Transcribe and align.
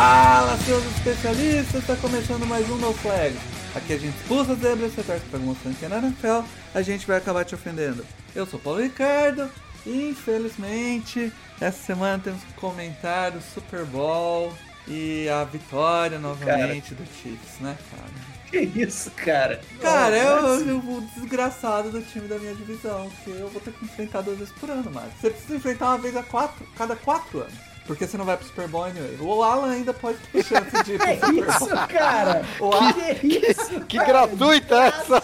Fala, 0.00 0.56
seus 0.64 0.82
especialistas! 0.96 1.82
Está 1.82 1.94
começando 1.94 2.46
mais 2.46 2.66
um 2.70 2.76
No 2.76 2.90
Flag. 2.94 3.36
Aqui 3.74 3.92
a 3.92 3.98
gente 3.98 4.16
expulsa 4.16 4.54
as 4.54 4.58
zebras, 4.58 4.94
você 4.94 5.02
torce 5.02 5.26
para 5.26 5.38
alguma 5.38 5.54
franquia 5.54 5.90
na 5.90 5.98
NFL, 5.98 6.40
a 6.74 6.80
gente 6.80 7.06
vai 7.06 7.18
acabar 7.18 7.44
te 7.44 7.54
ofendendo. 7.54 8.02
Eu 8.34 8.46
sou 8.46 8.58
Paulo 8.58 8.80
Ricardo 8.80 9.50
e 9.84 10.08
infelizmente 10.08 11.30
essa 11.60 11.84
semana 11.84 12.18
temos 12.18 12.42
que 12.42 12.52
comentar 12.54 13.36
o 13.36 13.42
Super 13.42 13.84
Bowl 13.84 14.54
e 14.88 15.28
a 15.28 15.44
vitória 15.44 16.18
novamente 16.18 16.94
do 16.94 17.04
Chiefs, 17.04 17.60
né, 17.60 17.76
cara? 17.90 18.30
Que 18.50 18.80
isso, 18.80 19.10
cara? 19.10 19.60
Cara, 19.82 20.16
é 20.16 20.24
Nossa. 20.24 20.64
o, 20.64 20.96
o 20.96 21.00
desgraçado 21.14 21.90
do 21.90 22.00
time 22.00 22.26
da 22.26 22.38
minha 22.38 22.54
divisão, 22.54 23.12
que 23.22 23.32
eu 23.32 23.50
vou 23.50 23.60
ter 23.60 23.74
que 23.74 23.84
enfrentar 23.84 24.22
duas 24.22 24.38
vezes 24.38 24.54
por 24.54 24.70
ano, 24.70 24.90
mas 24.94 25.12
Você 25.20 25.28
precisa 25.28 25.56
enfrentar 25.56 25.88
uma 25.88 25.98
vez 25.98 26.16
a 26.16 26.22
quatro, 26.22 26.66
cada 26.74 26.96
quatro 26.96 27.40
anos. 27.40 27.69
Porque 27.86 28.06
você 28.06 28.16
não 28.16 28.24
vai 28.24 28.36
pro 28.36 28.46
Super 28.46 28.68
Bowl 28.68 28.84
anyway. 28.84 29.16
O 29.20 29.42
Alan 29.42 29.70
ainda 29.72 29.92
pode 29.92 30.18
ter 30.32 30.44
chance 30.44 30.70
de 30.84 30.92
ir 30.94 30.98
pro 30.98 31.06
Que 31.08 31.14
Super 31.16 31.32
Bowl. 31.32 31.48
isso, 31.48 31.88
cara? 31.88 32.44
O 32.60 32.72
Alan, 32.72 32.92
Que 32.92 33.26
isso, 33.50 33.80
Que 33.88 33.96
cara? 33.98 34.08
gratuita 34.08 34.74
essa! 34.84 35.22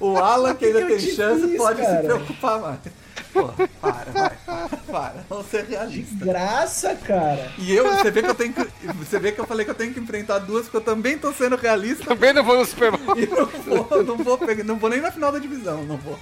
o 0.00 0.16
Alan 0.18 0.54
que 0.54 0.66
ainda 0.66 0.78
que 0.80 0.92
eu 0.92 0.96
tem 0.98 1.06
te 1.06 1.16
chance, 1.16 1.48
fiz, 1.48 1.56
pode 1.56 1.80
se 1.80 1.86
cara? 1.86 2.02
preocupar 2.02 2.60
mais. 2.60 2.78
Pô, 3.32 3.44
para, 3.80 4.04
vai, 4.12 4.30
para, 4.44 4.68
para. 4.92 5.24
Vamos 5.30 5.46
ser 5.46 5.64
realistas. 5.64 6.18
Graça, 6.18 6.94
cara. 6.96 7.50
E 7.56 7.72
eu, 7.74 7.90
você 7.96 8.10
vê 8.10 8.22
que 8.22 8.28
eu 8.28 8.34
tenho 8.34 8.52
que. 8.52 8.66
Você 8.88 9.18
vê 9.18 9.32
que 9.32 9.40
eu 9.40 9.46
falei 9.46 9.64
que 9.64 9.70
eu 9.70 9.74
tenho 9.74 9.94
que 9.94 10.00
enfrentar 10.00 10.38
duas, 10.40 10.64
porque 10.64 10.76
eu 10.76 10.80
também 10.82 11.16
tô 11.16 11.32
sendo 11.32 11.56
realista 11.56 12.04
Também 12.04 12.34
não 12.34 12.44
vou 12.44 12.58
no 12.58 12.66
Super 12.66 12.90
Bowl. 12.94 13.16
e 13.18 13.26
não 13.26 13.46
vou, 13.46 14.04
não 14.04 14.16
vou 14.18 14.36
pegar, 14.36 14.62
não 14.64 14.76
vou 14.76 14.90
nem 14.90 15.00
na 15.00 15.10
final 15.10 15.32
da 15.32 15.38
divisão, 15.38 15.82
não 15.84 15.96
vou. 15.96 16.18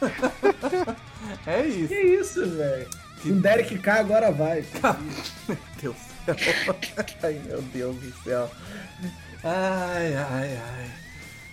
É 1.46 1.66
isso. 1.66 1.88
Que 1.88 2.00
isso, 2.00 2.48
velho? 2.50 2.86
O 3.30 3.40
Derek 3.40 3.78
K 3.78 3.92
agora 4.00 4.30
vai. 4.30 4.64
Meu 5.48 5.58
Deus 5.80 5.96
do 6.26 6.34
céu. 6.34 6.76
Ai, 7.22 7.40
meu 7.46 7.62
Deus 7.62 7.96
do 7.96 8.12
céu. 8.24 8.50
Ai, 9.44 10.14
ai, 10.14 10.58
ai. 10.60 10.90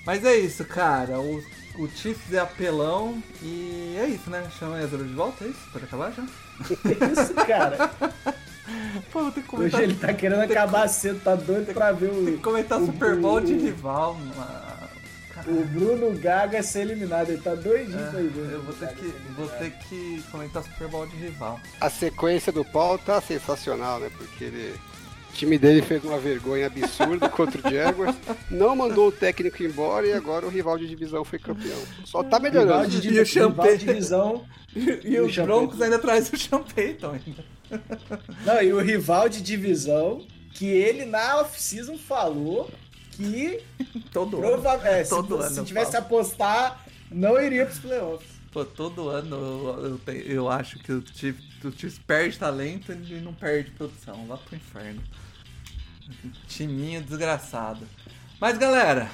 Mas 0.05 0.25
é 0.25 0.35
isso, 0.35 0.65
cara. 0.65 1.19
O, 1.19 1.43
o 1.77 1.87
Chiefs 1.89 2.33
é 2.33 2.39
apelão 2.39 3.21
e 3.41 3.95
é 3.99 4.07
isso, 4.07 4.29
né? 4.31 4.43
Chama 4.57 4.81
Ezra 4.81 5.03
de 5.03 5.13
volta, 5.13 5.45
é 5.45 5.49
isso? 5.49 5.59
Pode 5.71 5.85
acabar 5.85 6.11
já? 6.11 6.23
Que 6.67 7.19
isso, 7.21 7.33
cara? 7.45 7.91
Pô, 9.11 9.31
que 9.31 9.39
Hoje 9.39 9.45
comentar, 9.47 9.83
ele 9.83 9.93
tá 9.95 10.13
querendo 10.13 10.41
acabar 10.41 10.87
cedo, 10.87 11.19
tá 11.23 11.35
doido 11.35 11.71
pra 11.73 11.91
ver 11.91 12.09
tem 12.09 12.25
que 12.25 12.31
o, 12.31 12.39
comentar 12.39 12.81
o- 12.81 12.85
Super 12.87 13.15
Bowl 13.17 13.39
de 13.41 13.53
o- 13.53 13.59
rival. 13.61 14.15
mano. 14.15 14.82
O 15.47 15.63
Bruno 15.65 16.11
Gaga 16.17 16.61
ser 16.63 16.81
eliminado. 16.81 17.29
Ele 17.29 17.41
tá 17.41 17.55
doidinho 17.55 18.09
pra 18.09 18.21
ir 18.21 18.29
ver. 18.29 18.51
É, 18.51 18.55
eu 18.55 18.61
vou 18.63 18.73
ter, 18.73 18.87
que, 18.95 19.13
vou 19.35 19.47
ter 19.47 19.71
que 19.71 20.23
comentar 20.31 20.63
Super 20.63 20.87
Bowl 20.87 21.05
de 21.07 21.15
rival. 21.15 21.59
A 21.81 21.89
sequência 21.89 22.51
do 22.51 22.63
Paul 22.65 22.97
tá 22.97 23.19
sensacional, 23.21 23.99
né? 23.99 24.09
Porque 24.17 24.43
ele. 24.45 24.73
O 25.29 25.35
time 25.35 25.57
dele 25.57 25.81
fez 25.81 26.03
uma 26.03 26.19
vergonha 26.19 26.67
absurda 26.67 27.27
contra 27.29 27.67
o 27.67 27.71
Jaguars, 27.71 28.15
não 28.51 28.75
mandou 28.75 29.07
o 29.07 29.11
técnico 29.11 29.63
embora 29.63 30.05
e 30.05 30.13
agora 30.13 30.45
o 30.45 30.49
rival 30.49 30.77
de 30.77 30.87
divisão 30.87 31.25
foi 31.25 31.39
campeão. 31.39 31.79
Só 32.05 32.21
tá 32.21 32.37
Rival 32.37 32.41
melhorando. 32.51 32.87
de, 32.87 33.07
E 33.07 33.09
o 33.09 33.11
rival 33.11 33.25
Champagne? 33.25 33.77
de 33.77 33.85
divisão. 33.85 34.45
E, 34.75 35.07
e 35.07 35.19
o 35.19 35.27
os 35.27 35.35
Sean 35.35 35.45
Broncos 35.45 35.79
ainda 35.83 35.99
traz 35.99 36.33
o 36.33 36.37
Sean 36.37 36.63
Payton 36.63 37.11
ainda. 37.11 37.45
Não, 38.43 38.59
e 38.59 38.73
o 38.73 38.79
rival 38.79 39.29
de 39.29 39.39
divisão 39.39 40.25
que 40.51 40.65
ele 40.65 41.05
na 41.05 41.41
off-season 41.41 41.95
falou 41.95 42.71
que 43.13 43.63
Todo 44.11 44.37
ano. 44.37 44.61
prova 44.61 44.87
é, 44.87 45.03
se, 45.03 45.09
Todo 45.09 45.37
se 45.41 45.47
ano 45.47 45.57
eu 45.57 45.65
tivesse 45.65 45.95
apostar, 45.97 46.83
não 47.11 47.41
iria 47.41 47.65
pros 47.65 47.79
playoffs. 47.79 48.29
Pô, 48.51 48.63
todo 48.63 49.09
ano 49.09 49.35
eu, 49.35 49.99
eu, 50.13 50.21
eu 50.21 50.49
acho 50.49 50.77
que 50.79 50.91
o 50.91 51.03
Chiefs 51.11 51.97
perde 52.05 52.37
talento 52.37 52.91
e 52.91 53.19
não 53.19 53.33
perde 53.33 53.71
produção. 53.71 54.27
Lá 54.27 54.37
pro 54.37 54.55
inferno. 54.55 55.01
Timinho 56.47 57.01
desgraçado. 57.01 57.87
Mas 58.39 58.57
galera, 58.57 59.09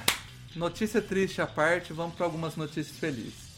notícia 0.56 1.00
triste 1.00 1.40
à 1.40 1.46
parte, 1.46 1.92
vamos 1.92 2.14
para 2.14 2.26
algumas 2.26 2.56
notícias 2.56 2.98
felizes. 2.98 3.50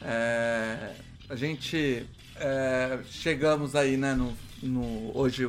É, 0.00 0.94
a 1.28 1.36
gente 1.36 2.06
é, 2.36 2.98
chegamos 3.10 3.74
aí, 3.76 3.96
né, 3.96 4.14
no, 4.14 4.34
no- 4.62 5.16
hoje 5.16 5.48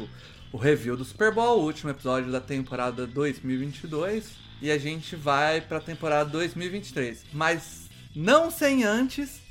o, 0.51 0.57
review 0.57 0.95
do 0.97 1.05
Super 1.05 1.33
Bowl, 1.33 1.59
o 1.59 1.63
último 1.63 1.89
episódio 1.89 2.31
da 2.31 2.41
temporada 2.41 3.05
2022, 3.05 4.31
e 4.61 4.71
a 4.71 4.77
gente 4.77 5.15
vai 5.15 5.61
para 5.61 5.77
a 5.77 5.81
temporada 5.81 6.29
2023, 6.29 7.25
mas 7.33 7.89
não 8.15 8.51
sem 8.51 8.83
antes 8.83 9.41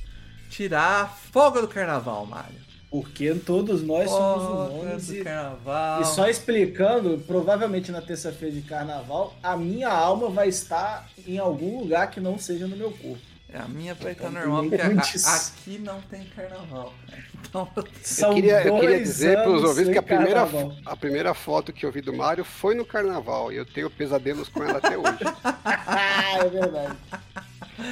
tirar 0.50 1.02
a 1.02 1.06
folga 1.06 1.60
do 1.60 1.68
carnaval, 1.68 2.26
Mário. 2.26 2.68
Porque 2.90 3.34
todos 3.34 3.82
nós 3.82 4.08
somos 4.08 4.44
Folga 4.44 4.72
humanos 4.72 5.06
do 5.06 5.14
e, 5.16 5.24
carnaval. 5.24 6.00
e 6.00 6.04
só 6.06 6.26
explicando, 6.26 7.22
provavelmente 7.26 7.92
na 7.92 8.00
terça-feira 8.00 8.54
de 8.54 8.62
carnaval, 8.62 9.36
a 9.42 9.56
minha 9.58 9.90
alma 9.90 10.30
vai 10.30 10.48
estar 10.48 11.06
em 11.26 11.36
algum 11.36 11.80
lugar 11.80 12.10
que 12.10 12.18
não 12.18 12.38
seja 12.38 12.66
no 12.66 12.76
meu 12.76 12.90
corpo. 12.90 13.27
É, 13.50 13.58
a 13.58 13.66
minha 13.66 13.94
vai 13.94 14.12
estar 14.12 14.28
Então, 14.28 14.40
normal, 14.42 14.64
porque 14.68 14.82
a- 14.82 15.34
aqui 15.34 15.78
não 15.78 16.00
tem 16.02 16.24
carnaval. 16.36 16.92
cara. 17.08 17.22
Então, 17.48 17.68
São 18.02 18.28
Eu 18.30 18.34
queria, 18.34 18.62
eu 18.62 18.78
queria 18.78 19.00
dizer 19.00 19.38
para 19.38 19.50
os 19.50 19.64
ouvintes 19.64 19.92
que 19.92 19.98
a 19.98 20.02
primeira, 20.02 20.40
carnaval. 20.46 20.72
a 20.84 20.96
primeira 20.96 21.32
foto 21.34 21.72
que 21.72 21.86
eu 21.86 21.90
vi 21.90 22.02
do 22.02 22.12
Mário 22.12 22.44
foi 22.44 22.74
no 22.74 22.84
carnaval 22.84 23.50
e 23.50 23.56
eu 23.56 23.64
tenho 23.64 23.88
pesadelos 23.88 24.48
com 24.50 24.62
ela 24.62 24.78
até 24.78 24.98
hoje. 24.98 25.18
Ah, 25.64 26.38
é 26.44 26.48
verdade. 26.48 26.96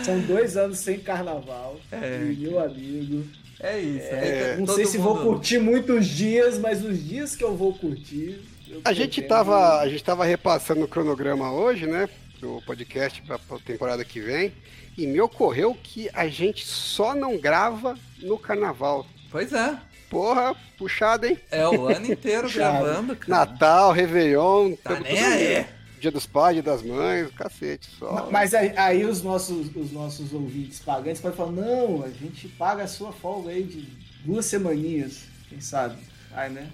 São 0.05 0.21
dois 0.21 0.57
anos 0.59 0.79
sem 0.79 0.99
carnaval. 0.99 1.81
É. 1.91 2.19
E 2.31 2.37
meu 2.37 2.59
amigo. 2.63 3.25
é 3.61 3.79
isso. 3.81 4.07
É, 4.09 4.53
aí 4.53 4.61
Não 4.61 4.67
sei 4.67 4.85
se 4.85 4.99
vou 4.99 5.19
curtir 5.23 5.59
muitos 5.59 6.07
dias, 6.07 6.59
mas 6.59 6.85
os 6.85 7.03
dias 7.03 7.35
que 7.35 7.43
eu 7.45 7.57
vou 7.57 7.73
curtir. 7.73 8.43
eu 8.69 8.83
A 8.85 8.93
gente 8.93 9.23
tava, 9.23 9.81
a 9.81 9.89
gente 9.89 10.05
tava 10.05 10.25
repassando 10.27 10.85
o 10.85 10.89
cronograma 10.89 11.51
hoje, 11.53 11.87
né? 11.87 12.09
Do 12.41 12.63
podcast 12.67 13.23
para 13.23 13.37
a 13.37 13.59
temporada 13.59 14.05
que 14.05 14.21
vem. 14.21 14.53
E 14.97 15.07
me 15.07 15.21
ocorreu 15.21 15.77
que 15.83 16.09
a 16.13 16.29
gente 16.29 16.65
só 16.67 17.15
não 17.15 17.39
grava 17.39 17.99
no 18.21 18.39
carnaval. 18.39 19.07
Pois 19.31 19.53
é. 19.53 19.79
Porra, 20.09 20.55
puxado, 20.79 21.27
hein? 21.27 21.39
É 21.51 21.67
o 21.67 21.89
ano 21.89 22.07
inteiro 22.13 22.51
gravando, 22.51 23.17
cara. 23.17 23.51
Natal, 23.51 23.93
Réveillon, 23.93 24.75
Tá 24.77 25.01
nem 25.01 25.19
aí. 25.19 25.67
Dia 25.99 26.11
dos 26.11 26.27
pais, 26.27 26.55
dia 26.55 26.63
das 26.63 26.83
mães, 26.83 27.31
cacete, 27.33 27.89
só. 27.99 28.29
Mas 28.31 28.55
aí, 28.55 28.73
aí 28.77 29.05
os, 29.05 29.23
nossos, 29.23 29.75
os 29.75 29.91
nossos 29.91 30.33
ouvintes 30.33 30.79
pagantes 30.79 31.21
podem 31.21 31.37
falar: 31.37 31.53
não, 31.53 32.05
a 32.05 32.11
gente 32.11 32.49
paga 32.49 32.85
a 32.85 32.87
sua 32.87 33.13
folga 33.13 33.51
aí 33.51 33.63
de 33.65 33.89
duas 34.25 34.45
semaninhas, 34.45 35.23
quem 35.49 35.61
sabe? 35.61 35.97
Ai, 36.33 36.51
né? 36.51 36.71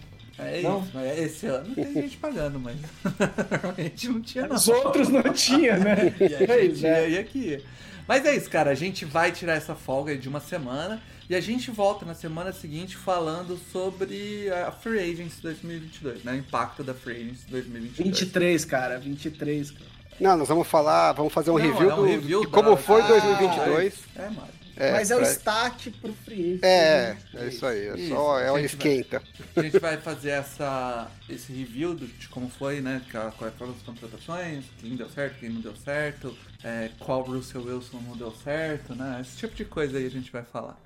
É 0.46 0.62
Não? 0.62 0.80
isso. 0.80 0.90
mas 0.94 1.18
Esse 1.18 1.46
ano 1.46 1.74
tem 1.74 1.92
gente 1.94 2.16
pagando, 2.16 2.58
mas 2.60 2.76
normalmente 3.50 4.08
não 4.08 4.20
tinha 4.20 4.46
não. 4.46 4.56
Os 4.56 4.68
outros 4.68 5.08
não 5.08 5.22
tinha, 5.32 5.76
né? 5.78 6.14
E 6.20 6.34
a 6.34 6.60
gente 6.62 6.86
é. 6.86 7.10
ia 7.10 7.20
aqui. 7.20 7.62
Mas 8.06 8.24
é 8.26 8.34
isso, 8.36 8.50
cara. 8.50 8.70
A 8.70 8.74
gente 8.74 9.04
vai 9.04 9.30
tirar 9.32 9.54
essa 9.54 9.74
folga 9.74 10.16
de 10.16 10.28
uma 10.28 10.40
semana 10.40 11.00
e 11.30 11.34
a 11.36 11.40
gente 11.40 11.70
volta 11.70 12.04
na 12.04 12.14
semana 12.14 12.52
seguinte 12.52 12.96
falando 12.96 13.58
sobre 13.72 14.50
a 14.50 14.72
Free 14.72 14.98
Agents 14.98 15.38
2022, 15.40 16.24
né? 16.24 16.32
O 16.32 16.36
impacto 16.36 16.82
da 16.82 16.92
Free 16.94 17.16
Agents 17.16 17.44
2022. 17.48 18.08
23, 18.20 18.64
cara, 18.64 18.98
23, 18.98 19.70
cara. 19.70 19.92
Não, 20.20 20.36
nós 20.36 20.48
vamos 20.48 20.66
falar, 20.66 21.12
vamos 21.12 21.32
fazer 21.32 21.50
um 21.50 21.58
Não, 21.58 21.64
review, 21.64 21.90
é 21.90 21.94
um 21.94 21.96
do, 21.96 22.04
review 22.04 22.40
de 22.44 22.46
da- 22.50 22.52
como 22.52 22.76
foi 22.76 23.00
Ah, 23.02 23.06
2022. 23.06 23.94
É, 24.16 24.22
Mário. 24.30 24.61
É, 24.76 24.92
mas 24.92 25.10
é 25.10 25.16
o 25.16 25.18
pra- 25.20 25.30
start 25.30 25.88
pro 26.00 26.12
free. 26.14 26.58
É, 26.62 27.10
agent. 27.10 27.34
é 27.34 27.46
isso 27.48 27.66
aí. 27.66 27.88
É, 27.88 27.94
Isso, 27.96 28.14
só, 28.14 28.38
é 28.40 28.50
o 28.50 28.58
gente, 28.58 28.76
vai- 28.76 28.92
esquenta. 28.92 29.22
A 29.56 29.62
gente 29.62 29.78
vai 29.78 29.96
fazer 29.98 30.30
essa, 30.30 31.10
esse 31.28 31.52
review 31.52 31.94
do- 31.94 32.06
de 32.06 32.28
como 32.28 32.48
foi, 32.48 32.80
né? 32.80 33.02
que 33.10 33.16
a- 33.16 33.30
Quais 33.36 33.54
foram 33.54 33.72
as 33.72 33.82
contratações, 33.82 34.64
quem 34.78 34.96
deu 34.96 35.08
certo, 35.10 35.38
quem 35.38 35.50
não 35.50 35.60
deu 35.60 35.76
certo, 35.76 36.36
é, 36.64 36.90
qual 36.98 37.22
Russell 37.22 37.62
Wilson 37.64 38.00
não 38.06 38.16
deu 38.16 38.32
certo, 38.32 38.94
né? 38.94 39.18
Esse 39.20 39.36
tipo 39.36 39.54
de 39.54 39.64
coisa 39.64 39.98
aí 39.98 40.06
a 40.06 40.10
gente 40.10 40.30
vai 40.32 40.42
falar. 40.42 40.78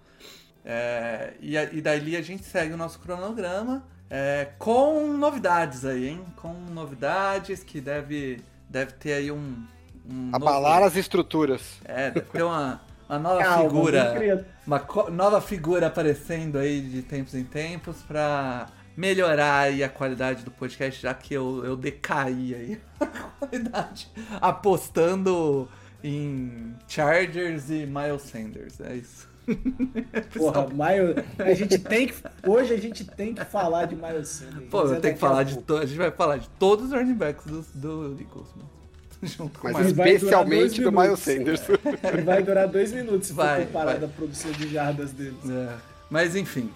É, 0.64 1.34
e, 1.40 1.54
e 1.56 1.80
daí 1.80 2.16
a 2.16 2.22
gente 2.22 2.44
segue 2.44 2.72
o 2.74 2.76
nosso 2.76 2.98
cronograma 2.98 3.84
é, 4.10 4.48
com 4.58 5.12
novidades 5.16 5.84
aí, 5.84 6.08
hein? 6.08 6.24
Com 6.36 6.52
novidades 6.72 7.62
que 7.62 7.80
deve, 7.80 8.40
deve 8.68 8.92
ter 8.92 9.12
aí 9.14 9.30
um. 9.30 9.64
um 10.08 10.30
Abalar 10.32 10.74
novo- 10.80 10.86
as 10.86 10.96
estruturas. 10.96 11.62
É, 11.84 12.10
deve 12.10 12.26
ter 12.30 12.42
uma, 12.42 12.80
uma 13.08 13.18
nova 13.18 13.42
Calma, 13.42 13.68
figura 13.68 14.46
uma 14.66 14.86
nova 15.10 15.40
figura 15.40 15.86
aparecendo 15.86 16.58
aí 16.58 16.80
de 16.80 17.02
tempos 17.02 17.34
em 17.34 17.44
tempos 17.44 18.02
pra 18.02 18.66
melhorar 18.96 19.60
aí 19.60 19.84
a 19.84 19.88
qualidade 19.88 20.42
do 20.42 20.50
podcast, 20.50 21.02
já 21.02 21.12
que 21.12 21.34
eu, 21.34 21.64
eu 21.64 21.76
decaí 21.76 22.54
aí 22.54 22.80
a 22.98 23.06
qualidade 23.06 24.10
apostando 24.40 25.68
em 26.02 26.74
Chargers 26.88 27.70
e 27.70 27.86
Miles 27.86 28.22
Sanders. 28.22 28.80
É 28.80 28.96
isso. 28.96 29.28
Porra, 30.36 30.66
Miles, 30.66 31.24
a 31.38 31.54
gente 31.54 31.78
tem 31.78 32.08
que, 32.08 32.14
hoje 32.44 32.74
a 32.74 32.76
gente 32.78 33.04
tem 33.04 33.34
que 33.34 33.44
falar 33.44 33.84
de 33.84 33.94
Miles 33.94 34.28
Sanders. 34.28 34.68
Pô, 34.70 34.82
eu 34.82 34.94
é 34.94 35.00
tenho 35.00 35.14
que 35.14 35.20
falar 35.20 35.44
de 35.44 35.58
to... 35.58 35.76
a 35.76 35.86
gente 35.86 35.98
vai 35.98 36.10
falar 36.10 36.38
de 36.38 36.48
todos 36.58 36.86
os 36.86 36.92
running 36.92 37.14
backs 37.14 37.46
do, 37.46 37.62
do 37.74 38.20
Eagles, 38.20 38.48
mano. 38.56 38.75
Junto 39.22 39.58
com 39.58 39.68
o 39.68 39.72
Mas 39.72 39.86
especialmente 39.88 40.82
do 40.82 40.92
Miles. 40.92 41.20
Sanders. 41.20 41.62
E 41.68 42.20
vai 42.22 42.42
durar 42.42 42.68
dois 42.68 42.92
minutos 42.92 43.28
se 43.28 43.32
Vai, 43.32 43.60
for 43.60 43.66
comparado 43.66 44.00
vai. 44.00 44.08
à 44.08 44.12
produção 44.12 44.52
de 44.52 44.68
jardas 44.68 45.12
deles. 45.12 45.38
É, 45.48 45.74
Mas 46.10 46.36
enfim. 46.36 46.70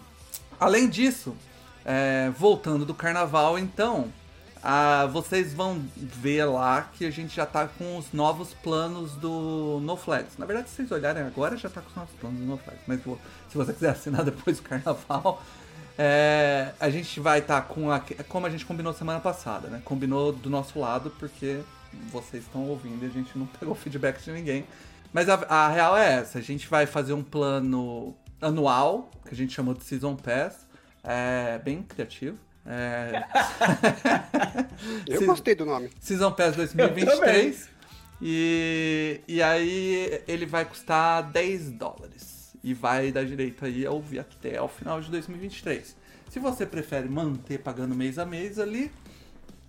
Além 0.59 0.89
disso, 0.89 1.35
é, 1.85 2.31
voltando 2.39 2.85
do 2.85 2.95
carnaval, 2.95 3.59
então, 3.59 4.13
ah, 4.63 5.07
vocês 5.13 5.53
vão 5.55 5.83
ver 5.97 6.45
lá 6.45 6.91
que 6.97 7.07
a 7.07 7.11
gente 7.11 7.35
já 7.35 7.47
tá 7.47 7.67
com 7.67 7.97
os 7.97 8.13
novos 8.13 8.53
planos 8.63 9.13
do 9.13 9.81
No 9.83 9.97
Flags. 9.97 10.37
Na 10.39 10.45
verdade, 10.47 10.69
se 10.69 10.77
vocês 10.77 10.91
olharem 10.91 11.23
agora, 11.23 11.57
já 11.57 11.69
tá 11.69 11.81
com 11.81 11.89
os 11.89 11.97
novos 11.97 12.15
planos 12.21 12.39
do 12.41 12.47
No 12.47 12.57
Flags. 12.59 12.83
Mas 12.87 13.01
pô, 13.01 13.17
se 13.49 13.57
você 13.57 13.73
quiser 13.73 13.91
assinar 13.91 14.25
depois 14.25 14.59
do 14.59 14.63
carnaval, 14.63 15.43
é, 15.99 16.73
a 16.79 16.91
gente 16.91 17.21
vai 17.21 17.39
estar 17.41 17.63
com 17.63 17.91
a, 17.91 18.01
como 18.29 18.47
a 18.47 18.51
gente 18.51 18.65
combinou 18.67 18.93
semana 18.93 19.21
passada, 19.21 19.69
né? 19.69 19.81
Combinou 19.85 20.33
do 20.33 20.49
nosso 20.51 20.79
lado, 20.79 21.11
porque 21.19 21.61
vocês 22.11 22.45
estão 22.45 22.67
ouvindo 22.69 23.05
e 23.05 23.07
a 23.07 23.11
gente 23.11 23.37
não 23.39 23.47
pegou 23.59 23.75
feedback 23.75 24.23
de 24.23 24.33
ninguém. 24.33 24.65
Mas 25.13 25.29
a, 25.29 25.35
a 25.49 25.69
real 25.69 25.97
é 25.97 26.15
essa, 26.15 26.39
a 26.39 26.43
gente 26.43 26.69
vai 26.69 26.87
fazer 26.87 27.13
um 27.13 27.23
plano 27.23 28.15
anual, 28.41 29.11
que 29.27 29.35
a 29.35 29.37
gente 29.37 29.53
chamou 29.53 29.75
de 29.75 29.85
Season 29.85 30.15
Pass, 30.17 30.67
é 31.03 31.59
bem 31.59 31.83
criativo. 31.83 32.39
É, 32.65 33.25
Eu 35.07 35.27
gostei 35.27 35.55
do 35.55 35.65
nome. 35.65 35.91
Season 36.01 36.31
Pass 36.31 36.57
2023. 36.57 37.69
E, 38.23 39.21
e 39.27 39.43
aí 39.43 40.23
ele 40.29 40.45
vai 40.45 40.65
custar 40.65 41.23
10 41.31 41.73
dólares. 41.73 42.55
E 42.63 42.75
vai 42.75 43.11
dar 43.11 43.25
direito 43.25 43.65
aí 43.65 43.87
a 43.87 43.91
ouvir 43.91 44.19
até 44.19 44.61
o 44.61 44.69
final 44.69 45.01
de 45.01 45.11
2023. 45.11 45.97
Se 46.29 46.39
você 46.39 46.67
prefere 46.67 47.09
manter 47.09 47.59
pagando 47.59 47.95
mês 47.95 48.19
a 48.19 48.27
mês 48.27 48.59
ali 48.59 48.93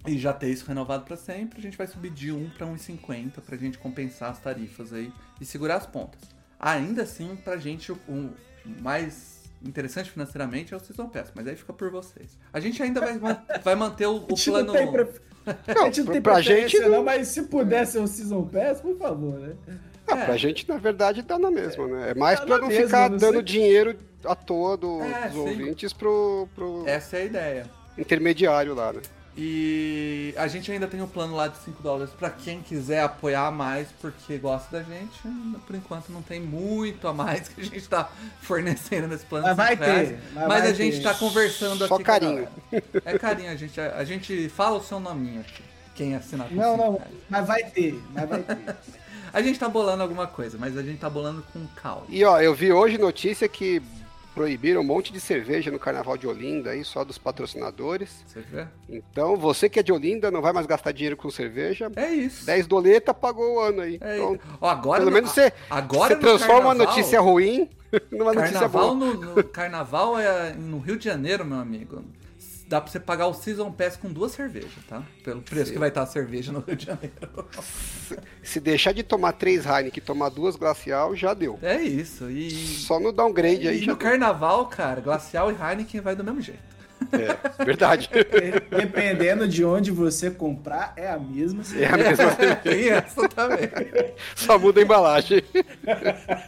e 0.07 0.17
já 0.17 0.33
ter 0.33 0.49
isso 0.49 0.65
renovado 0.67 1.05
para 1.05 1.15
sempre, 1.15 1.59
a 1.59 1.61
gente 1.61 1.77
vai 1.77 1.87
subir 1.87 2.09
de 2.11 2.31
1 2.31 2.49
para 2.57 2.65
1,50 2.67 3.33
pra 3.45 3.55
gente 3.57 3.77
compensar 3.77 4.31
as 4.31 4.39
tarifas 4.39 4.91
aí 4.93 5.11
e 5.39 5.45
segurar 5.45 5.75
as 5.77 5.85
pontas. 5.85 6.21
Ainda 6.59 7.03
assim, 7.03 7.35
pra 7.43 7.57
gente 7.57 7.91
o 7.91 7.97
o 8.63 8.81
mais 8.81 9.41
interessante 9.63 10.11
financeiramente 10.11 10.71
é 10.73 10.77
o 10.77 10.79
Season 10.79 11.07
Pass, 11.09 11.31
mas 11.33 11.47
aí 11.47 11.55
fica 11.55 11.73
por 11.73 11.89
vocês. 11.89 12.37
A 12.53 12.59
gente 12.59 12.81
ainda 12.83 12.99
vai, 13.01 13.17
vai 13.63 13.73
manter 13.75 14.05
o, 14.05 14.17
A 14.17 14.17
o 14.17 14.27
plano... 14.27 14.73
não 14.73 14.91
pref... 14.91 15.19
a 15.45 15.83
gente 15.85 16.03
não 16.03 16.13
tem 16.13 16.21
pra 16.21 16.41
gente 16.41 16.79
não, 16.79 16.89
não. 16.89 17.03
mas 17.03 17.27
se 17.29 17.41
pudesse 17.43 17.93
ser 17.93 17.99
um 17.99 18.05
Season 18.07 18.43
Pass, 18.45 18.81
por 18.81 18.95
favor, 18.97 19.39
né? 19.39 19.55
Ah, 20.07 20.19
É. 20.19 20.25
pra 20.25 20.37
gente, 20.37 20.67
na 20.69 20.77
verdade, 20.77 21.21
dá 21.23 21.39
na 21.39 21.49
mesma, 21.49 21.87
né? 21.87 22.11
É 22.11 22.13
mais 22.13 22.39
Dá 22.39 22.45
pra 22.45 22.55
na 22.57 22.61
não 22.61 22.67
mesma, 22.67 22.85
ficar 22.85 23.09
não 23.09 23.17
dando 23.17 23.33
sei. 23.35 23.43
dinheiro 23.43 23.97
à 24.25 24.35
toa 24.35 24.77
do- 24.77 25.01
É, 25.01 25.23
dos 25.29 25.33
sim. 25.33 25.39
ouvintes 25.39 25.93
pro, 25.93 26.47
pro 26.53 26.83
Essa 26.87 27.17
é 27.17 27.21
a 27.21 27.25
ideia. 27.25 27.71
intermediário 27.97 28.75
lá, 28.75 28.93
né? 28.93 29.01
E 29.35 30.33
a 30.37 30.45
gente 30.47 30.69
ainda 30.71 30.87
tem 30.87 31.01
o 31.01 31.07
plano 31.07 31.35
lá 31.35 31.47
de 31.47 31.57
5 31.59 31.81
dólares 31.81 32.11
pra 32.19 32.29
quem 32.29 32.61
quiser 32.61 33.01
apoiar 33.03 33.49
mais 33.51 33.87
porque 34.01 34.37
gosta 34.37 34.69
da 34.77 34.83
gente. 34.83 35.19
Por 35.65 35.75
enquanto 35.75 36.09
não 36.09 36.21
tem 36.21 36.41
muito 36.41 37.07
a 37.07 37.13
mais 37.13 37.47
que 37.47 37.61
a 37.61 37.63
gente 37.63 37.87
tá 37.87 38.09
fornecendo 38.41 39.07
nesse 39.07 39.25
plano 39.25 39.45
Mas 39.47 39.55
de 39.55 39.57
vai 39.57 39.75
reais. 39.75 40.09
ter, 40.09 40.19
Mas, 40.33 40.47
mas 40.47 40.61
vai 40.63 40.71
a 40.71 40.73
gente 40.73 40.97
ter. 40.97 41.03
tá 41.03 41.13
conversando 41.13 41.87
Só 41.87 41.95
aqui. 41.95 41.95
com 41.95 42.01
a 42.01 42.05
carinho. 42.05 42.47
É 43.05 43.17
carinho, 43.17 43.51
a 43.51 43.55
gente, 43.55 43.79
a 43.79 44.03
gente 44.03 44.49
fala 44.49 44.77
o 44.77 44.83
seu 44.83 44.99
nominho 44.99 45.41
aqui. 45.41 45.63
Quem 45.95 46.13
assinar 46.15 46.47
com 46.49 46.55
Não, 46.55 46.71
cinco 46.75 46.83
não, 46.83 46.93
reais. 46.97 47.11
mas 47.29 47.47
vai 47.47 47.63
ter, 47.63 48.01
mas 48.13 48.29
vai 48.29 48.43
ter. 48.43 48.57
A 49.33 49.41
gente 49.41 49.57
tá 49.57 49.69
bolando 49.69 50.03
alguma 50.03 50.27
coisa, 50.27 50.57
mas 50.59 50.77
a 50.77 50.83
gente 50.83 50.99
tá 50.99 51.09
bolando 51.09 51.41
com 51.53 51.65
calma. 51.67 52.03
E 52.09 52.21
ó, 52.25 52.41
eu 52.41 52.53
vi 52.53 52.73
hoje 52.73 52.97
notícia 52.97 53.47
que 53.47 53.81
proibiram 54.33 54.81
um 54.81 54.83
monte 54.83 55.11
de 55.11 55.19
cerveja 55.19 55.69
no 55.71 55.77
Carnaval 55.79 56.17
de 56.17 56.27
Olinda 56.27 56.71
aí, 56.71 56.83
só 56.83 57.03
dos 57.03 57.17
patrocinadores. 57.17 58.23
Você 58.25 58.41
vê? 58.41 58.65
Então, 58.89 59.35
você 59.37 59.69
que 59.69 59.79
é 59.79 59.83
de 59.83 59.91
Olinda, 59.91 60.31
não 60.31 60.41
vai 60.41 60.53
mais 60.53 60.65
gastar 60.65 60.91
dinheiro 60.91 61.17
com 61.17 61.29
cerveja. 61.29 61.91
É 61.95 62.09
isso. 62.13 62.45
10 62.45 62.67
doleta, 62.67 63.13
pagou 63.13 63.55
o 63.55 63.59
ano 63.59 63.81
aí. 63.81 63.97
É 64.01 64.17
isso. 64.17 64.39
Ó, 64.59 64.67
agora 64.69 64.99
Pelo 64.99 65.09
no- 65.11 65.15
menos 65.15 65.31
você, 65.31 65.51
agora 65.69 66.15
você 66.15 66.19
transforma 66.21 66.55
uma 66.69 66.75
carnaval- 66.75 66.95
notícia 66.95 67.19
ruim 67.19 67.69
numa 68.11 68.33
notícia 68.33 68.53
Carnaval 68.53 68.95
boa. 68.95 69.13
no, 69.13 69.35
no- 69.35 69.43
carnaval 69.43 70.19
é 70.19 70.53
no 70.53 70.79
Rio 70.79 70.97
de 70.97 71.05
Janeiro, 71.05 71.43
meu 71.45 71.59
amigo. 71.59 72.03
Dá 72.71 72.79
pra 72.79 72.89
você 72.89 73.01
pagar 73.01 73.27
o 73.27 73.33
Season 73.33 73.69
Pass 73.69 73.97
com 73.97 74.07
duas 74.09 74.31
cervejas, 74.31 74.71
tá? 74.87 75.03
Pelo 75.25 75.41
preço 75.41 75.65
Sim. 75.65 75.73
que 75.73 75.79
vai 75.79 75.89
estar 75.89 76.03
a 76.03 76.05
cerveja 76.05 76.53
no 76.53 76.61
Rio 76.61 76.77
de 76.77 76.85
Janeiro. 76.85 77.49
Se 78.41 78.61
deixar 78.61 78.93
de 78.93 79.03
tomar 79.03 79.33
três 79.33 79.65
Heineken 79.65 79.91
e 79.97 79.99
tomar 79.99 80.29
duas 80.29 80.55
Glacial, 80.55 81.13
já 81.13 81.33
deu. 81.33 81.59
É 81.61 81.81
isso. 81.81 82.31
E, 82.31 82.49
Só 82.49 82.97
no 82.97 83.11
downgrade 83.11 83.67
aí 83.67 83.83
e 83.83 83.85
no 83.85 83.97
carnaval, 83.97 84.67
cara, 84.67 85.01
Glacial 85.01 85.51
e 85.51 85.55
Heineken 85.55 85.99
vai 85.99 86.15
do 86.15 86.23
mesmo 86.23 86.39
jeito. 86.39 86.63
É, 87.13 87.63
verdade. 87.65 88.09
Dependendo 88.69 89.47
de 89.47 89.63
onde 89.63 89.91
você 89.91 90.31
comprar, 90.31 90.93
é 90.95 91.09
a 91.09 91.19
mesma. 91.19 91.63
É 91.75 91.85
a 91.87 91.97
mesma 91.97 92.35
Tem 92.63 92.89
essa 92.89 93.27
também. 93.27 93.69
Só 94.35 94.57
muda 94.57 94.79
a 94.79 94.83
embalagem. 94.83 95.43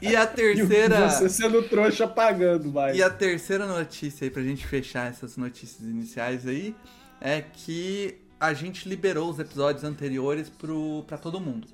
E 0.02 0.16
a 0.16 0.26
terceira. 0.26 1.10
Você 1.10 1.30
sendo 1.30 1.64
trouxa 1.64 2.08
pagando, 2.08 2.72
vai. 2.72 2.96
E 2.96 3.04
a 3.04 3.10
terceira 3.10 3.66
notícia 3.66 4.26
aí, 4.26 4.32
pra 4.32 4.42
gente 4.42 4.66
fechar 4.66 5.10
essas 5.10 5.38
notícias 5.38 5.82
iniciais 5.82 6.48
aí, 6.48 6.76
é 7.20 7.42
que 7.42 8.18
a 8.40 8.54
gente 8.54 8.90
liberou 8.90 9.30
os 9.30 9.40
episódios 9.40 9.84
anteriores 9.84 10.50
pro, 10.50 11.04
pra 11.08 11.18
todo 11.18 11.40
mundo. 11.40 11.68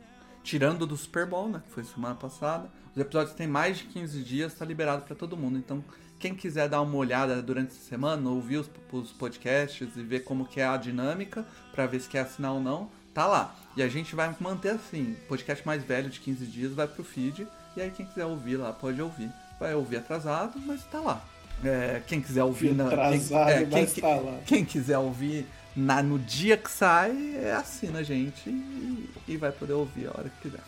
Tirando 0.44 0.86
do 0.86 0.96
Super 0.96 1.26
Bowl, 1.26 1.50
né, 1.50 1.62
que 1.66 1.72
foi 1.74 1.84
semana 1.84 2.16
passada. 2.16 2.70
Os 2.96 3.02
episódios 3.02 3.36
têm 3.36 3.48
mais 3.48 3.80
de 3.80 3.86
15 3.86 4.24
dias, 4.24 4.54
tá 4.54 4.66
liberado 4.66 5.04
pra 5.04 5.16
todo 5.16 5.36
mundo. 5.36 5.58
Então, 5.58 5.84
quem 6.20 6.36
quiser 6.36 6.68
dar 6.68 6.82
uma 6.82 6.96
olhada 6.96 7.42
durante 7.42 7.72
essa 7.72 7.90
semana, 7.90 8.30
ouvir 8.30 8.58
os, 8.58 8.70
os 8.92 9.12
podcasts 9.12 9.88
e 9.96 10.04
ver 10.04 10.20
como 10.24 10.46
que 10.46 10.60
é 10.60 10.68
a 10.68 10.78
dinâmica, 10.78 11.46
pra 11.72 11.88
ver 11.88 12.02
se 12.02 12.10
quer 12.10 12.20
assinar 12.20 12.54
ou 12.54 12.60
não, 12.60 12.90
tá 13.14 13.26
lá. 13.26 13.56
E 13.76 13.82
a 13.82 13.88
gente 13.88 14.16
vai 14.16 14.36
manter 14.40 14.72
assim, 14.72 15.16
podcast 15.28 15.66
mais 15.66 15.84
velho 15.84 16.10
de 16.10 16.20
15 16.20 16.46
dias 16.46 16.74
vai 16.74 16.88
pro 16.88 17.04
feed, 17.04 17.48
e 17.76 17.82
aí 17.82 17.92
quem 17.92 18.06
quiser 18.06 18.26
ouvir 18.26 18.58
lá 18.58 18.74
pode 18.74 19.02
ouvir. 19.02 19.32
Vai 19.60 19.74
ouvir 19.74 19.98
atrasado, 19.98 20.60
mas 20.66 20.84
tá 20.86 21.00
lá. 21.00 21.24
É, 21.64 22.02
quem 22.08 22.22
quiser 22.22 22.44
ouvir 22.44 22.74
na. 22.74 22.88
Atrasado, 22.88 23.48
quem, 23.48 23.56
é, 23.56 23.66
quem, 23.66 23.82
mas 23.82 23.94
tá 23.94 24.08
lá. 24.08 24.40
quem 24.46 24.66
quiser 24.66 24.98
ouvir 24.98 25.46
na, 25.76 26.02
no 26.02 26.18
dia 26.18 26.58
que 26.58 26.72
sai, 26.72 27.36
é, 27.36 27.54
assina 27.54 28.00
a 28.00 28.04
gente 28.04 28.50
e, 28.50 29.10
e 29.28 29.38
vai 29.38 29.52
poder 29.52 29.74
ouvir 29.74 30.08
a 30.08 30.12
hora 30.12 30.30
que 30.30 30.50
quiser. 30.50 30.64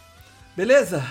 Beleza? 0.56 1.06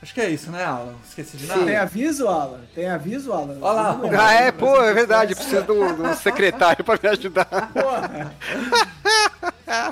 Acho 0.00 0.14
que 0.14 0.20
é 0.20 0.30
isso, 0.30 0.50
né, 0.52 0.64
Alan? 0.64 0.94
Esqueci 1.08 1.36
de 1.36 1.46
nada? 1.46 1.64
Tem 1.64 1.76
aviso, 1.76 2.28
Alan? 2.28 2.60
Tem 2.74 2.88
aviso, 2.88 3.32
Alan? 3.32 3.58
Olha 3.60 3.72
lá. 3.72 4.00
Eu. 4.04 4.20
Ah, 4.20 4.32
é, 4.34 4.52
pô, 4.52 4.80
é 4.80 4.94
verdade. 4.94 5.34
Preciso 5.34 5.62
de 5.62 5.72
um, 5.72 5.94
de 5.94 6.02
um 6.02 6.14
secretário 6.14 6.84
pra 6.84 6.98
me 7.02 7.08
ajudar. 7.08 7.44
Porra! 7.72 8.32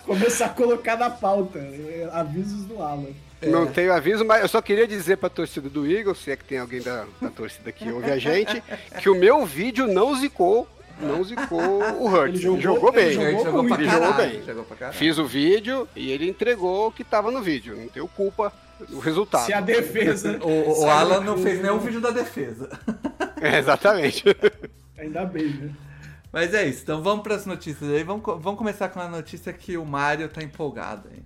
Começar 0.05 0.47
a 0.47 0.51
colocar 0.51 0.97
na 0.97 1.11
pauta 1.11 1.59
eh, 1.59 2.09
avisos 2.13 2.65
do 2.67 2.81
Alan. 2.81 3.09
É. 3.43 3.49
Não 3.49 3.67
tenho 3.67 3.93
aviso, 3.93 4.25
mas 4.25 4.41
eu 4.43 4.49
só 4.49 4.63
queria 4.63 4.87
dizer 4.87 5.17
pra 5.19 5.29
torcida 5.29 5.69
do 5.69 5.87
Eagles, 5.91 6.19
se 6.19 6.31
é 6.31 6.37
que 6.37 6.45
tem 6.45 6.59
alguém 6.59 6.81
da, 6.81 7.05
da 7.21 7.29
torcida 7.29 7.71
que 7.71 7.91
ouve 7.91 8.11
a 8.11 8.19
gente, 8.19 8.63
que 9.01 9.11
o 9.11 9.15
meu 9.15 9.45
vídeo 9.45 9.87
não 9.87 10.15
zicou, 10.17 10.67
não 10.99 11.23
zicou 11.23 11.83
o 12.01 12.09
Hurt. 12.09 12.29
Ele 12.29 12.37
Ele 12.37 12.43
jogou- 12.43 12.61
jogou, 12.63 12.93
bem. 12.93 13.05
ele 13.09 13.39
jogou, 13.43 13.65
pra 13.67 13.75
ele 13.77 13.91
jogou 13.91 14.09
caralho. 14.13 14.31
bem. 14.31 14.43
Jogou 14.47 14.65
pra 14.65 14.77
caralho. 14.77 14.97
Fiz 14.99 15.19
o 15.19 15.27
vídeo 15.27 15.87
e 15.95 16.11
ele 16.11 16.27
entregou 16.29 16.87
o 16.89 16.93
que 16.93 17.05
tava 17.05 17.31
no 17.31 17.43
vídeo. 17.43 17.77
Não 17.77 17.89
tenho 17.89 18.09
culpa 18.09 18.51
do 18.89 18.99
resultado. 18.99 19.47
Se 19.47 19.53
a 19.53 19.61
defesa. 19.61 20.39
O, 20.43 20.83
o 20.83 20.91
Alan 20.91 21.21
não 21.21 21.39
fez 21.39 21.61
nenhum 21.61 21.79
vídeo 21.79 22.01
da 22.01 22.11
defesa. 22.11 22.69
É, 23.39 23.59
exatamente. 23.59 24.25
Ainda 24.99 25.27
bem, 25.27 25.49
né? 25.49 25.71
Mas 26.33 26.55
é 26.55 26.67
isso, 26.67 26.83
então 26.83 27.03
vamos 27.03 27.23
pras 27.23 27.45
notícias 27.45 27.91
aí. 27.91 28.03
Vamos, 28.03 28.23
vamos 28.25 28.57
começar 28.57 28.89
com 28.89 28.99
a 28.99 29.07
notícia 29.09 29.53
que 29.53 29.77
o 29.77 29.85
Mario 29.85 30.27
tá 30.31 30.43
empolgado 30.43 31.09
aí. 31.13 31.23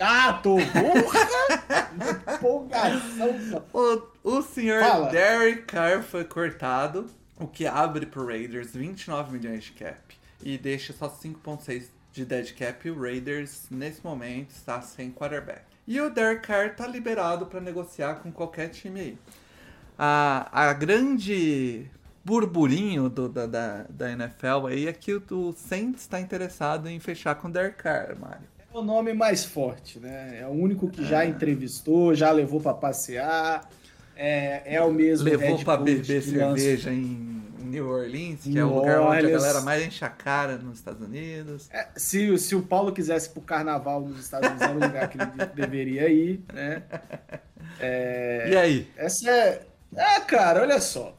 Ah, 0.00 0.40
tô 0.42 0.56
burra! 0.56 2.34
Empolgação. 2.34 3.64
O, 3.72 4.02
o 4.24 4.42
senhor 4.42 4.82
Fala. 4.82 5.08
Derek 5.10 5.62
Carr 5.62 6.02
foi 6.02 6.24
cortado, 6.24 7.06
o 7.38 7.46
que 7.46 7.64
abre 7.64 8.06
pro 8.06 8.26
Raiders 8.26 8.74
29 8.74 9.38
milhões 9.38 9.64
de 9.64 9.72
cap 9.72 10.16
e 10.42 10.58
deixa 10.58 10.92
só 10.92 11.08
5.6 11.08 11.84
de 12.12 12.24
dead 12.24 12.52
cap. 12.54 12.86
E 12.86 12.90
o 12.90 13.00
Raiders, 13.00 13.66
nesse 13.70 14.04
momento, 14.04 14.50
está 14.50 14.80
sem 14.82 15.10
quarterback. 15.12 15.71
E 15.86 16.00
o 16.00 16.10
Derek 16.10 16.46
Carr 16.46 16.74
tá 16.76 16.86
liberado 16.86 17.46
para 17.46 17.60
negociar 17.60 18.16
com 18.16 18.30
qualquer 18.30 18.68
time 18.68 19.00
aí. 19.00 19.18
A, 19.98 20.48
a 20.70 20.72
grande 20.72 21.86
burburinho 22.24 23.08
do- 23.08 23.28
da, 23.28 23.46
da, 23.46 23.84
da 23.90 24.10
NFL 24.12 24.66
aí 24.68 24.86
é 24.86 24.92
que 24.92 25.14
o, 25.14 25.22
o 25.30 25.52
Saints 25.52 26.02
está 26.02 26.20
interessado 26.20 26.88
em 26.88 26.98
fechar 27.00 27.34
com 27.34 27.48
o 27.48 27.50
Derek 27.50 27.76
Carr, 27.82 28.16
Mário. 28.18 28.46
É 28.72 28.78
o 28.78 28.82
nome 28.82 29.12
mais 29.12 29.44
forte, 29.44 29.98
né? 29.98 30.38
É 30.40 30.46
o 30.46 30.50
único 30.50 30.88
que 30.88 31.04
já 31.04 31.26
entrevistou, 31.26 32.14
já 32.14 32.30
levou 32.30 32.60
pra 32.60 32.72
passear. 32.72 33.68
É, 34.16 34.76
é 34.76 34.82
o 34.82 34.92
mesmo 34.92 35.24
Levou 35.24 35.48
coach 35.48 35.64
beber 35.84 36.22
cerveja 36.22 36.92
em 36.92 37.42
New 37.72 37.88
Orleans, 37.88 38.40
que 38.42 38.58
é 38.58 38.64
o 38.64 38.74
lugar 38.74 39.00
onde 39.00 39.26
a 39.26 39.30
galera 39.30 39.60
mais 39.62 39.84
enche 39.86 40.04
a 40.04 40.08
cara 40.10 40.56
nos 40.56 40.78
Estados 40.78 41.00
Unidos. 41.02 41.68
É, 41.72 41.88
se, 41.96 42.38
se 42.38 42.54
o 42.54 42.62
Paulo 42.62 42.92
quisesse 42.92 43.28
ir 43.28 43.32
pro 43.32 43.40
carnaval 43.42 44.00
nos 44.00 44.20
Estados 44.20 44.48
Unidos, 44.48 44.62
era 44.68 44.72
o 44.76 44.80
lugar 44.80 45.08
que 45.08 45.18
ele 45.18 45.30
deveria 45.54 46.08
ir, 46.08 46.44
né? 46.52 46.82
É, 47.80 48.48
E 48.50 48.56
aí? 48.56 48.88
Essa 48.96 49.30
é. 49.30 49.62
É, 49.96 50.20
cara, 50.20 50.62
olha 50.62 50.80
só. 50.80 51.16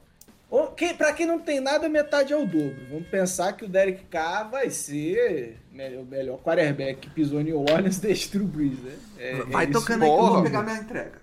O- 0.49 0.67
Quem, 0.67 0.95
pra 0.95 1.11
quem 1.13 1.25
não 1.25 1.39
tem 1.39 1.59
nada, 1.59 1.89
metade 1.89 2.31
é 2.31 2.37
o 2.37 2.45
dobro. 2.45 2.75
Vamos 2.89 3.07
pensar 3.07 3.53
que 3.53 3.65
o 3.65 3.67
Derek 3.67 4.03
Carr 4.05 4.49
vai 4.49 4.69
ser 4.69 5.57
me- 5.71 5.97
o 5.97 6.05
melhor 6.05 6.37
quarterback 6.39 6.99
que 7.01 7.09
pisou 7.09 7.41
em 7.41 7.45
New 7.45 7.59
Orleans 7.59 7.97
desde 7.99 8.37
Brees, 8.39 8.79
né? 8.79 8.93
É- 9.17 9.43
Vai 9.45 9.67
tocando 9.67 10.03
aí 10.03 10.09
que 10.09 10.15
eu 10.15 10.27
vou 10.27 10.43
pegar 10.43 10.61
minha 10.63 10.77
entrega. 10.77 11.22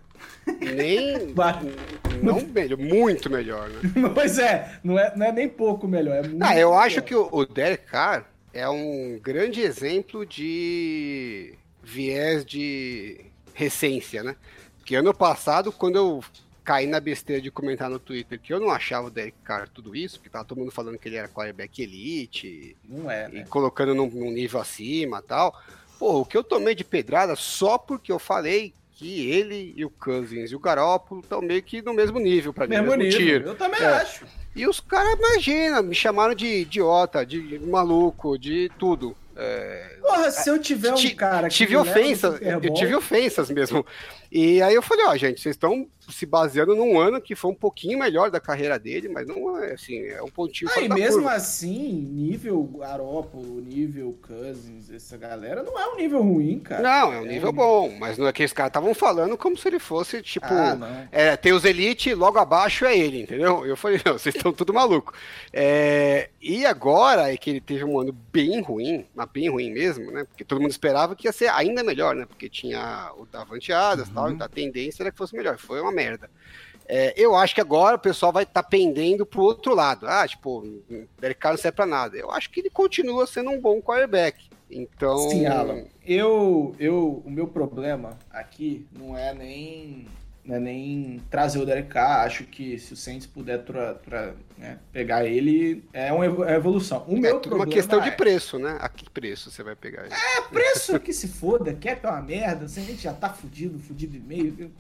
Nem. 0.61 1.35
Não 2.23 2.41
melhor, 2.41 2.79
muito 2.79 3.31
melhor, 3.31 3.69
né? 3.71 3.81
Pois 4.15 4.39
é, 4.39 4.79
não 4.85 4.99
é, 4.99 5.17
não 5.17 5.25
é 5.27 5.33
nem 5.33 5.49
pouco 5.49 5.89
melhor, 5.89 6.17
é 6.17 6.29
muito 6.29 6.43
Ah, 6.43 6.53
eu 6.59 6.69
melhor. 6.69 6.83
acho 6.85 7.01
que 7.03 7.15
o, 7.15 7.29
o 7.33 7.47
Derek 7.47 7.87
Carr 7.87 8.27
é 8.53 8.69
um 8.69 9.19
grande 9.23 9.63
exemplo 9.63 10.27
de 10.27 11.55
viés 11.83 12.45
de 12.45 13.21
recência, 13.55 14.23
né? 14.23 14.37
Porque 14.77 14.95
ano 14.97 15.15
passado, 15.15 15.73
quando 15.73 15.97
eu 15.97 16.23
caí 16.63 16.87
na 16.87 17.01
besteira 17.01 17.41
de 17.41 17.51
comentar 17.51 17.89
no 17.89 17.99
Twitter 17.99 18.39
que 18.39 18.53
eu 18.53 18.61
não 18.61 18.71
achava 18.71 19.07
o 19.07 19.11
Derek 19.11 19.37
Carr 19.43 19.67
tudo 19.69 19.97
isso, 19.97 20.19
porque 20.19 20.29
tava 20.29 20.45
todo 20.45 20.59
mundo 20.59 20.71
falando 20.71 20.99
que 20.99 21.09
ele 21.09 21.17
era 21.17 21.27
quarterback 21.29 21.83
elite 21.83 22.77
Não 22.87 23.11
é, 23.11 23.29
e 23.31 23.35
né? 23.37 23.47
colocando 23.49 23.95
num, 23.95 24.07
num 24.11 24.31
nível 24.31 24.61
acima 24.61 25.21
e 25.21 25.23
tal. 25.27 25.59
Pô, 25.99 26.21
o 26.21 26.25
que 26.27 26.37
eu 26.37 26.45
tomei 26.45 26.75
de 26.75 26.85
pedrada 26.85 27.35
só 27.35 27.79
porque 27.79 28.13
eu 28.13 28.19
falei 28.19 28.75
que 29.01 29.31
ele 29.31 29.73
e 29.75 29.83
o 29.83 29.89
Cousins 29.89 30.51
e 30.53 30.55
o 30.55 30.59
Garoppolo 30.59 31.23
estão 31.23 31.41
meio 31.41 31.63
que 31.63 31.81
no 31.81 31.95
mesmo 31.95 32.19
nível 32.19 32.53
pra 32.53 32.67
mim, 32.67 32.77
Mesmo 32.77 32.95
nível, 32.95 33.19
tiro. 33.19 33.49
eu 33.49 33.55
também 33.55 33.81
É. 33.81 33.87
acho. 33.87 34.27
E 34.55 34.69
os 34.69 34.79
caras, 34.79 35.15
imagina, 35.19 35.81
me 35.81 35.95
chamaram 35.95 36.35
de 36.35 36.47
idiota, 36.47 37.25
de 37.25 37.59
maluco, 37.61 38.37
de 38.39 38.71
tudo. 38.79 39.17
É, 39.35 39.97
Porra, 40.01 40.31
se 40.31 40.49
eu 40.49 40.59
tiver 40.59 40.93
um 40.93 41.15
cara 41.15 41.49
que 41.49 41.55
tive 41.55 41.77
ofensas, 41.77 42.41
eu 42.41 42.75
tive 42.75 42.95
ofensas 42.95 43.51
mesmo. 43.51 43.85
E 44.33 44.63
aí 44.63 44.75
eu 44.75 44.83
falei, 44.83 45.07
ó, 45.07 45.17
gente, 45.17 45.41
vocês 45.41 45.55
estão 45.57 45.89
se 46.09 46.25
baseando 46.27 46.75
num 46.75 46.99
ano 46.99 47.21
que 47.21 47.35
foi 47.37 47.51
um 47.51 47.55
pouquinho 47.55 47.99
melhor 47.99 48.31
da 48.31 48.41
carreira 48.41 48.79
dele, 48.79 49.09
mas 49.09 49.27
não 49.27 49.59
é 49.63 49.73
assim, 49.73 50.05
é 50.07 50.23
um 50.23 50.29
pontinho 50.29 50.71
Ah, 50.77 50.81
e 50.81 50.89
mesmo 50.89 51.23
curva. 51.23 51.35
assim, 51.35 51.93
nível 51.93 52.63
Garoppolo, 52.65 53.61
nível 53.61 54.17
Cousins, 54.27 54.91
essa 54.91 55.17
galera 55.17 55.63
não 55.63 55.79
é 55.79 55.87
um 55.89 55.97
nível 55.97 56.23
ruim, 56.23 56.59
cara. 56.61 56.83
Não, 56.83 57.13
é 57.13 57.19
um 57.19 57.25
nível 57.25 57.53
bom, 57.53 57.91
mas 57.99 58.19
não 58.19 58.27
é 58.27 58.33
que 58.33 58.45
os 58.45 58.53
caras 58.53 58.71
estavam 58.71 58.95
falando 58.95 59.37
como 59.37 59.57
se 59.57 59.69
ele 59.69 59.79
fosse, 59.79 60.23
tipo, 60.23 60.47
Ah, 60.49 61.07
é, 61.13 61.37
tem 61.37 61.53
os 61.53 61.65
Elite, 61.65 62.15
logo 62.15 62.39
abaixo 62.39 62.85
é 62.85 62.97
ele, 62.97 63.23
entendeu? 63.23 63.65
Eu 63.67 63.77
falei, 63.77 64.01
não, 64.07 64.15
vocês 64.15 64.35
estão 64.35 64.53
tudo 64.53 64.73
maluco. 64.75 65.13
É, 65.53 66.31
e 66.41 66.65
agora 66.67 67.33
é 67.33 67.37
que 67.37 67.51
ele 67.51 67.61
teve 67.61 67.85
um 67.85 67.99
ano 67.99 68.13
bem 68.33 68.61
ruim, 68.61 69.07
mas 69.15 69.29
bem 69.33 69.49
ruim 69.51 69.73
mesmo, 69.73 69.90
né? 69.99 70.25
Porque 70.25 70.45
todo 70.45 70.61
mundo 70.61 70.71
esperava 70.71 71.17
que 71.17 71.27
ia 71.27 71.33
ser 71.33 71.49
ainda 71.49 71.83
melhor, 71.83 72.15
né? 72.15 72.27
Porque 72.27 72.49
tinha 72.49 73.13
o 73.17 73.27
Davante 73.27 73.73
Adams 73.73 74.09
e 74.09 74.13
tal, 74.13 74.31
então 74.31 74.47
a 74.47 74.51
tendência 74.51 75.03
era 75.03 75.11
que 75.11 75.19
fosse 75.19 75.35
melhor. 75.35 75.59
Foi 75.59 75.81
uma 75.81 75.93
merda. 75.93 76.31
É, 76.93 77.15
eu 77.17 77.37
acho 77.37 77.55
que 77.55 77.61
agora 77.61 77.95
o 77.95 78.01
pessoal 78.01 78.33
vai 78.33 78.43
estar 78.43 78.65
pendendo 78.65 79.25
pro 79.25 79.43
outro 79.43 79.75
lado. 79.75 80.07
Ah, 80.09 80.27
tipo, 80.27 80.67
Derek 81.21 81.41
Carr 81.41 81.53
não 81.53 81.59
serve 81.59 81.77
pra 81.77 81.87
nada. 81.87 82.17
Eu 82.17 82.33
acho 82.33 82.51
que 82.51 82.59
ele 82.59 82.71
continua 82.71 83.29
sendo 83.29 83.51
um 83.51 83.61
bom 83.61 83.81
quarterback. 83.81 84.51
Então. 84.69 85.17
Sim, 85.31 85.47
Alan. 85.47 85.85
Eu, 86.05 86.75
eu, 86.79 87.23
o 87.25 87.31
meu 87.31 87.47
problema 87.47 88.19
aqui 88.29 88.87
não 88.99 89.17
é 89.17 89.33
nem, 89.33 90.07
não 90.45 90.57
é 90.57 90.59
nem 90.61 91.21
trazer 91.31 91.59
o 91.59 91.67
Derek 91.67 91.89
Carr. 91.89 92.25
Acho 92.27 92.45
que 92.45 92.79
se 92.79 92.93
o 92.93 92.97
Saints 92.97 93.27
puder 93.27 93.63
tra- 93.65 93.95
tra- 93.95 94.35
né, 94.57 94.79
pegar 94.93 95.25
ele, 95.25 95.85
é 95.93 96.13
uma 96.13 96.25
é 96.51 96.57
evolução. 96.57 97.05
O 97.09 97.17
É 97.17 97.21
meu 97.21 97.41
tudo 97.41 97.57
uma 97.57 97.67
questão 97.67 98.01
de 98.01 98.09
é- 98.09 98.13
preço, 98.13 98.59
né? 98.59 98.77
A 98.81 98.89
que 98.89 99.09
preço 99.11 99.51
você 99.51 99.63
vai 99.63 99.77
pegar 99.77 100.05
ele? 100.07 100.15
É 100.15 100.41
preço 100.43 100.99
que 101.01 101.13
se 101.13 101.29
foda, 101.29 101.73
cap 101.75 102.05
é 102.05 102.09
uma 102.09 102.23
merda, 102.23 102.65
a 102.65 102.69
gente 102.69 103.03
já 103.03 103.13
tá 103.13 103.29
fudido, 103.31 103.79
fudido 103.79 104.17
e 104.17 104.21
meio. 104.21 104.71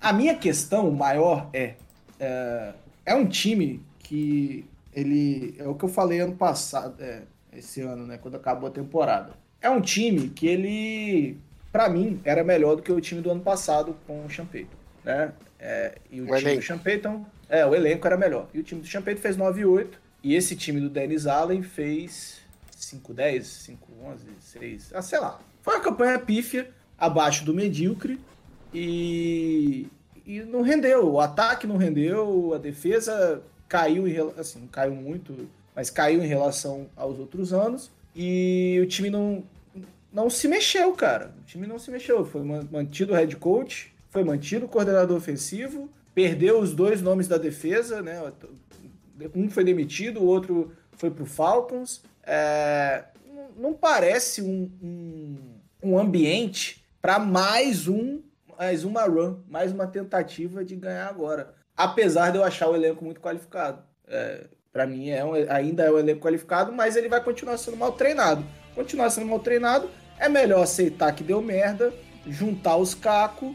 A 0.00 0.12
minha 0.12 0.34
questão 0.36 0.90
maior 0.90 1.48
é, 1.52 1.74
é. 2.20 2.72
é 3.04 3.14
um 3.14 3.26
time 3.26 3.82
que 4.00 4.64
ele. 4.92 5.54
É 5.58 5.66
o 5.66 5.74
que 5.74 5.84
eu 5.84 5.88
falei 5.88 6.20
ano 6.20 6.34
passado, 6.36 6.94
é, 7.02 7.22
esse 7.52 7.80
ano, 7.80 8.06
né? 8.06 8.18
Quando 8.18 8.36
acabou 8.36 8.68
a 8.68 8.72
temporada. 8.72 9.32
É 9.60 9.70
um 9.70 9.80
time 9.80 10.28
que 10.28 10.46
ele, 10.46 11.38
pra 11.76 11.90
mim, 11.90 12.18
era 12.24 12.42
melhor 12.42 12.74
do 12.76 12.82
que 12.82 12.90
o 12.90 12.98
time 13.02 13.20
do 13.20 13.30
ano 13.30 13.42
passado 13.42 13.94
com 14.06 14.24
o 14.24 14.30
Champeyton, 14.30 14.76
né? 15.04 15.30
É, 15.60 15.98
e 16.10 16.22
o, 16.22 16.24
O 16.24 16.26
time 16.28 16.40
elenco. 16.40 16.56
do 16.56 16.62
Champeyton, 16.62 17.26
é, 17.50 17.66
o 17.66 17.74
elenco 17.74 18.06
era 18.06 18.16
melhor. 18.16 18.48
E 18.54 18.60
o 18.60 18.62
time 18.62 18.80
do 18.80 18.86
Champeyton 18.86 19.20
fez 19.20 19.36
9-8. 19.36 19.88
E 20.22 20.34
esse 20.34 20.56
time 20.56 20.80
do 20.80 20.88
Dennis 20.88 21.26
Allen 21.26 21.62
fez 21.62 22.40
5-10, 22.74 23.40
5-11, 23.42 23.76
6, 24.40 24.90
ah, 24.94 25.02
sei 25.02 25.20
lá. 25.20 25.38
Foi 25.60 25.74
uma 25.74 25.84
campanha 25.84 26.18
pífia, 26.18 26.70
abaixo 26.98 27.44
do 27.44 27.52
medíocre. 27.52 28.18
E, 28.72 29.86
e 30.24 30.40
não 30.40 30.62
rendeu. 30.62 31.12
O 31.12 31.20
ataque 31.20 31.66
não 31.66 31.76
rendeu, 31.76 32.54
a 32.54 32.58
defesa 32.58 33.42
caiu 33.68 34.08
em 34.08 34.16
assim, 34.40 34.60
não 34.60 34.68
caiu 34.68 34.94
muito, 34.94 35.46
mas 35.74 35.90
caiu 35.90 36.24
em 36.24 36.26
relação 36.26 36.86
aos 36.96 37.18
outros 37.18 37.52
anos. 37.52 37.90
E 38.14 38.80
o 38.82 38.86
time 38.86 39.10
não, 39.10 39.44
não 40.16 40.30
se 40.30 40.48
mexeu, 40.48 40.92
cara. 40.94 41.34
O 41.38 41.44
time 41.44 41.66
não 41.66 41.78
se 41.78 41.90
mexeu. 41.90 42.24
Foi 42.24 42.42
man- 42.42 42.66
mantido 42.72 43.12
o 43.12 43.16
head 43.16 43.36
coach, 43.36 43.94
foi 44.08 44.24
mantido 44.24 44.64
o 44.64 44.68
coordenador 44.68 45.14
ofensivo, 45.14 45.90
perdeu 46.14 46.58
os 46.58 46.74
dois 46.74 47.02
nomes 47.02 47.28
da 47.28 47.36
defesa, 47.36 48.00
né? 48.00 48.32
Um 49.34 49.50
foi 49.50 49.62
demitido, 49.62 50.20
o 50.20 50.24
outro 50.26 50.72
foi 50.92 51.10
pro 51.10 51.26
Falcons. 51.26 52.02
É, 52.22 53.04
não- 53.26 53.50
não 53.70 53.72
parece 53.74 54.40
um, 54.40 54.70
um, 54.82 55.36
um 55.82 55.98
ambiente 55.98 56.82
para 57.02 57.18
mais 57.18 57.86
um 57.86 58.22
mais 58.58 58.84
uma 58.84 59.02
run, 59.04 59.36
mais 59.50 59.70
uma 59.70 59.86
tentativa 59.86 60.64
de 60.64 60.74
ganhar 60.76 61.08
agora. 61.08 61.52
Apesar 61.76 62.30
de 62.30 62.38
eu 62.38 62.42
achar 62.44 62.70
o 62.70 62.74
elenco 62.74 63.04
muito 63.04 63.20
qualificado. 63.20 63.82
É, 64.08 64.46
para 64.72 64.86
mim 64.86 65.10
é 65.10 65.22
um- 65.22 65.34
ainda 65.50 65.82
é 65.84 65.90
um 65.92 65.98
elenco 65.98 66.22
qualificado, 66.22 66.72
mas 66.72 66.96
ele 66.96 67.06
vai 67.06 67.22
continuar 67.22 67.58
sendo 67.58 67.76
mal 67.76 67.92
treinado. 67.92 68.42
Continuar 68.74 69.10
sendo 69.10 69.26
mal 69.26 69.40
treinado, 69.40 69.90
é 70.18 70.28
melhor 70.28 70.62
aceitar 70.62 71.12
que 71.12 71.22
deu 71.22 71.42
merda, 71.42 71.92
juntar 72.26 72.76
os 72.76 72.94
cacos, 72.94 73.54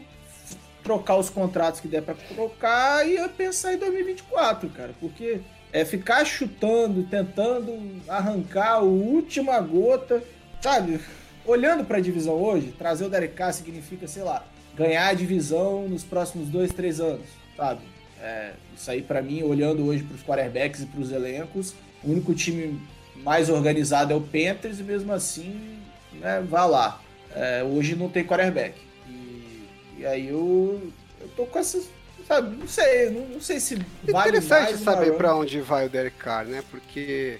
trocar 0.82 1.16
os 1.16 1.30
contratos 1.30 1.80
que 1.80 1.88
der 1.88 2.02
para 2.02 2.14
trocar 2.14 3.08
e 3.08 3.16
pensar 3.28 3.74
em 3.74 3.78
2024, 3.78 4.68
cara, 4.70 4.94
porque 5.00 5.40
é 5.72 5.84
ficar 5.84 6.24
chutando, 6.24 7.04
tentando 7.04 8.02
arrancar 8.08 8.74
a 8.74 8.78
última 8.80 9.58
gota, 9.60 10.22
sabe? 10.60 11.00
Olhando 11.44 11.84
para 11.84 11.98
a 11.98 12.00
divisão 12.00 12.34
hoje, 12.34 12.74
trazer 12.78 13.04
o 13.04 13.08
Derek 13.08 13.34
significa, 13.52 14.06
sei 14.06 14.22
lá, 14.22 14.44
ganhar 14.76 15.08
a 15.08 15.14
divisão 15.14 15.88
nos 15.88 16.04
próximos 16.04 16.48
dois, 16.48 16.72
três 16.72 17.00
anos, 17.00 17.26
sabe? 17.56 17.80
É, 18.20 18.52
isso 18.76 18.90
aí 18.90 19.02
para 19.02 19.20
mim, 19.22 19.42
olhando 19.42 19.84
hoje 19.84 20.02
para 20.04 20.14
os 20.14 20.22
quarterbacks 20.22 20.82
e 20.82 20.86
para 20.86 21.00
os 21.00 21.10
elencos, 21.10 21.74
o 22.04 22.10
único 22.10 22.34
time 22.34 22.80
mais 23.16 23.48
organizado 23.48 24.12
é 24.12 24.16
o 24.16 24.20
Panthers 24.20 24.78
e 24.78 24.82
mesmo 24.82 25.12
assim, 25.12 25.78
né, 26.22 26.42
vá 26.48 26.64
lá. 26.64 27.00
É, 27.34 27.62
hoje 27.64 27.96
não 27.96 28.08
tem 28.08 28.24
quarterback. 28.24 28.80
E, 29.08 29.68
e 29.98 30.06
aí 30.06 30.28
eu, 30.28 30.80
eu 31.20 31.28
tô 31.36 31.44
com 31.44 31.58
essas, 31.58 31.90
sabe, 32.26 32.56
não 32.56 32.68
sei, 32.68 33.10
não, 33.10 33.26
não 33.26 33.40
sei 33.40 33.58
se 33.58 33.74
vale 34.10 34.38
Interessante 34.38 34.78
saber 34.78 35.14
pra 35.14 35.34
onde 35.34 35.60
vai 35.60 35.86
o 35.86 35.90
Derek 35.90 36.16
Carr, 36.16 36.46
né? 36.46 36.62
Porque 36.70 37.38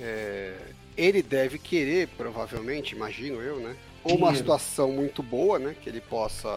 é, 0.00 0.54
ele 0.96 1.22
deve 1.22 1.58
querer, 1.58 2.08
provavelmente, 2.16 2.94
imagino 2.94 3.40
eu, 3.42 3.60
né? 3.60 3.76
Ou 4.02 4.16
uma 4.16 4.34
situação 4.34 4.92
muito 4.92 5.22
boa, 5.22 5.58
né? 5.58 5.74
Que 5.80 5.88
ele 5.88 6.00
possa 6.00 6.48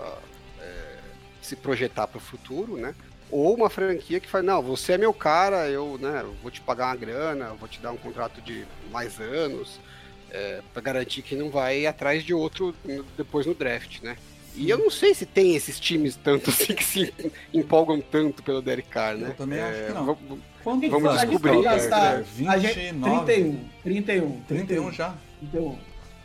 é, 0.61 0.97
se 1.41 1.55
projetar 1.55 2.07
para 2.07 2.19
o 2.19 2.21
futuro, 2.21 2.77
né? 2.77 2.93
Ou 3.31 3.55
uma 3.55 3.69
franquia 3.69 4.19
que 4.19 4.29
fala, 4.29 4.43
não, 4.43 4.61
você 4.61 4.93
é 4.93 4.97
meu 4.97 5.13
cara, 5.13 5.67
eu, 5.69 5.99
né, 5.99 6.25
vou 6.41 6.49
te 6.49 6.61
pagar 6.61 6.87
uma 6.87 6.95
grana, 6.95 7.53
vou 7.53 7.69
te 7.69 7.79
dar 7.79 7.91
um 7.91 7.97
contrato 7.97 8.41
de 8.41 8.65
mais 8.91 9.19
anos, 9.19 9.79
é, 10.31 10.61
para 10.73 10.81
garantir 10.81 11.21
que 11.21 11.35
não 11.35 11.49
vai 11.49 11.85
atrás 11.85 12.23
de 12.23 12.33
outro 12.33 12.73
depois 13.17 13.45
no 13.45 13.53
draft, 13.53 14.01
né? 14.01 14.17
E 14.55 14.69
eu 14.69 14.77
não 14.77 14.89
sei 14.89 15.13
se 15.13 15.25
tem 15.25 15.55
esses 15.55 15.79
times 15.79 16.15
tanto 16.15 16.49
assim 16.51 16.73
que 16.73 16.83
se 16.83 17.13
empolgam 17.53 18.01
tanto 18.01 18.43
pelo 18.43 18.61
Derek 18.61 18.89
Carr, 18.89 19.15
né? 19.17 19.29
Eu 19.29 19.33
também 19.35 19.59
acho 19.59 19.85
que 19.85 19.93
não. 19.93 20.05
vamos- 20.05 20.39
Quanto 20.63 20.89
Vamos 20.89 21.03
vai? 21.03 21.15
a 21.15 21.19
gente 21.21 21.29
descobrir, 21.29 21.55
né, 21.57 21.63
gastar 21.63 22.17
gente, 22.17 22.27
29. 22.33 23.25
31, 23.25 23.69
31, 23.81 24.41
31 24.41 24.91
já. 24.91 25.15
31. 25.39 25.77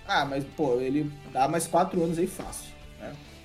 Ah, 0.06 0.24
mas 0.24 0.44
pô, 0.56 0.80
ele 0.80 1.08
dá 1.32 1.46
mais 1.46 1.68
4 1.68 2.02
anos 2.02 2.18
aí 2.18 2.26
fácil? 2.26 2.73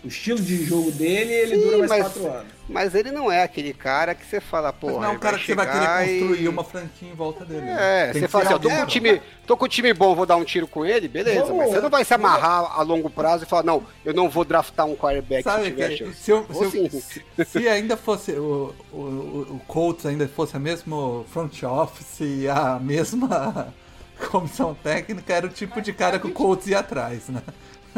O 0.02 0.08
estilo 0.08 0.40
de 0.40 0.64
jogo 0.64 0.92
dele, 0.92 1.34
ele 1.34 1.56
Sim, 1.56 1.62
dura 1.62 1.78
mais 1.80 1.90
mas- 1.90 2.02
quatro 2.04 2.28
anos. 2.32 2.60
Mas 2.70 2.94
ele 2.96 3.12
não 3.12 3.30
é 3.32 3.44
aquele 3.44 3.74
cara 3.74 4.14
que 4.16 4.24
você 4.26 4.40
fala, 4.40 4.72
porra, 4.72 4.94
não 4.94 5.04
é 5.04 5.10
um 5.10 5.18
cara 5.20 5.38
que 5.40 5.46
você 5.48 5.56
vai 5.56 5.66
querer 5.70 6.20
construir 6.20 6.44
e- 6.44 6.48
uma 6.48 6.64
franquia 6.64 7.10
em 7.10 7.16
volta 7.16 7.44
dele. 7.44 7.62
né? 7.62 8.10
É, 8.10 8.14
você 8.14 8.28
fala 8.28 8.44
assim, 8.46 8.54
ó, 8.54 8.60
tô 8.60 8.70
com, 8.70 8.76
um 8.76 8.86
time, 8.86 9.22
tô 9.48 9.58
com 9.58 9.66
um 9.66 9.68
time 9.68 9.92
bom, 9.94 10.16
vou 10.16 10.26
dar 10.26 10.36
um 10.38 10.44
tiro 10.46 10.68
com 10.68 10.86
ele, 10.86 11.08
beleza. 11.08 11.42
Vamos- 11.46 11.58
mas 11.58 11.70
você 11.72 11.82
não 11.82 11.90
vai 11.90 12.06
se 12.06 12.14
amarrar 12.14 12.80
a 12.80 12.82
longo 12.84 13.10
prazo 13.10 13.44
e 13.44 13.48
falar, 13.48 13.64
não, 13.64 13.84
eu 14.06 14.14
não 14.14 14.30
vou 14.30 14.46
draftar 14.46 14.86
um 14.86 14.96
quarterback 14.96 15.44
se 15.44 15.50
Sabe, 15.50 15.64
tiver 15.66 15.90
que- 15.90 15.98
chance. 15.98 16.14
se, 16.16 16.32
eu- 16.32 16.46
se 16.54 16.64
eu- 16.64 16.72
sim. 16.72 16.90
se- 16.90 17.46
se 17.46 17.68
ainda 17.68 17.98
fosse 17.98 18.32
o, 18.34 18.74
o, 18.94 18.98
o 18.98 19.48
o 19.56 19.62
Colts 19.68 20.06
ainda 20.06 20.28
fosse 20.28 20.56
a 20.56 20.60
mesma 20.60 21.24
front 21.26 21.64
office 21.64 22.20
e 22.22 22.48
a 22.48 22.80
mesma 22.80 23.74
comissão 24.30 24.74
técnica, 24.76 25.34
era 25.34 25.46
o 25.46 25.50
tipo 25.50 25.82
de 25.82 25.94
cara 25.94 26.20
que 26.20 26.28
o 26.28 26.32
Colts 26.32 26.68
ia 26.68 26.80
atrás, 26.80 27.28
né? 27.30 27.42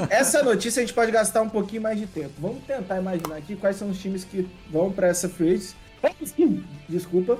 Essa 0.09 0.41
notícia 0.41 0.81
a 0.81 0.85
gente 0.85 0.93
pode 0.95 1.11
gastar 1.11 1.41
um 1.41 1.49
pouquinho 1.49 1.81
mais 1.81 1.99
de 1.99 2.07
tempo. 2.07 2.31
Vamos 2.39 2.63
tentar 2.65 2.97
imaginar 2.99 3.35
aqui 3.35 3.55
quais 3.55 3.75
são 3.75 3.89
os 3.89 3.99
times 3.99 4.23
que 4.23 4.49
vão 4.69 4.91
pra 4.91 5.07
essa 5.07 5.27
free 5.27 5.53
agency. 5.53 5.75
Desculpa. 6.87 7.37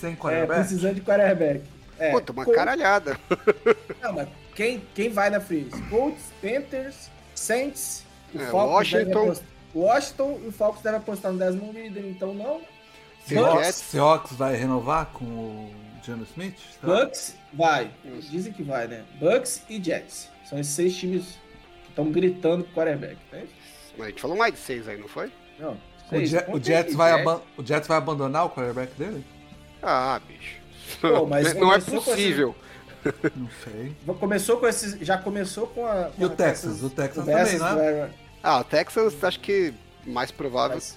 Sem 0.00 0.12
É, 0.12 0.16
quarterback. 0.16 0.60
precisando 0.60 0.94
de 0.96 1.00
quarterback. 1.00 1.62
É, 1.98 2.10
Puta, 2.12 2.32
uma 2.32 2.44
Colts- 2.44 2.58
caralhada. 2.58 3.18
Não, 4.02 4.12
mas 4.12 4.28
quem, 4.54 4.82
quem 4.94 5.08
vai 5.08 5.30
na 5.30 5.40
free 5.40 5.66
agency? 5.72 5.82
Colts, 5.90 6.22
Panthers, 6.40 7.10
Saints, 7.34 8.04
o 8.34 8.38
É, 8.40 8.46
Falcons 8.46 8.74
Washington. 8.92 9.22
apost- 9.22 9.44
Washington 9.74 10.40
e 10.44 10.48
o 10.48 10.52
Falcons 10.52 10.82
deve 10.82 10.96
apostar 10.98 11.32
no 11.32 11.38
Desmond 11.38 11.72
Reader, 11.80 12.04
então 12.06 12.34
não. 12.34 12.60
Seahawks 13.26 14.32
vai 14.32 14.54
renovar 14.56 15.06
com 15.12 15.24
o 15.24 15.70
Geno 16.08 16.24
Smith? 16.24 16.56
Será? 16.80 17.04
Bucks 17.04 17.36
vai. 17.52 17.90
Dizem 18.30 18.52
que 18.52 18.62
vai, 18.62 18.86
né? 18.88 19.04
Bucks 19.20 19.62
e 19.68 19.82
Jets. 19.82 20.28
São 20.48 20.58
esses 20.58 20.72
seis 20.72 20.96
times 20.96 21.38
que 21.84 21.90
estão 21.90 22.10
gritando 22.10 22.64
pro 22.64 22.72
quarterback. 22.74 23.16
Né? 23.30 23.46
Mas 23.96 24.06
a 24.06 24.10
gente 24.10 24.20
falou 24.22 24.36
mais 24.36 24.54
de 24.54 24.60
seis 24.60 24.88
aí, 24.88 24.96
não 24.98 25.08
foi? 25.08 25.30
Não. 25.58 25.76
O. 26.10 26.24
Je- 26.24 26.44
o 26.48 26.58
Jets 26.62 26.94
vai 26.94 27.12
Jets. 27.22 27.40
o 27.58 27.64
Jets 27.66 27.86
vai 27.88 27.98
abandonar 27.98 28.46
o 28.46 28.50
quarterback 28.50 28.92
dele? 28.98 29.22
Ah, 29.82 30.18
bicho. 30.26 30.56
Pô, 31.00 31.26
mas 31.26 31.52
não 31.54 31.72
é 31.72 31.80
com 31.80 32.00
possível. 32.00 32.54
Não 33.36 33.48
sei. 33.62 33.94
Começou 34.18 34.56
com 34.58 34.66
esses. 34.66 34.98
Já 35.06 35.18
começou 35.18 35.66
com 35.66 35.86
a. 35.86 36.10
E 36.18 36.24
o 36.24 36.30
com 36.30 36.36
Texas? 36.36 36.70
essas 36.76 36.82
O 36.82 36.90
Texas 36.90 37.24
também, 37.24 37.58
né? 37.58 38.10
Ah, 38.42 38.60
o 38.60 38.64
Texas 38.64 39.22
acho 39.22 39.38
que 39.40 39.74
mais 40.06 40.30
provável 40.30 40.76
Mas- 40.76 40.96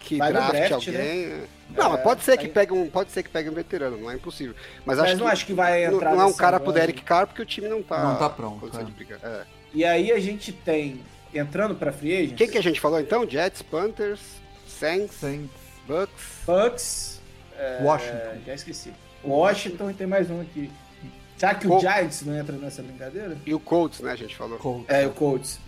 que 0.00 0.16
draft, 0.16 0.52
draft, 0.52 0.72
alguém. 0.72 0.94
é. 0.96 1.44
Não, 1.76 1.86
É, 1.86 1.88
mas 1.90 2.02
pode 2.02 2.22
ser 2.22 2.36
que 2.36 2.46
aí- 2.46 2.52
pegue 2.52 2.72
um, 2.72 2.88
pode 2.90 3.10
ser 3.10 3.22
que 3.22 3.28
pegue 3.28 3.48
um 3.48 3.54
veterano, 3.54 3.96
não 3.96 4.10
é 4.10 4.14
impossível. 4.14 4.54
Mas, 4.84 4.98
Mas 4.98 5.06
acho 5.06 5.16
não 5.18 5.26
que 5.26 5.32
acho 5.32 5.46
que 5.46 5.52
vai 5.52 5.86
não, 5.86 5.96
entrar 5.96 6.14
não 6.14 6.20
é 6.22 6.26
um 6.26 6.32
cara 6.32 6.58
pro. 6.60 6.72
Derek 6.72 7.02
Carr 7.02 7.26
porque 7.26 7.42
o 7.42 7.46
time 7.46 7.68
não 7.68 7.82
tá 7.82 8.02
Não 8.02 8.16
tá 8.16 8.28
pronto, 8.30 8.70
é. 8.76 9.26
É. 9.26 9.42
E 9.72 9.84
aí 9.84 10.12
a 10.12 10.18
gente 10.18 10.52
tem. 10.52 11.00
Entrando 11.32 11.76
pra 11.76 11.92
free 11.92 12.12
agents. 12.16 12.36
Quem 12.36 12.48
que 12.48 12.58
a 12.58 12.62
gente 12.62 12.80
falou 12.80 12.98
então? 13.00 13.28
Jets, 13.28 13.62
Panthers, 13.62 14.20
Saints, 14.66 15.14
Sem 15.14 15.48
Bucks. 15.86 16.10
Bucks. 16.44 17.20
é, 17.56 17.78
Washington. 17.82 18.40
Já 18.44 18.54
esqueci. 18.54 18.92
Washington 19.24 19.90
e 19.90 19.94
tem 19.94 20.06
mais 20.08 20.28
um 20.28 20.40
aqui. 20.40 20.68
Será 21.36 21.54
que 21.54 21.66
o 21.66 21.70
Col- 21.70 21.80
Giants 21.80 22.22
não 22.22 22.36
entra 22.36 22.56
nessa 22.56 22.82
brincadeira? 22.82 23.36
E 23.46 23.54
o 23.54 23.60
Colts, 23.60 24.00
né, 24.00 24.10
a 24.10 24.16
gente 24.16 24.34
falou. 24.36 24.58
Colts. 24.58 24.86
É, 24.88 25.06
o 25.06 25.10
Colts. 25.10 25.60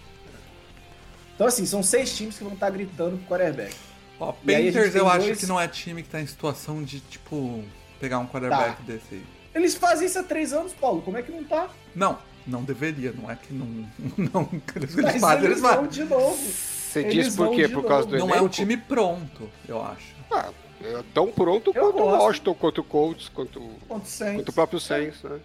Então, 1.35 1.47
assim, 1.47 1.65
são 1.65 1.83
seis 1.83 2.15
times 2.17 2.37
que 2.39 2.45
vão 2.45 2.55
estar 2.55 2.71
gritando 2.71 3.17
pro 3.19 3.27
quarterback. 3.29 3.75
Ó, 4.23 4.33
Panthers 4.33 4.95
eu 4.95 5.09
acho 5.09 5.27
dois- 5.27 5.39
que 5.41 5.47
não 5.47 5.61
é 5.61 5.67
time 5.69 6.03
que 6.03 6.09
tá 6.09 6.21
em 6.21 6.27
situação 6.27 6.83
de, 6.83 7.01
tipo, 7.01 7.65
pegar 8.01 8.19
um 8.19 8.27
quarterback 8.27 8.77
Tá. 8.77 8.83
desse 8.87 9.15
aí. 9.15 9.23
Eles 9.55 9.75
fazem 9.75 10.07
isso 10.07 10.19
há 10.19 10.23
três 10.23 10.53
anos, 10.53 10.73
Paulo. 10.73 11.03
Como 11.03 11.17
é 11.19 11.23
que 11.23 11.31
não 11.33 11.45
tá? 11.45 11.69
Não, 11.95 12.19
não 12.47 12.63
deveria, 12.63 13.13
não 13.13 13.31
é 13.31 13.37
que 13.37 13.53
não. 13.53 13.67
Não, 14.17 14.49
eles 14.77 14.95
Mas 14.95 15.21
fazem, 15.21 15.39
eles 15.45 15.51
eles 15.51 15.61
vão 15.61 15.71
fazem. 15.75 15.89
de 15.89 16.05
novo. 16.05 16.37
Você 16.37 17.01
Eles 17.01 17.25
diz 17.27 17.37
por 17.37 17.51
quê? 17.55 17.69
Por 17.69 17.83
causa 17.85 18.05
novo. 18.07 18.11
do 18.11 18.19
Não 18.19 18.27
elenco? 18.29 18.39
é 18.39 18.43
um 18.43 18.49
time 18.49 18.77
pronto, 18.77 19.49
eu 19.69 19.83
acho. 19.85 20.15
Ah, 20.31 20.51
é 20.83 21.03
tão 21.15 21.31
pronto 21.33 21.73
Eu 21.75 21.83
quanto 21.83 21.99
o. 22.03 22.07
Washington, 22.07 22.55
quanto 22.55 22.81
o 22.81 22.85
Colts, 22.85 23.29
quanto, 23.31 23.61
Saints. 24.05 24.37
quanto 24.37 24.49
o 24.49 24.53
próprio 24.53 24.79
Saints, 24.81 25.23
né? 25.23 25.39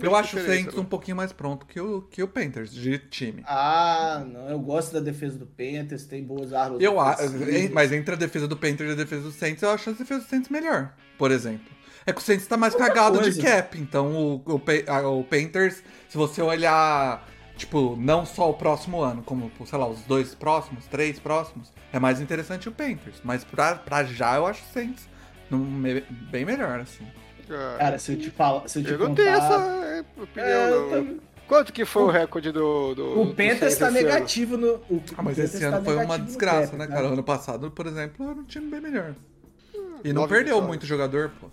Eu 0.00 0.14
acho 0.14 0.38
o 0.38 0.44
Saints 0.44 0.76
um 0.76 0.84
pouquinho 0.84 1.16
mais 1.16 1.32
pronto 1.32 1.66
que 1.66 1.80
o, 1.80 2.02
que 2.02 2.22
o 2.22 2.28
Panthers, 2.28 2.72
de 2.72 2.98
time. 2.98 3.42
Ah, 3.46 4.24
não. 4.26 4.48
Eu 4.48 4.58
gosto 4.60 4.92
da 4.92 5.00
defesa 5.00 5.38
do 5.38 5.46
Panthers, 5.46 6.04
tem 6.04 6.22
boas 6.22 6.52
armas. 6.52 6.80
Eu 6.80 7.00
acho, 7.00 7.22
mas 7.72 7.92
entre 7.92 8.14
a 8.14 8.16
defesa 8.16 8.46
do 8.46 8.56
Panthers 8.56 8.90
e 8.90 8.92
a 8.92 8.96
defesa 8.96 9.22
do 9.22 9.32
Saints, 9.32 9.62
eu 9.62 9.70
acho 9.70 9.90
a 9.90 9.92
defesa 9.92 10.20
do 10.20 10.28
Saints 10.28 10.48
melhor, 10.48 10.94
por 11.16 11.30
exemplo. 11.30 11.66
É 12.06 12.12
que 12.12 12.20
o 12.20 12.24
Saints 12.24 12.46
tá 12.46 12.56
mais 12.56 12.74
Outra 12.74 12.88
cagado 12.88 13.18
de 13.18 13.24
coisa. 13.24 13.42
cap, 13.42 13.78
então 13.78 14.14
o, 14.14 14.42
o, 14.46 15.18
o 15.18 15.24
Panthers, 15.24 15.82
se 16.08 16.16
você 16.16 16.40
olhar, 16.40 17.28
tipo, 17.56 17.96
não 17.96 18.24
só 18.24 18.48
o 18.48 18.54
próximo 18.54 19.00
ano, 19.02 19.22
como, 19.22 19.50
sei 19.66 19.78
lá, 19.78 19.86
os 19.86 20.00
dois 20.02 20.34
próximos, 20.34 20.86
três 20.86 21.18
próximos, 21.18 21.70
é 21.92 21.98
mais 21.98 22.20
interessante 22.20 22.68
o 22.68 22.72
Panthers. 22.72 23.20
Mas 23.24 23.44
pra, 23.44 23.74
pra 23.74 24.04
já, 24.04 24.36
eu 24.36 24.46
acho 24.46 24.62
o 24.62 24.72
Saints 24.72 25.08
bem 26.30 26.44
melhor, 26.44 26.80
assim. 26.80 27.06
Ah, 27.50 27.76
Cara, 27.78 27.98
se 27.98 28.12
eu 28.12 28.18
te 28.18 28.30
falar, 28.30 28.68
se 28.68 28.78
eu 28.80 28.84
te 28.84 28.92
eu 28.92 28.98
não 28.98 29.06
contar... 29.08 29.22
tenho 29.22 29.36
essa 29.36 29.54
é, 29.54 30.04
opinião, 30.22 30.50
É, 30.50 30.70
não. 30.70 30.90
também- 30.90 31.20
Quanto 31.48 31.72
que 31.72 31.86
foi 31.86 32.02
o 32.02 32.10
recorde 32.10 32.52
do, 32.52 32.94
do 32.94 33.20
O 33.22 33.24
do 33.24 33.34
Saints 33.34 33.76
tá 33.78 33.86
ano? 33.86 33.94
negativo 33.94 34.58
no... 34.58 34.74
O, 34.90 35.02
Ah, 35.16 35.22
mas 35.22 35.38
o 35.38 35.40
esse 35.40 35.52
Panthers 35.54 35.62
ano 35.72 35.78
tá 35.78 35.84
foi 35.94 36.04
uma 36.04 36.18
desgraça, 36.18 36.76
né, 36.76 36.86
tá? 36.86 36.92
cara? 36.92 37.06
Ano 37.08 37.22
passado, 37.22 37.70
por 37.70 37.86
exemplo, 37.86 38.28
era 38.30 38.38
um 38.38 38.44
time 38.44 38.70
bem 38.70 38.80
melhor. 38.82 39.14
E 40.04 40.12
não 40.12 40.28
perdeu 40.28 40.44
vitórias. 40.56 40.66
muito 40.68 40.84
jogador, 40.86 41.32
pô. 41.40 41.48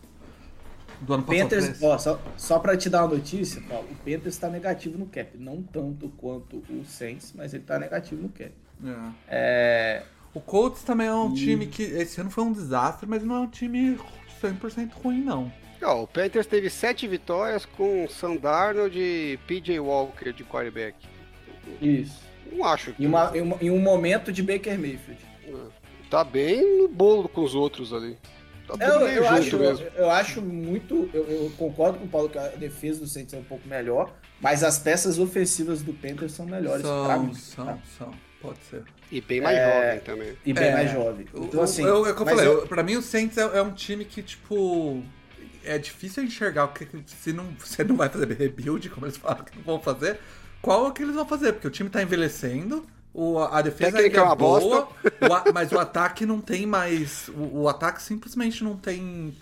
Do 1.00 1.14
ano 1.14 1.24
O 1.24 1.26
passado. 1.26 1.42
Panthers, 1.50 1.82
ó, 1.84 1.98
só, 1.98 2.20
só 2.36 2.60
pra 2.60 2.76
te 2.76 2.90
dar 2.90 3.04
uma 3.06 3.16
notícia, 3.16 3.62
Paulo, 3.70 3.88
o 3.90 3.96
Panthers 3.96 4.38
tá 4.38 4.50
negativo 4.50 4.98
no 4.98 5.06
cap. 5.06 5.30
Não 5.38 5.62
tanto 5.64 6.10
quanto 6.18 6.58
o 6.70 6.84
Saints, 6.86 7.32
mas 7.34 7.54
ele 7.54 7.64
tá 7.64 7.80
negativo 7.80 8.22
no 8.22 8.30
cap. 8.30 8.52
É. 8.84 8.94
É... 9.30 10.04
O 10.34 10.42
Colts 10.42 10.84
também 10.84 11.08
é 11.08 11.14
um 11.14 11.34
time 11.34 11.68
que 11.68 11.84
esse 11.84 12.20
ano 12.20 12.30
foi 12.30 12.44
um 12.44 12.52
desastre, 12.52 13.08
mas 13.08 13.24
não 13.24 13.36
é 13.36 13.40
um 13.40 13.48
time 13.48 13.98
100% 14.44 14.92
ruim, 15.02 15.22
não. 15.22 15.50
O 15.82 16.08
Panthers 16.08 16.48
teve 16.48 16.70
sete 16.70 17.08
vitórias 17.08 17.66
com 17.66 18.08
Sam 18.10 18.38
Darnold 18.38 18.98
e 18.98 19.38
PJ 19.46 19.80
Walker 19.80 20.32
de 20.34 20.44
quarterback. 20.44 20.96
Isso. 21.82 22.20
Não 22.52 22.66
acho 22.66 22.94
que 22.94 23.04
Em, 23.04 23.08
uma- 23.08 23.32
em 23.36 23.42
uma- 23.42 23.58
em 23.62 23.70
um 23.72 23.80
momento 23.80 24.32
de 24.32 24.42
Baker 24.42 24.80
Mayfield. 24.80 25.20
tá 26.10 26.24
bem 26.24 26.78
no 26.82 26.88
bolo 26.88 27.28
com 27.28 27.42
os 27.44 27.54
outros 27.56 27.92
ali. 27.94 28.18
Tá 28.68 28.74
tudo 28.74 28.84
Eu, 28.84 29.00
meio 29.02 29.10
eu, 29.18 29.24
junto 29.24 29.34
acho, 29.36 29.58
mesmo. 29.60 29.86
eu, 29.86 29.92
eu 30.06 30.10
acho 30.12 30.42
muito. 30.42 31.10
Eu, 31.14 31.24
eu 31.30 31.52
concordo 31.58 32.00
com 32.00 32.06
o 32.06 32.08
Paulo 32.08 32.30
que 32.30 32.38
a 32.38 32.48
defesa 32.50 33.02
do 33.02 33.08
Saints 33.08 33.34
é 33.34 33.38
um 33.38 33.44
pouco 33.44 33.68
melhor, 33.68 34.12
mas 34.42 34.64
as 34.64 34.80
peças 34.80 35.20
ofensivas 35.20 35.82
do 35.84 35.94
Panthers 35.94 36.32
são 36.32 36.46
melhores 36.48 36.82
pra 36.82 36.90
São, 37.16 37.24
mim. 37.24 37.34
são, 37.36 37.66
tá? 37.66 37.78
são. 37.98 38.12
Pode 38.42 38.58
ser. 38.70 38.84
E 39.12 39.22
bem 39.22 39.42
mais 39.42 39.58
É, 39.58 39.82
jovem 39.84 40.00
também. 40.02 40.38
E 40.46 40.54
bem 40.54 40.68
É, 40.68 40.74
mais 40.74 40.92
jovem. 40.92 41.26
Então, 41.34 41.62
assim. 41.62 41.84
eu, 41.84 42.06
é 42.08 42.12
o 42.12 42.16
que 42.16 42.22
eu 42.22 42.26
mas 42.26 42.36
falei, 42.36 42.48
eu- 42.52 42.62
eu- 42.62 42.68
pra 42.68 42.82
mim 42.84 42.96
o 42.96 43.02
Saints 43.02 43.38
é, 43.38 43.42
é 43.42 43.62
um 43.62 43.72
time 43.72 44.04
que, 44.06 44.22
tipo. 44.24 45.04
É 45.66 45.78
difícil 45.78 46.24
enxergar 46.24 46.66
o 46.66 46.68
que 46.74 46.88
se 47.08 47.34
não, 47.34 47.46
você 47.60 47.84
não 47.84 47.96
vai 47.96 48.10
fazer 48.10 48.32
rebuild, 48.34 48.90
como 48.90 49.06
eles 49.06 49.18
falam 49.18 49.44
que 49.44 49.56
não 49.58 49.64
vão 49.64 49.82
fazer, 49.82 50.20
qual 50.62 50.88
é 50.88 50.92
que 50.92 51.04
eles 51.04 51.16
vão 51.16 51.26
fazer, 51.28 51.54
porque 51.54 51.68
o 51.68 51.72
time 51.72 51.90
tá 51.90 52.02
envelhecendo, 52.02 52.86
o, 53.14 53.40
a 53.40 53.62
defesa 53.62 54.00
ainda 54.00 54.18
é 54.18 54.22
uma 54.22 54.36
boa, 54.36 54.90
o 55.20 55.34
a- 55.34 55.48
mas 55.54 55.72
o 55.72 55.80
ataque 55.80 56.26
não 56.26 56.42
tem 56.42 56.66
mais. 56.66 57.30
O, 57.30 57.62
o 57.64 57.70
ataque 57.70 58.02
simplesmente 58.02 58.64
não 58.64 58.76
tem 58.76 59.34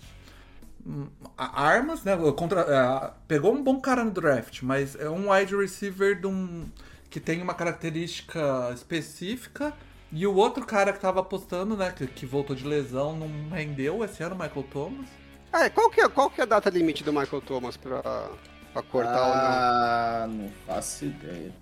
hum, 0.86 1.08
armas, 1.36 2.02
né? 2.04 2.16
Contra, 2.36 2.60
é, 2.62 3.12
pegou 3.28 3.54
um 3.54 3.62
bom 3.62 3.80
cara 3.80 4.04
no 4.04 4.10
draft, 4.10 4.62
mas 4.62 4.94
é 4.96 5.08
um 5.08 5.30
wide 5.32 5.54
receiver 5.56 6.20
de 6.20 6.26
um, 6.26 6.66
que 7.10 7.20
tem 7.20 7.42
uma 7.42 7.54
característica 7.54 8.70
específica. 8.74 9.72
E 10.12 10.26
o 10.26 10.34
outro 10.36 10.64
cara 10.64 10.92
que 10.92 11.00
tava 11.00 11.20
apostando, 11.20 11.76
né, 11.76 11.90
que, 11.90 12.06
que 12.06 12.24
voltou 12.26 12.54
de 12.54 12.64
lesão, 12.64 13.16
não 13.16 13.50
rendeu 13.50 14.04
esse 14.04 14.22
ano, 14.22 14.36
Michael 14.36 14.62
Thomas. 14.70 15.06
Ah, 15.56 15.70
qual, 15.70 15.88
que 15.88 16.00
é, 16.00 16.08
qual 16.08 16.28
que 16.28 16.40
é 16.40 16.44
a 16.44 16.46
data 16.46 16.68
limite 16.68 17.04
do 17.04 17.12
Michael 17.12 17.40
Thomas 17.42 17.76
pra, 17.76 18.02
pra 18.72 18.82
cortar 18.82 19.20
ou 19.20 19.28
não? 19.28 19.34
Ah, 19.34 20.26
não 20.28 20.50
faço 20.66 21.04
ideia. 21.04 21.52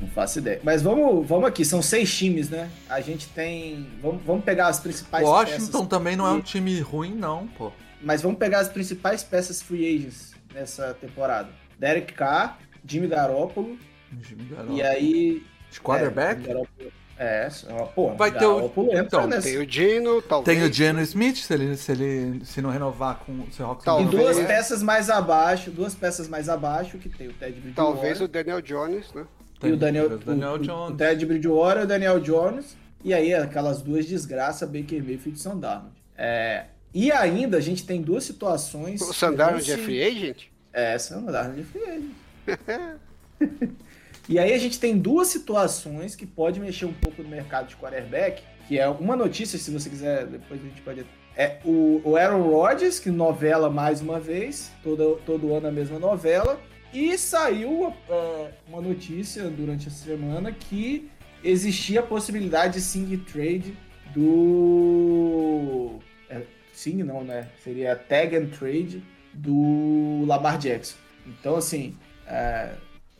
Não 0.00 0.08
faço 0.08 0.38
ideia. 0.38 0.58
Mas 0.64 0.80
vamos, 0.82 1.26
vamos 1.28 1.46
aqui, 1.46 1.64
são 1.66 1.82
seis 1.82 2.12
times, 2.16 2.48
né? 2.48 2.70
A 2.88 3.00
gente 3.02 3.28
tem. 3.28 3.86
Vamos, 4.00 4.22
vamos 4.24 4.42
pegar 4.44 4.68
as 4.68 4.80
principais 4.80 5.24
Washington 5.24 5.66
peças. 5.66 5.86
também 5.88 6.16
não 6.16 6.26
é 6.26 6.30
um 6.30 6.40
time 6.40 6.80
ruim, 6.80 7.14
não, 7.14 7.46
pô. 7.46 7.70
Mas 8.00 8.22
vamos 8.22 8.38
pegar 8.38 8.60
as 8.60 8.68
principais 8.68 9.22
peças 9.22 9.60
free 9.62 9.94
agents 9.94 10.34
nessa 10.52 10.94
temporada. 10.94 11.50
Derek 11.78 12.14
Carr, 12.14 12.58
Jimmy 12.86 13.06
Garoppolo, 13.06 13.78
Jimmy 14.20 14.44
Garoppolo. 14.44 14.78
e 14.78 14.82
aí. 14.82 15.46
De 15.70 15.80
quarterback? 15.80 16.42
É, 16.42 16.46
Garoppolo- 16.48 16.92
é, 17.22 17.48
pô, 17.94 18.14
Vai 18.14 18.30
ter 18.36 18.46
o- 18.46 18.70
então, 18.92 19.26
nessa. 19.26 19.42
Tem 19.48 19.58
o 19.58 19.66
Dino, 19.66 20.20
talvez. 20.22 20.58
Tem 20.58 20.68
o 20.68 20.72
Geno 20.72 21.00
Smith, 21.02 21.36
se 21.36 21.52
ele, 21.54 21.76
se 21.76 21.92
ele 21.92 22.44
se 22.44 22.60
não 22.60 22.70
renovar 22.70 23.18
com 23.24 23.32
o 23.32 23.46
Seahawks. 23.52 23.82
E 23.82 23.84
Talvez. 23.84 24.10
duas 24.10 24.38
É. 24.38 24.44
peças 24.44 24.82
mais 24.82 25.08
abaixo, 25.10 25.70
duas 25.70 25.94
peças 25.94 26.26
mais 26.28 26.48
abaixo, 26.48 26.98
que 26.98 27.08
tem 27.08 27.28
o 27.28 27.32
Ted 27.32 27.52
Bridgewater. 27.60 27.74
Talvez 27.74 28.20
o 28.20 28.26
Daniel 28.28 28.60
Jones, 28.60 29.12
né? 29.14 29.24
E 29.62 29.70
o 29.72 29.76
Daniel, 29.76 30.06
o 30.06 30.18
Daniel 30.18 30.58
Jones. 30.58 30.94
o 30.94 30.96
Ted 30.96 31.24
Bridgewater 31.26 31.82
e 31.82 31.84
o 31.84 31.88
Daniel 31.88 32.18
Jones. 32.20 32.76
E 33.04 33.12
aí 33.14 33.32
aquelas 33.34 33.80
duas 33.82 34.06
desgraças, 34.06 34.68
Baker 34.68 35.02
Mayfield 35.02 35.38
e 35.38 35.42
Sam 35.42 35.58
Darnold. 35.58 35.94
É, 36.16 36.64
e 36.94 37.10
ainda 37.12 37.56
a 37.58 37.60
gente 37.60 37.84
tem 37.86 38.02
duas 38.02 38.24
situações... 38.24 39.00
O 39.00 39.12
vão 39.36 39.56
de 39.58 39.64
se- 39.64 39.76
free 39.78 40.02
agent? 40.02 40.44
É, 40.72 40.96
Sam 40.98 41.22
Darnold 41.22 41.60
é 41.60 41.64
free 41.64 41.84
agent. 41.84 42.98
E 44.28 44.38
aí 44.38 44.52
a 44.52 44.58
gente 44.58 44.78
tem 44.78 44.96
duas 44.96 45.28
situações 45.28 46.14
que 46.14 46.26
pode 46.26 46.60
mexer 46.60 46.84
um 46.84 46.92
pouco 46.92 47.22
no 47.22 47.28
mercado 47.28 47.68
de 47.68 47.76
quarterback, 47.76 48.42
que 48.68 48.78
é 48.78 48.88
uma 48.88 49.16
notícia, 49.16 49.58
se 49.58 49.70
você 49.70 49.90
quiser, 49.90 50.26
depois 50.26 50.60
a 50.60 50.64
gente 50.64 50.80
pode 50.80 51.04
é 51.36 51.58
o, 51.64 52.02
o 52.04 52.16
Aaron 52.16 52.42
Rodgers, 52.42 52.98
que 52.98 53.10
novela 53.10 53.70
mais 53.70 54.00
uma 54.00 54.20
vez, 54.20 54.70
todo, 54.82 55.18
todo 55.24 55.54
ano 55.54 55.68
a 55.68 55.72
mesma 55.72 55.98
novela. 55.98 56.60
E 56.92 57.16
saiu 57.16 57.88
uh, 57.88 58.48
uma 58.68 58.82
notícia 58.82 59.48
durante 59.48 59.88
a 59.88 59.90
semana 59.90 60.52
que 60.52 61.10
existia 61.42 62.00
a 62.00 62.02
possibilidade 62.02 62.74
de 62.74 62.80
sing 62.82 63.16
trade 63.16 63.74
do. 64.14 65.98
É, 66.28 66.42
sing 66.70 67.02
não, 67.02 67.24
né? 67.24 67.48
Seria 67.64 67.96
tag 67.96 68.36
and 68.36 68.48
trade 68.48 69.02
do 69.32 70.24
Lamar 70.26 70.58
Jackson. 70.58 70.98
Então, 71.26 71.56
assim, 71.56 71.96
é, 72.26 72.74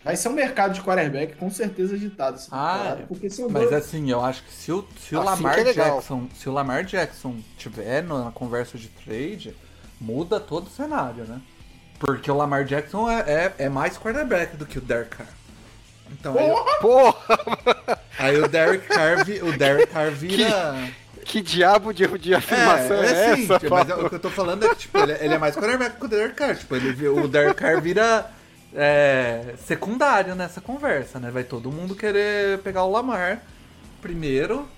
vai 0.05 0.17
ser 0.17 0.29
um 0.29 0.33
mercado 0.33 0.75
de 0.75 0.83
quarterback 0.83 1.37
com 1.37 1.51
certeza 1.51 1.95
agitado. 1.95 2.41
Ah, 2.51 2.97
é. 3.01 3.05
porque 3.07 3.31
são 3.31 3.49
mas 3.49 3.71
dois... 3.71 3.75
assim, 3.75 4.11
eu 4.11 4.25
acho 4.25 4.43
que 4.43 4.53
se 4.53 4.73
o, 4.73 4.85
se 5.01 5.15
o 5.15 5.21
assim 5.21 5.43
Lamar 5.43 5.59
é 5.59 5.73
Jackson, 5.73 6.29
se 6.35 6.49
o 6.49 6.53
Lamar 6.53 6.85
Jackson 6.85 7.37
tiver 7.57 8.03
na 8.03 8.31
conversa 8.33 8.77
de 8.77 8.89
trade, 8.89 9.55
muda 10.01 10.41
todo 10.41 10.67
o 10.67 10.71
cenário, 10.71 11.25
né? 11.25 11.41
Porque 11.99 12.31
o 12.31 12.37
Lamar 12.37 12.65
Jackson 12.65 13.09
é, 13.09 13.21
é, 13.21 13.55
é 13.59 13.69
mais 13.69 13.97
quarterback 13.97 14.57
do 14.57 14.67
que 14.67 14.79
o 14.79 14.81
Derek 14.81 15.17
Carr. 15.17 15.29
Então, 16.11 16.35
Porra! 16.81 17.39
Aí, 18.19 18.37
aí 18.37 18.41
o 18.41 18.49
Derek 18.49 18.87
Carr, 18.87 19.21
o 19.43 19.57
Derek 19.57 19.93
Carr 19.93 20.11
vira... 20.11 20.75
Que, 21.15 21.25
que 21.25 21.41
diabo 21.41 21.93
de, 21.95 22.07
de 22.19 22.35
afirmação 22.35 22.97
é, 22.97 23.07
é, 23.07 23.13
é 23.13 23.31
essa? 23.31 23.59
Tipo, 23.61 23.75
mas 23.75 23.89
o 23.89 24.09
que 24.09 24.17
eu 24.17 24.21
tô 24.21 24.31
falando 24.31 24.65
é 24.67 24.69
que 24.71 24.75
tipo, 24.75 24.99
ele, 24.99 25.13
ele 25.13 25.35
é 25.35 25.39
mais 25.39 25.55
quarterback 25.55 25.97
que 25.97 26.05
o 26.05 26.09
Derek 26.09 26.35
Carr. 26.35 26.57
Tipo, 26.57 26.75
ele, 26.75 27.09
o 27.09 27.29
Derek 27.29 27.55
Carr 27.55 27.81
vira 27.81 28.29
é, 28.75 29.55
secundário 29.59 30.35
nessa 30.35 30.61
conversa, 30.61 31.19
né? 31.19 31.31
Vai 31.31 31.45
todo 31.45 31.73
mundo 31.73 31.95
querer 31.95 32.59
pegar 32.61 32.85
o 32.85 32.91
Lamar 32.91 33.43
primeiro 34.01 34.69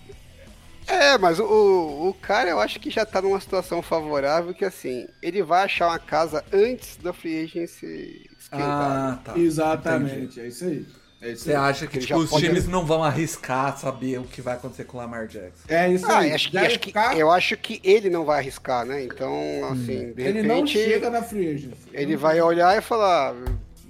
é, 0.86 1.16
mas 1.16 1.38
o, 1.38 1.44
o 1.44 2.16
cara 2.20 2.50
eu 2.50 2.60
acho 2.60 2.78
que 2.78 2.90
já 2.90 3.06
tá 3.06 3.22
numa 3.22 3.40
situação 3.40 3.80
favorável 3.80 4.52
que 4.52 4.64
assim, 4.64 5.06
ele 5.22 5.42
vai 5.42 5.64
achar 5.64 5.88
uma 5.88 5.98
casa 5.98 6.44
antes 6.52 6.96
da 6.96 7.12
free 7.12 7.44
agency 7.44 8.28
esquentar. 8.38 8.68
Ah, 8.68 9.20
tá. 9.24 9.38
Exatamente, 9.38 10.14
Entendi. 10.14 10.40
é 10.40 10.46
isso 10.48 10.64
aí. 10.64 10.86
É 11.22 11.34
Você 11.34 11.54
acha 11.54 11.86
que 11.86 12.00
tipo, 12.00 12.18
os 12.18 12.30
times 12.32 12.68
não 12.68 12.84
vão 12.84 13.02
arriscar 13.02 13.78
saber 13.78 14.18
o 14.18 14.24
que 14.24 14.42
vai 14.42 14.56
acontecer 14.56 14.84
com 14.84 14.98
o 14.98 15.00
Lamar 15.00 15.26
Jackson? 15.26 15.64
É 15.68 15.90
isso 15.90 16.04
ah, 16.04 16.18
aí. 16.18 16.32
Acho 16.32 16.50
que, 16.50 16.58
acho 16.58 16.78
que, 16.78 16.92
eu 17.16 17.30
acho 17.30 17.56
que 17.56 17.80
ele 17.82 18.10
não 18.10 18.26
vai 18.26 18.40
arriscar, 18.40 18.84
né? 18.84 19.02
Então, 19.02 19.32
assim, 19.72 20.10
hum. 20.10 20.12
de 20.12 20.22
ele 20.22 20.32
repente. 20.32 20.38
Ele 20.38 20.48
não 20.48 20.66
chega 20.66 21.08
na 21.08 21.22
free 21.22 21.54
agency. 21.54 21.76
Ele 21.94 22.14
vai 22.14 22.42
olhar 22.42 22.76
e 22.76 22.82
falar: 22.82 23.34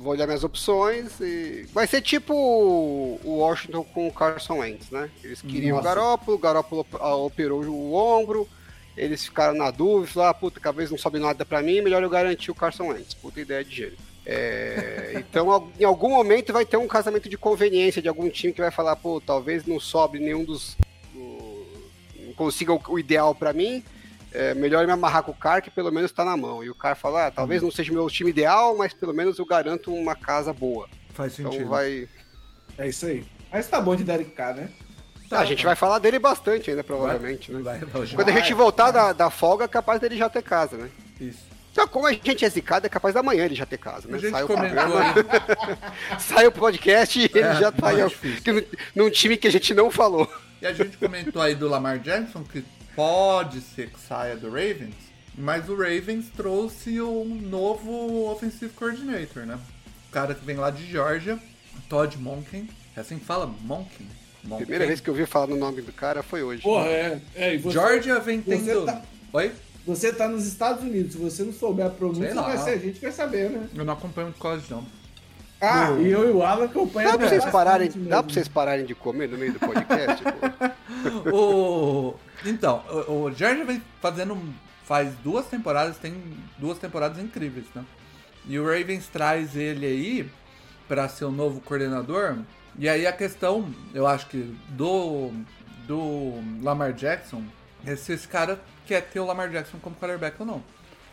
vou 0.05 0.13
olhar 0.13 0.27
minhas 0.27 0.45
opções 0.45 1.19
e. 1.21 1.67
Vai 1.73 1.87
ser 1.87 2.03
tipo 2.03 2.35
o 2.35 3.39
Washington 3.39 3.83
com 3.83 4.07
o 4.07 4.13
Carson 4.13 4.59
Wentz, 4.59 4.91
né? 4.91 5.11
Eles 5.23 5.41
queriam 5.41 5.77
Nossa. 5.77 5.89
o 5.89 5.95
Garópolo, 5.95 6.37
o 6.37 6.41
Garópolo 6.41 6.87
operou 7.25 7.65
o 7.65 7.95
ombro, 7.95 8.47
eles 8.97 9.25
ficaram 9.25 9.55
na 9.55 9.71
dúvida, 9.71 10.13
falaram, 10.13 10.31
ah, 10.31 10.35
puta, 10.35 10.61
talvez 10.61 10.91
não 10.91 10.99
sobe 10.99 11.19
nada 11.19 11.45
pra 11.45 11.63
mim, 11.63 11.81
melhor 11.81 12.03
eu 12.03 12.11
garantir 12.11 12.51
o 12.51 12.55
Carson 12.55 12.89
Wentz. 12.89 13.15
Puta 13.15 13.41
ideia 13.41 13.65
de 13.65 13.75
gênero. 13.75 13.97
É, 14.27 15.15
então, 15.27 15.73
em 15.81 15.85
algum 15.85 16.11
momento 16.11 16.53
vai 16.53 16.67
ter 16.67 16.77
um 16.77 16.87
casamento 16.87 17.29
de 17.29 17.39
conveniência 17.39 18.03
de 18.03 18.09
algum 18.09 18.29
time 18.29 18.53
que 18.53 18.61
vai 18.61 18.71
falar, 18.71 18.97
pô, 18.97 19.21
talvez 19.21 19.65
não 19.65 19.81
sobe 19.81 20.19
nenhum 20.19 20.45
dos. 20.45 20.77
Do, 21.15 21.67
não 22.27 22.35
consiga 22.35 22.75
o, 22.75 22.81
o 22.89 22.99
ideal 22.99 23.35
para 23.35 23.55
mim, 23.55 23.83
é 24.35 24.53
melhor 24.53 24.85
me 24.85 24.93
amarrar 24.93 25.23
com 25.23 25.31
o 25.31 25.37
cara 25.37 25.61
que 25.61 25.71
pelo 25.71 25.93
menos 25.93 26.13
tá 26.13 26.25
na 26.25 26.37
mão. 26.37 26.63
E 26.63 26.69
o 26.69 26.75
cara 26.75 26.95
fala, 26.95 27.29
ah, 27.29 27.31
talvez 27.31 27.63
não 27.63 27.71
seja 27.71 27.93
o 27.93 27.95
meu 27.95 28.11
time 28.11 28.31
ideal, 28.31 28.77
mas 28.77 28.93
pelo 28.93 29.15
menos 29.15 29.39
eu 29.39 29.47
garanto 29.47 29.95
uma 29.95 30.17
casa 30.17 30.53
boa. 30.53 30.89
Faz 31.11 31.39
então 31.39 31.53
sentido. 31.53 31.67
Então 31.67 31.71
vai. 31.71 32.09
É 32.77 32.89
isso 32.89 33.07
aí. 33.07 33.25
Mas 33.53 33.69
tá 33.69 33.81
bom 33.81 33.95
de 33.95 34.03
Derek 34.03 34.33
Carr, 34.33 34.57
né? 34.57 34.69
Tá, 35.31 35.41
a 35.41 35.45
gente 35.45 35.65
vai 35.65 35.77
falar 35.77 36.01
dele 36.01 36.19
bastante 36.19 36.71
ainda, 36.71 36.85
provavelmente, 36.85 37.51
vai, 37.53 37.79
né? 37.79 37.87
Vai, 37.87 38.07
Quando 38.09 38.29
a 38.29 38.33
gente 38.33 38.53
voltar 38.53 38.91
da, 38.91 39.13
da 39.13 39.31
folga, 39.31 39.65
é 39.65 39.69
capaz 39.69 40.01
dele 40.01 40.17
já 40.17 40.29
ter 40.29 40.43
casa, 40.43 40.77
né? 40.77 40.91
Isso. 41.21 41.55
Então, 41.73 41.89
como 41.89 42.07
a 42.07 42.13
gente 42.13 42.45
é 42.45 42.49
zicado, 42.49 42.87
é 42.87 42.89
capaz 42.89 43.15
da 43.15 43.23
manhã 43.23 43.45
ele 43.45 43.55
já 43.55 43.67
ter 43.67 43.79
casa, 43.79 44.07
né? 44.07 44.19
Sai 44.31 44.45
o, 44.45 44.47
programa, 44.47 45.15
sai 46.21 46.47
o 46.47 46.53
podcast 46.53 47.19
e 47.19 47.25
ele 47.25 47.41
é, 47.41 47.55
já 47.57 47.73
tá 47.73 47.89
aí 47.89 47.97
num 48.95 49.11
time 49.11 49.37
que 49.37 49.49
a 49.49 49.51
gente 49.51 49.75
não 49.75 49.91
falou. 49.91 50.31
E 50.63 50.67
a 50.67 50.73
gente 50.73 50.97
comentou 50.97 51.43
aí 51.43 51.55
do 51.55 51.69
Lamar 51.69 51.99
Jackson, 51.99 52.45
que 52.45 52.65
pode 52.95 53.61
ser 53.61 53.91
que 53.91 54.01
saia 54.01 54.37
do 54.37 54.49
Ravens, 54.49 54.95
mas 55.37 55.69
o 55.69 55.77
Ravens 55.77 56.27
trouxe 56.37 57.01
um 57.01 57.25
novo 57.25 58.31
offensive 58.31 58.73
coordinator, 58.73 59.45
né? 59.45 59.59
O 60.09 60.13
cara 60.13 60.35
que 60.35 60.45
vem 60.45 60.57
lá 60.57 60.71
de 60.71 60.87
Georgia, 60.87 61.39
Todd 61.89 62.17
Monken. 62.19 62.69
É 62.97 63.01
assim 63.01 63.19
que 63.19 63.25
fala? 63.25 63.47
Monken? 63.47 64.07
Monken. 64.45 64.67
Primeira 64.67 64.87
vez 64.87 65.01
que 65.01 65.11
eu 65.11 65.15
ouvi 65.15 65.27
falar 65.27 65.49
no 65.49 65.57
nome 65.57 65.83
do 65.83 65.93
cara 65.93 66.23
foi 66.23 66.43
hoje. 66.43 66.63
Porra, 66.63 66.87
é. 66.87 67.21
é 67.35 67.59
você, 67.59 67.73
Georgia 67.73 68.21
vem 68.21 68.41
tendo... 68.41 68.87
Tá... 68.87 69.03
Oi? 69.33 69.53
Você 69.87 70.13
tá 70.13 70.29
nos 70.29 70.47
Estados 70.47 70.83
Unidos, 70.83 71.13
se 71.13 71.19
você 71.19 71.43
não 71.43 71.53
souber 71.53 71.87
a 71.87 71.91
pronúncia, 71.91 72.35
vai 72.35 72.57
ser, 72.57 72.71
a 72.71 72.79
gente 72.79 73.01
vai 73.01 73.13
saber, 73.13 73.51
né? 73.51 73.69
Eu 73.75 73.85
não 73.85 73.93
acompanho 73.93 74.29
muito 74.29 74.39
quase 74.39 74.65
não. 74.71 74.85
Ah, 75.61 75.91
e 75.99 76.11
eu 76.11 76.29
e 76.29 76.33
o 76.33 76.43
Alan 76.43 76.65
acompanham. 76.67 77.13
Dá 77.13 77.19
pra 77.19 77.29
vocês 77.29 77.45
pararem, 77.47 77.91
dá 77.91 78.23
pra 78.23 78.33
vocês 78.33 78.49
pararem 78.49 78.85
de 78.85 78.95
comer 78.95 79.29
no 79.29 79.39
meio 79.39 79.53
do 79.53 79.59
podcast? 79.59 80.23
o... 81.33 82.15
Então, 82.45 82.85
o, 83.09 83.25
o 83.25 83.33
Georgia 83.33 83.65
vem 83.65 83.83
fazendo. 84.01 84.39
Faz 84.85 85.15
duas 85.23 85.47
temporadas, 85.47 85.97
tem 85.97 86.15
duas 86.59 86.79
temporadas 86.79 87.19
incríveis, 87.19 87.67
né? 87.75 87.85
E 88.47 88.59
o 88.59 88.65
Ravens 88.65 89.07
traz 89.07 89.57
ele 89.57 89.87
aí 89.87 90.31
para 90.87 91.09
ser 91.09 91.25
o 91.25 91.31
novo 91.31 91.61
coordenador. 91.63 92.37
E 92.79 92.89
aí 92.89 93.07
a 93.07 93.13
questão, 93.13 93.73
eu 93.95 94.07
acho 94.07 94.27
que 94.27 94.55
do, 94.69 95.31
do 95.87 96.35
Lamar 96.63 96.93
Jackson 96.93 97.43
é 97.87 97.97
se 97.97 98.13
esse 98.13 98.29
cara 98.29 98.61
quer 98.87 99.03
ter 99.03 99.21
o 99.21 99.25
Lamar 99.25 99.49
Jackson 99.49 99.79
como 99.79 99.97
quarterback 99.97 100.37
ou 100.41 100.47
não. 100.47 100.63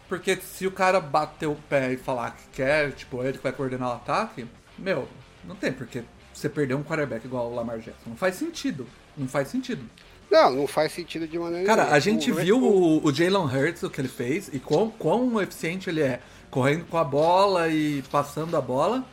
Porque 0.10 0.36
se 0.36 0.68
o 0.68 0.72
cara 0.72 1.00
bater 1.00 1.48
o 1.48 1.56
pé 1.70 1.94
e 1.94 1.98
falar 1.98 2.32
que 2.32 2.44
quer, 2.52 2.92
tipo, 2.92 3.24
ele 3.24 3.38
que 3.38 3.44
vai 3.44 3.54
coordenar 3.54 3.90
o 3.90 3.94
ataque, 3.94 4.46
meu, 4.78 5.08
não 5.46 5.56
tem 5.56 5.72
porque 5.72 6.04
você 6.34 6.50
perder 6.50 6.74
um 6.74 6.84
quarterback 6.84 7.26
igual 7.26 7.50
o 7.50 7.56
Lamar 7.56 7.80
Jackson. 7.80 8.10
Não 8.10 8.18
faz 8.18 8.36
sentido. 8.36 8.88
Não 9.16 9.28
faz 9.28 9.48
sentido. 9.48 9.88
Não, 10.32 10.50
não 10.50 10.66
faz 10.66 10.94
sentido 10.94 11.28
de 11.28 11.38
maneira 11.38 11.66
Cara, 11.66 11.82
nenhuma. 11.82 11.98
a 11.98 12.00
gente 12.00 12.32
o, 12.32 12.36
viu 12.36 12.58
o, 12.58 13.06
o 13.06 13.14
Jalen 13.14 13.44
Hurts, 13.44 13.84
o 13.84 13.90
que 13.90 14.00
ele 14.00 14.08
fez, 14.08 14.50
e 14.54 14.60
quão, 14.60 14.90
quão 14.90 15.42
eficiente 15.42 15.90
ele 15.90 16.02
é 16.02 16.22
correndo 16.50 16.86
com 16.86 16.98
a 16.98 17.04
bola 17.04 17.68
e 17.68 18.02
passando 18.04 18.56
a 18.56 18.62
bola. 18.62 19.06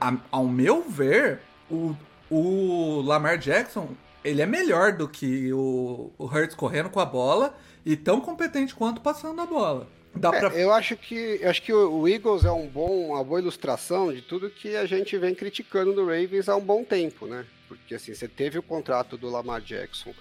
A, 0.00 0.16
ao 0.30 0.46
meu 0.46 0.82
ver, 0.88 1.40
o, 1.70 1.94
o 2.30 3.02
Lamar 3.02 3.36
Jackson, 3.36 3.90
ele 4.24 4.40
é 4.40 4.46
melhor 4.46 4.92
do 4.92 5.06
que 5.06 5.52
o, 5.52 6.10
o 6.16 6.24
Hurts 6.24 6.54
correndo 6.54 6.88
com 6.88 6.98
a 6.98 7.04
bola 7.04 7.54
e 7.84 7.94
tão 7.94 8.18
competente 8.18 8.74
quanto 8.74 9.02
passando 9.02 9.38
a 9.42 9.46
bola. 9.46 9.86
Dá 10.14 10.30
é, 10.30 10.40
pra... 10.40 10.48
Eu 10.48 10.72
acho 10.72 10.96
que 10.96 11.40
eu 11.42 11.50
acho 11.50 11.60
que 11.60 11.74
o 11.74 12.08
Eagles 12.08 12.46
é 12.46 12.50
um 12.50 12.66
bom, 12.66 13.08
uma 13.08 13.22
boa 13.22 13.38
ilustração 13.38 14.14
de 14.14 14.22
tudo 14.22 14.48
que 14.48 14.76
a 14.76 14.86
gente 14.86 15.18
vem 15.18 15.34
criticando 15.34 15.92
do 15.92 16.06
Ravens 16.06 16.48
há 16.48 16.56
um 16.56 16.64
bom 16.64 16.82
tempo, 16.82 17.26
né? 17.26 17.44
Porque 17.68 17.96
assim, 17.96 18.14
você 18.14 18.28
teve 18.28 18.58
o 18.58 18.62
contrato 18.62 19.18
do 19.18 19.28
Lamar 19.28 19.60
Jackson 19.60 20.14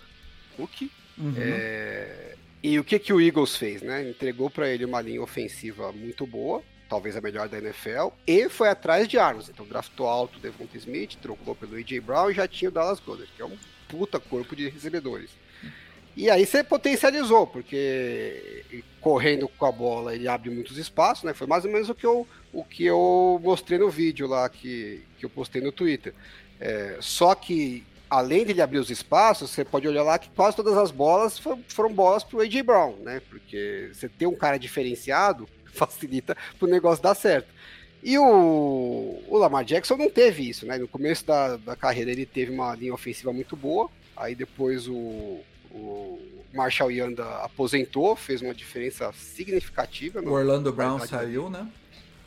Cook. 0.55 0.89
Uhum. 1.17 1.33
É... 1.37 2.35
E 2.63 2.79
o 2.79 2.83
que, 2.83 2.97
que 2.97 3.11
o 3.11 3.19
Eagles 3.19 3.57
fez, 3.57 3.81
né? 3.81 4.09
Entregou 4.09 4.49
para 4.49 4.69
ele 4.69 4.85
uma 4.85 5.01
linha 5.01 5.21
ofensiva 5.21 5.91
muito 5.91 6.25
boa, 6.25 6.63
talvez 6.87 7.17
a 7.17 7.21
melhor 7.21 7.49
da 7.49 7.57
NFL, 7.57 8.09
e 8.25 8.47
foi 8.47 8.69
atrás 8.69 9.05
de 9.05 9.17
armas. 9.17 9.49
Então 9.49 9.65
draftou 9.65 10.07
alto 10.07 10.37
o 10.37 10.41
Devonta 10.41 10.77
Smith, 10.77 11.17
trocou 11.21 11.53
pelo 11.55 11.75
A.J. 11.75 11.99
Brown 11.99 12.31
e 12.31 12.33
já 12.33 12.47
tinha 12.47 12.69
o 12.69 12.71
Dallas 12.71 13.01
Goddard, 13.01 13.29
que 13.35 13.41
é 13.41 13.45
um 13.45 13.57
puta 13.89 14.17
corpo 14.17 14.55
de 14.55 14.69
recebedores. 14.69 15.31
E 16.15 16.29
aí 16.29 16.45
você 16.45 16.63
potencializou, 16.63 17.47
porque 17.47 18.83
correndo 19.01 19.47
com 19.47 19.65
a 19.65 19.71
bola 19.71 20.15
ele 20.15 20.27
abre 20.27 20.49
muitos 20.49 20.77
espaços, 20.77 21.23
né? 21.23 21.33
Foi 21.33 21.47
mais 21.47 21.65
ou 21.65 21.71
menos 21.71 21.89
o 21.89 21.95
que 21.95 22.05
eu, 22.05 22.27
o 22.53 22.63
que 22.63 22.85
eu 22.85 23.41
mostrei 23.43 23.79
no 23.79 23.89
vídeo 23.89 24.27
lá 24.27 24.47
que, 24.47 25.01
que 25.17 25.25
eu 25.25 25.29
postei 25.29 25.61
no 25.61 25.71
Twitter. 25.71 26.13
É, 26.59 26.97
só 27.01 27.33
que 27.33 27.83
além 28.13 28.45
de 28.45 28.51
ele 28.51 28.61
abrir 28.61 28.77
os 28.77 28.91
espaços, 28.91 29.49
você 29.49 29.65
pode 29.65 29.87
olhar 29.87 30.03
lá 30.03 30.19
que 30.19 30.29
quase 30.29 30.55
todas 30.55 30.77
as 30.77 30.91
bolas 30.91 31.39
foram, 31.39 31.63
foram 31.67 31.91
bolas 31.91 32.23
pro 32.23 32.41
A.J. 32.41 32.61
Brown, 32.61 32.95
né? 32.97 33.19
Porque 33.27 33.89
você 33.91 34.07
ter 34.07 34.27
um 34.27 34.35
cara 34.35 34.57
diferenciado 34.57 35.49
facilita 35.73 36.37
pro 36.59 36.67
negócio 36.67 37.03
dar 37.03 37.15
certo. 37.15 37.47
E 38.03 38.17
o, 38.19 39.23
o 39.27 39.37
Lamar 39.37 39.63
Jackson 39.65 39.97
não 39.97 40.11
teve 40.11 40.47
isso, 40.47 40.65
né? 40.67 40.77
No 40.77 40.87
começo 40.87 41.25
da, 41.25 41.57
da 41.57 41.75
carreira 41.75 42.11
ele 42.11 42.25
teve 42.25 42.51
uma 42.51 42.75
linha 42.75 42.93
ofensiva 42.93 43.33
muito 43.33 43.55
boa, 43.55 43.89
aí 44.15 44.35
depois 44.35 44.87
o, 44.87 45.39
o 45.71 46.19
Marshall 46.53 46.91
Yanda 46.91 47.25
aposentou, 47.37 48.15
fez 48.15 48.43
uma 48.43 48.53
diferença 48.53 49.11
significativa. 49.13 50.21
O 50.21 50.31
Orlando 50.31 50.71
Brown 50.71 50.99
saiu, 50.99 51.49
né? 51.49 51.67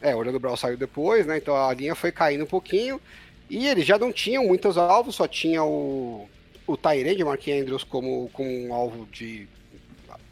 É, 0.01 0.15
o 0.15 0.19
Orlando 0.19 0.41
Brown 0.41 0.57
saiu 0.57 0.77
depois, 0.77 1.27
né? 1.27 1.37
Então 1.37 1.55
a 1.55 1.73
linha 1.73 1.95
foi 1.95 2.11
caindo 2.11 2.43
um 2.43 2.49
pouquinho. 2.49 3.01
E 3.49 3.67
eles 3.67 3.87
já 3.87 3.99
não 3.99 4.13
tinham 4.13 4.47
muitos 4.47 4.77
alvos, 4.77 5.15
só 5.15 5.29
tinha 5.29 5.63
o, 5.63 6.29
o 6.67 6.77
Tyrande, 6.77 7.25
Mark 7.25 7.47
Andrews, 7.49 7.85
como, 7.85 8.29
como 8.33 8.49
um 8.51 8.75
alvo 8.75 9.07
de 9.13 9.49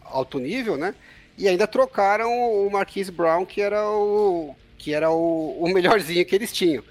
alto 0.04 0.38
nível, 0.38 0.76
né? 0.76 0.94
E 1.36 1.48
ainda 1.48 1.66
trocaram 1.66 2.30
o 2.30 2.70
Marquise 2.70 3.10
Brown, 3.10 3.44
que 3.44 3.60
era 3.60 3.88
o 3.88 4.54
que 4.78 4.92
era 4.92 5.10
o, 5.10 5.64
o 5.64 5.68
melhorzinho 5.72 6.26
que 6.26 6.34
eles 6.34 6.52
tinham. 6.52 6.84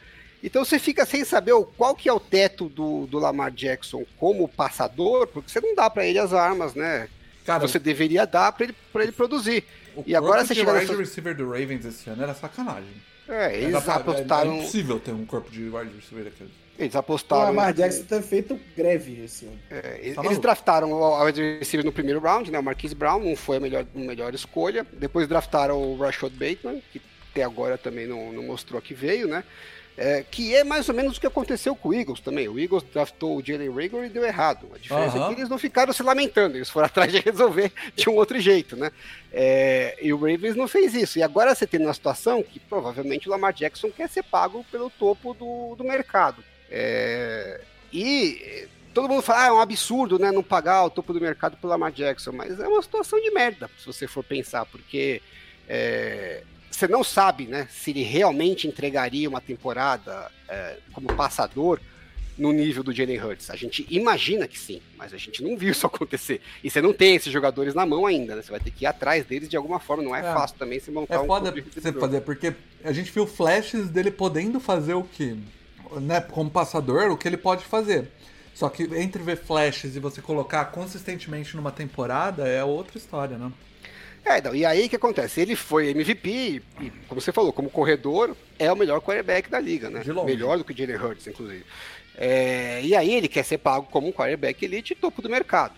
Então 0.44 0.66
você 0.66 0.80
fica 0.80 1.06
sem 1.06 1.24
saber 1.24 1.54
qual 1.78 1.96
que 1.96 2.10
é 2.10 2.14
o 2.14 2.20
teto 2.20 2.68
do, 2.68 3.06
do 3.06 3.20
Lamar 3.20 3.52
Jackson 3.52 4.04
como 4.18 4.48
passador, 4.48 5.28
porque 5.28 5.50
você 5.50 5.62
não 5.62 5.76
dá 5.76 5.90
para 5.90 6.06
ele 6.06 6.20
as 6.20 6.34
armas, 6.34 6.74
né? 6.74 7.08
Cara, 7.46 7.68
você 7.68 7.80
deveria 7.80 8.26
dar 8.26 8.52
para 8.52 8.66
ele, 8.66 8.76
pra 8.92 9.04
ele 9.04 9.12
produzir. 9.12 9.64
e 10.06 10.16
agora 10.16 10.46
você 10.46 10.56
chega 10.56 10.72
O 10.72 10.74
nessa... 10.74 10.96
receiver 10.96 11.36
do 11.36 11.50
Ravens 11.50 11.86
esse 11.86 12.10
ano 12.10 12.24
era 12.24 12.34
sacanagem. 12.34 12.94
É, 13.28 13.58
eles 13.58 13.76
Era, 13.76 13.96
apostaram. 13.96 14.52
É, 14.52 14.56
é 14.56 14.60
impossível 14.60 15.00
ter 15.00 15.12
um 15.12 15.26
corpo 15.26 15.50
de 15.50 15.64
wide 15.70 15.96
receiver 15.96 16.26
daquele. 16.26 16.52
Eles 16.78 16.96
apostaram. 16.96 17.44
O 17.44 17.46
Lamar 17.48 17.74
Jackson 17.74 18.04
ter 18.04 18.22
feito 18.22 18.60
greve 18.76 19.24
esse 19.24 19.46
ano. 19.46 19.60
É, 19.70 20.14
tá 20.14 20.26
eles 20.26 20.40
draftaram 20.40 20.92
o 20.92 21.24
wide 21.24 21.60
receiver 21.60 21.86
no 21.86 21.92
primeiro 21.92 22.20
round, 22.20 22.52
né? 22.52 22.60
O 22.60 22.64
Marquise 22.64 22.96
Brown 22.96 23.20
não 23.24 23.36
foi 23.36 23.58
a 23.58 23.60
melhor, 23.60 23.86
a 23.96 24.00
melhor 24.00 24.34
escolha. 24.34 24.86
Depois 24.94 25.28
draftaram 25.28 25.80
o 25.82 25.98
Rashad 25.98 26.34
Bateman, 26.34 26.82
que 26.92 27.02
até 27.32 27.44
agora 27.44 27.78
também 27.78 28.08
não, 28.08 28.34
não 28.34 28.44
mostrou 28.44 28.82
que 28.82 28.94
veio, 28.94 29.28
né? 29.28 29.44
É, 29.96 30.24
que 30.30 30.56
é 30.56 30.64
mais 30.64 30.90
ou 30.90 30.96
menos 30.96 31.18
o 31.18 31.22
que 31.22 31.28
aconteceu 31.28 31.76
com 31.76 31.90
o 31.90 31.94
Eagles 31.94 32.20
também. 32.20 32.48
O 32.48 32.60
Eagles 32.60 32.84
draftou 32.92 33.38
o 33.38 33.46
Jalen 33.46 33.70
Rager 33.70 34.06
e 34.06 34.10
deu 34.10 34.24
errado. 34.24 34.68
A 34.74 34.80
diferença 34.80 35.18
uhum. 35.18 35.26
é 35.26 35.28
que 35.28 35.42
eles 35.42 35.50
não 35.50 35.60
ficaram 35.60 35.94
se 35.94 36.02
lamentando, 36.02 36.58
eles 36.58 36.70
foram 36.70 36.88
atrás 36.88 37.12
de 37.12 37.20
resolver 37.20 37.72
de 37.96 38.10
um 38.10 38.16
outro 38.16 38.40
jeito, 38.40 38.76
né? 38.76 38.92
É, 39.32 39.98
e 40.02 40.12
o 40.12 40.18
Ravens 40.18 40.56
não 40.56 40.68
fez 40.68 40.96
isso. 40.96 41.20
E 41.20 41.24
agora 41.24 41.54
você 41.54 41.68
tem 41.68 41.80
uma 41.80 41.94
situação 41.94 42.42
que 42.42 42.60
provavelmente 42.60 43.28
o 43.28 43.32
Lamar 43.32 43.54
Jackson 43.54 43.92
quer 43.92 44.10
ser 44.10 44.24
pago 44.24 44.66
pelo 44.72 44.90
topo 44.90 45.36
do, 45.36 45.76
do 45.76 45.84
mercado. 45.84 46.44
É, 46.72 47.62
e 47.92 48.68
todo 48.94 49.08
mundo 49.08 49.22
fala, 49.22 49.44
ah, 49.44 49.48
é 49.48 49.52
um 49.52 49.60
absurdo, 49.60 50.18
né, 50.18 50.32
não 50.32 50.44
pagar 50.44 50.86
o 50.86 50.90
topo 50.90 51.14
do 51.14 51.22
mercado 51.22 51.58
pelo 51.58 51.72
Lamar 51.72 51.92
Jackson, 51.92 52.32
mas 52.32 52.60
é 52.60 52.68
uma 52.68 52.82
situação 52.82 53.20
de 53.22 53.32
merda, 53.32 53.70
se 53.78 53.86
você 53.86 54.08
for 54.08 54.24
pensar, 54.24 54.66
porque 54.66 55.22
é, 55.68 56.44
você 56.74 56.88
não 56.88 57.04
sabe 57.04 57.46
né, 57.46 57.68
se 57.70 57.92
ele 57.92 58.04
realmente 58.04 58.68
entregaria 58.68 59.30
uma 59.30 59.40
temporada 59.40 60.32
é, 60.50 60.78
como 60.92 61.08
passador 61.14 61.80
no 62.38 62.52
nível 62.52 62.82
do 62.84 62.92
Jalen 62.92 63.24
Hurts. 63.24 63.50
A 63.50 63.56
gente 63.56 63.86
imagina 63.90 64.48
que 64.48 64.58
sim, 64.58 64.82
mas 64.98 65.14
a 65.14 65.18
gente 65.18 65.44
não 65.44 65.56
viu 65.56 65.72
isso 65.72 65.86
acontecer. 65.88 66.42
E 66.64 66.70
você 66.70 66.82
não 66.82 66.92
tem 66.92 67.16
esses 67.16 67.32
jogadores 67.32 67.74
na 67.74 67.86
mão 67.86 68.06
ainda, 68.06 68.36
né? 68.36 68.42
Você 68.42 68.52
vai 68.52 68.60
ter 68.60 68.72
que 68.72 68.86
ir 68.86 68.88
atrás 68.88 69.26
deles 69.26 69.48
de 69.48 69.56
alguma 69.56 69.80
forma. 69.80 70.04
Não 70.04 70.16
é, 70.16 70.20
é. 70.20 70.34
fácil 70.34 70.58
também 70.58 70.80
se 70.80 70.90
montar 70.90 71.16
é 71.16 71.20
um 71.20 71.28
foda 71.28 71.52
você 71.52 71.94
fazer, 71.94 72.22
porque 72.22 72.54
a 72.84 72.92
gente 72.92 73.12
viu 73.12 73.28
flashes 73.28 73.90
dele 73.90 74.10
podendo 74.10 74.60
fazer 74.60 74.96
o 74.96 75.04
que, 75.04 75.38
né, 76.02 76.22
como 76.22 76.50
passador, 76.50 77.12
o 77.12 77.18
que 77.18 77.28
ele 77.28 77.38
pode 77.38 77.64
fazer. 77.66 78.10
Só 78.54 78.70
que 78.70 78.84
entre 78.84 79.22
ver 79.22 79.38
flashes 79.38 79.96
e 79.96 80.00
você 80.00 80.22
colocar 80.22 80.66
consistentemente 80.66 81.56
numa 81.56 81.72
temporada 81.72 82.48
é 82.48 82.64
outra 82.64 82.98
história, 82.98 83.38
né? 83.38 83.52
É, 84.26 84.42
não, 84.42 84.56
e 84.56 84.66
aí 84.66 84.86
o 84.86 84.90
que 84.90 84.96
acontece? 84.96 85.42
Ele 85.42 85.56
foi 85.56 85.90
MVP 85.90 86.62
e, 86.82 86.90
como 87.08 87.20
você 87.20 87.32
falou, 87.32 87.52
como 87.52 87.70
corredor, 87.70 88.36
é 88.58 88.72
o 88.72 88.76
melhor 88.76 89.02
quarterback 89.02 89.50
da 89.50 89.60
liga, 89.60 89.90
né? 89.90 90.02
Melhor 90.26 90.58
do 90.58 90.64
que 90.64 90.72
o 90.72 90.78
Jalen 90.78 90.96
Hurts, 90.96 91.28
inclusive. 91.28 91.66
É, 92.16 92.82
e 92.84 92.96
aí 92.96 93.14
ele 93.14 93.28
quer 93.28 93.44
ser 93.44 93.58
pago 93.58 93.88
como 93.92 94.08
um 94.08 94.12
quarterback 94.14 94.64
elite 94.64 94.96
topo 94.96 95.22
do 95.22 95.30
mercado. 95.30 95.74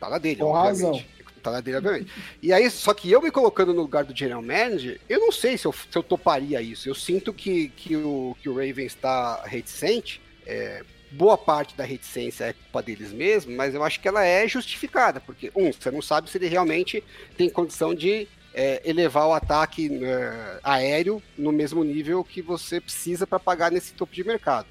Tá 0.00 0.08
na 0.08 0.18
dele, 0.18 0.40
Com 0.40 0.46
obviamente. 0.46 0.82
razão. 0.82 1.04
Tá 1.42 1.50
na 1.50 1.60
dele, 1.60 1.76
obviamente. 1.76 2.10
E 2.42 2.52
aí, 2.52 2.70
só 2.70 2.94
que 2.94 3.10
eu 3.10 3.20
me 3.20 3.30
colocando 3.30 3.74
no 3.74 3.82
lugar 3.82 4.02
do 4.04 4.16
general 4.16 4.42
manager, 4.42 4.98
eu 5.08 5.20
não 5.20 5.30
sei 5.30 5.58
se 5.58 5.66
eu, 5.66 5.72
se 5.72 5.96
eu 5.96 6.02
toparia 6.02 6.60
isso. 6.62 6.88
Eu 6.88 6.94
sinto 6.94 7.32
que, 7.34 7.68
que, 7.76 7.94
o, 7.96 8.34
que 8.42 8.48
o 8.48 8.54
Ravens 8.54 8.92
está 8.92 9.42
reticente, 9.44 10.20
é, 10.46 10.82
boa 11.16 11.38
parte 11.38 11.76
da 11.76 11.84
reticência 11.84 12.44
é 12.44 12.52
culpa 12.52 12.82
deles 12.82 13.12
mesmos, 13.12 13.54
mas 13.54 13.74
eu 13.74 13.82
acho 13.82 14.00
que 14.00 14.08
ela 14.08 14.24
é 14.24 14.46
justificada, 14.48 15.20
porque, 15.20 15.50
um, 15.54 15.72
você 15.72 15.90
não 15.90 16.02
sabe 16.02 16.28
se 16.28 16.38
ele 16.38 16.48
realmente 16.48 17.02
tem 17.36 17.48
condição 17.48 17.94
de 17.94 18.28
é, 18.52 18.80
elevar 18.84 19.26
o 19.26 19.32
ataque 19.32 19.90
é, 20.02 20.60
aéreo 20.62 21.22
no 21.36 21.52
mesmo 21.52 21.82
nível 21.82 22.22
que 22.22 22.40
você 22.40 22.80
precisa 22.80 23.26
para 23.26 23.40
pagar 23.40 23.70
nesse 23.70 23.94
topo 23.94 24.14
de 24.14 24.24
mercado. 24.24 24.66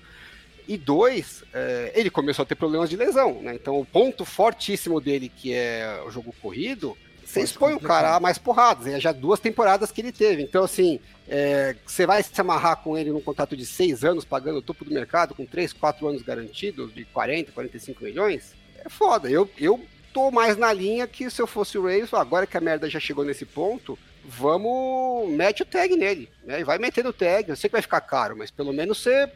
E 0.65 0.77
dois, 0.77 1.43
é, 1.53 1.91
ele 1.93 2.09
começou 2.09 2.43
a 2.43 2.45
ter 2.45 2.55
problemas 2.55 2.89
de 2.89 2.95
lesão, 2.95 3.41
né? 3.41 3.53
Então 3.53 3.77
o 3.77 3.85
ponto 3.85 4.23
fortíssimo 4.23 5.01
dele, 5.01 5.29
que 5.29 5.53
é 5.53 6.01
o 6.05 6.09
jogo 6.09 6.33
corrido, 6.41 6.97
você 7.33 7.41
expõe 7.41 7.73
o 7.73 7.79
cara 7.79 8.15
a 8.15 8.19
mais 8.19 8.37
porradas. 8.37 8.87
É 8.87 8.99
já 8.99 9.11
duas 9.11 9.39
temporadas 9.39 9.91
que 9.91 10.01
ele 10.01 10.11
teve. 10.11 10.43
Então, 10.43 10.63
assim, 10.63 10.99
é, 11.27 11.75
você 11.85 12.05
vai 12.05 12.21
se 12.21 12.39
amarrar 12.39 12.77
com 12.77 12.97
ele 12.97 13.11
num 13.11 13.21
contrato 13.21 13.57
de 13.57 13.65
seis 13.65 14.03
anos, 14.03 14.23
pagando 14.23 14.59
o 14.59 14.61
topo 14.61 14.85
do 14.85 14.93
mercado, 14.93 15.33
com 15.33 15.45
três, 15.45 15.73
quatro 15.73 16.07
anos 16.07 16.21
garantidos, 16.21 16.93
de 16.93 17.05
40, 17.05 17.51
45 17.51 18.03
milhões? 18.03 18.53
É 18.85 18.89
foda. 18.89 19.29
Eu, 19.29 19.49
eu 19.57 19.81
tô 20.13 20.29
mais 20.29 20.57
na 20.57 20.71
linha 20.71 21.07
que 21.07 21.29
se 21.29 21.41
eu 21.41 21.47
fosse 21.47 21.77
o 21.77 21.81
Ravens, 21.81 22.13
agora 22.13 22.45
que 22.45 22.55
a 22.55 22.61
merda 22.61 22.89
já 22.89 22.99
chegou 22.99 23.25
nesse 23.25 23.45
ponto, 23.45 23.97
vamos, 24.23 25.29
mete 25.29 25.63
o 25.63 25.65
tag 25.65 25.95
nele. 25.95 26.29
Né? 26.43 26.59
E 26.61 26.63
vai 26.63 26.77
metendo 26.77 27.09
o 27.09 27.13
tag. 27.13 27.49
Eu 27.49 27.55
sei 27.55 27.67
que 27.67 27.75
vai 27.75 27.81
ficar 27.81 28.01
caro, 28.01 28.37
mas 28.37 28.51
pelo 28.51 28.71
menos 28.71 29.01
você 29.01 29.29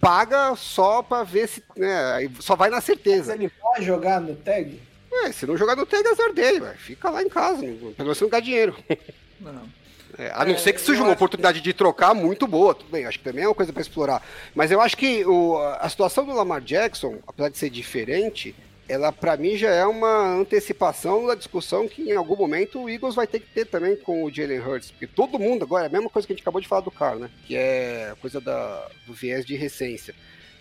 paga 0.00 0.54
só 0.56 1.02
pra 1.02 1.22
ver 1.24 1.48
se. 1.48 1.62
Né, 1.76 2.30
só 2.40 2.56
vai 2.56 2.70
na 2.70 2.80
certeza. 2.80 3.32
Mas 3.32 3.40
ele 3.40 3.50
pode 3.60 3.84
jogar 3.84 4.20
no 4.20 4.34
tag? 4.34 4.80
É, 5.22 5.32
se 5.32 5.46
não 5.46 5.56
jogar 5.56 5.76
no 5.76 5.86
tag, 5.86 6.06
é 6.06 6.10
azar 6.10 6.32
dele, 6.32 6.60
véio. 6.60 6.74
fica 6.76 7.10
lá 7.10 7.22
em 7.22 7.28
casa, 7.28 7.60
pelo 7.60 7.94
menos 7.98 8.18
você 8.18 8.24
não 8.24 8.30
dá 8.30 8.40
dinheiro. 8.40 8.76
Não. 9.40 9.68
É, 10.16 10.30
a 10.32 10.44
não 10.44 10.54
é, 10.54 10.56
ser 10.56 10.72
que 10.72 10.80
seja 10.80 11.02
uma 11.02 11.12
oportunidade 11.12 11.58
que... 11.58 11.64
de 11.64 11.72
trocar 11.72 12.14
muito 12.14 12.46
boa, 12.46 12.74
tudo 12.74 12.90
bem, 12.90 13.04
acho 13.04 13.18
que 13.18 13.24
também 13.24 13.44
é 13.44 13.48
uma 13.48 13.54
coisa 13.54 13.72
para 13.72 13.82
explorar. 13.82 14.22
Mas 14.54 14.70
eu 14.70 14.80
acho 14.80 14.96
que 14.96 15.24
o, 15.26 15.58
a 15.58 15.88
situação 15.88 16.24
do 16.24 16.32
Lamar 16.32 16.60
Jackson, 16.60 17.18
apesar 17.26 17.48
de 17.48 17.58
ser 17.58 17.68
diferente, 17.68 18.54
ela 18.88 19.10
para 19.10 19.36
mim 19.36 19.56
já 19.56 19.70
é 19.70 19.84
uma 19.84 20.34
antecipação 20.34 21.26
da 21.26 21.34
discussão 21.34 21.88
que 21.88 22.02
em 22.02 22.16
algum 22.16 22.36
momento 22.36 22.82
o 22.82 22.88
Eagles 22.88 23.14
vai 23.14 23.26
ter 23.26 23.40
que 23.40 23.46
ter 23.46 23.64
também 23.64 23.96
com 23.96 24.24
o 24.24 24.30
Jalen 24.30 24.60
Hurts, 24.60 24.90
porque 24.90 25.06
todo 25.06 25.38
mundo 25.38 25.64
agora, 25.64 25.84
é 25.84 25.88
a 25.88 25.92
mesma 25.92 26.10
coisa 26.10 26.26
que 26.26 26.32
a 26.32 26.36
gente 26.36 26.42
acabou 26.42 26.60
de 26.60 26.68
falar 26.68 26.82
do 26.82 26.90
Carl, 26.90 27.18
né? 27.18 27.30
Que 27.46 27.56
é 27.56 28.10
a 28.12 28.16
coisa 28.16 28.40
da, 28.40 28.88
do 29.06 29.14
viés 29.14 29.44
de 29.44 29.56
recência. 29.56 30.14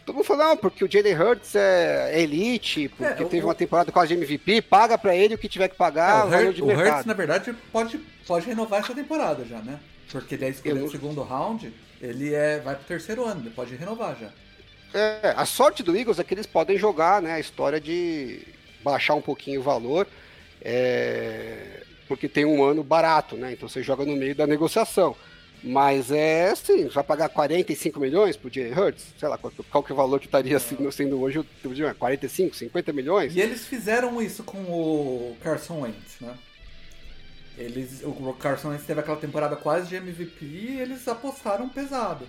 Todo 0.05 0.15
mundo 0.15 0.25
falou, 0.25 0.45
não, 0.45 0.57
porque 0.57 0.83
o 0.83 0.91
Jalen 0.91 1.15
Hurts 1.15 1.55
é 1.55 2.21
elite, 2.21 2.89
porque 2.89 3.23
é, 3.23 3.25
teve 3.25 3.41
o... 3.41 3.47
uma 3.47 3.55
temporada 3.55 3.91
quase 3.91 4.09
de 4.09 4.21
MVP, 4.21 4.61
paga 4.63 4.97
para 4.97 5.15
ele 5.15 5.35
o 5.35 5.37
que 5.37 5.47
tiver 5.47 5.69
que 5.69 5.75
pagar. 5.75 6.31
É, 6.31 6.45
o, 6.45 6.47
Hurt, 6.47 6.59
o 6.59 6.65
Hurts, 6.65 7.05
na 7.05 7.13
verdade, 7.13 7.53
pode, 7.71 7.97
pode 8.27 8.45
renovar 8.45 8.81
essa 8.81 8.93
temporada 8.93 9.45
já, 9.45 9.59
né? 9.59 9.79
Porque 10.11 10.35
ele 10.35 10.45
é 10.45 10.49
escolhido 10.49 10.81
no 10.81 10.91
segundo 10.91 11.21
round, 11.23 11.73
ele 12.01 12.33
é, 12.33 12.59
vai 12.59 12.75
pro 12.75 12.85
terceiro 12.85 13.25
ano, 13.25 13.41
ele 13.41 13.49
pode 13.51 13.75
renovar 13.75 14.17
já. 14.19 14.29
É, 14.93 15.33
a 15.35 15.45
sorte 15.45 15.81
do 15.81 15.97
Eagles 15.97 16.19
é 16.19 16.23
que 16.23 16.33
eles 16.33 16.45
podem 16.45 16.77
jogar, 16.77 17.21
né, 17.21 17.33
a 17.33 17.39
história 17.39 17.79
de 17.79 18.41
baixar 18.83 19.15
um 19.15 19.21
pouquinho 19.21 19.61
o 19.61 19.63
valor, 19.63 20.05
é, 20.61 21.81
porque 22.07 22.27
tem 22.27 22.45
um 22.45 22.63
ano 22.63 22.83
barato, 22.83 23.35
né? 23.35 23.53
Então 23.53 23.67
você 23.67 23.81
joga 23.81 24.05
no 24.05 24.15
meio 24.15 24.35
da 24.35 24.45
negociação. 24.45 25.15
Mas 25.63 26.11
é 26.11 26.49
assim, 26.49 26.87
vai 26.87 27.03
pagar 27.03 27.29
45 27.29 27.99
milhões 27.99 28.35
por 28.35 28.51
Jalen 28.51 28.73
Hurts? 28.73 29.05
Sei 29.17 29.29
lá, 29.29 29.37
qual, 29.37 29.53
qual 29.71 29.83
que 29.83 29.91
é 29.91 29.93
o 29.93 29.97
valor 29.97 30.19
que 30.19 30.25
estaria 30.25 30.59
sendo 30.59 31.21
hoje 31.21 31.39
o 31.39 31.45
45, 31.95 32.55
50 32.55 32.91
milhões? 32.91 33.35
E 33.35 33.39
eles 33.39 33.65
fizeram 33.65 34.21
isso 34.21 34.43
com 34.43 34.57
o 34.57 35.37
Carson 35.41 35.81
Wentz, 35.81 36.19
né? 36.19 36.33
Eles, 37.57 38.01
o 38.03 38.33
Carson 38.33 38.69
Wentz 38.69 38.85
teve 38.85 38.99
aquela 38.99 39.17
temporada 39.17 39.55
quase 39.55 39.87
de 39.87 39.95
MVP 39.95 40.45
e 40.45 40.79
eles 40.79 41.07
apostaram 41.07 41.69
pesado. 41.69 42.25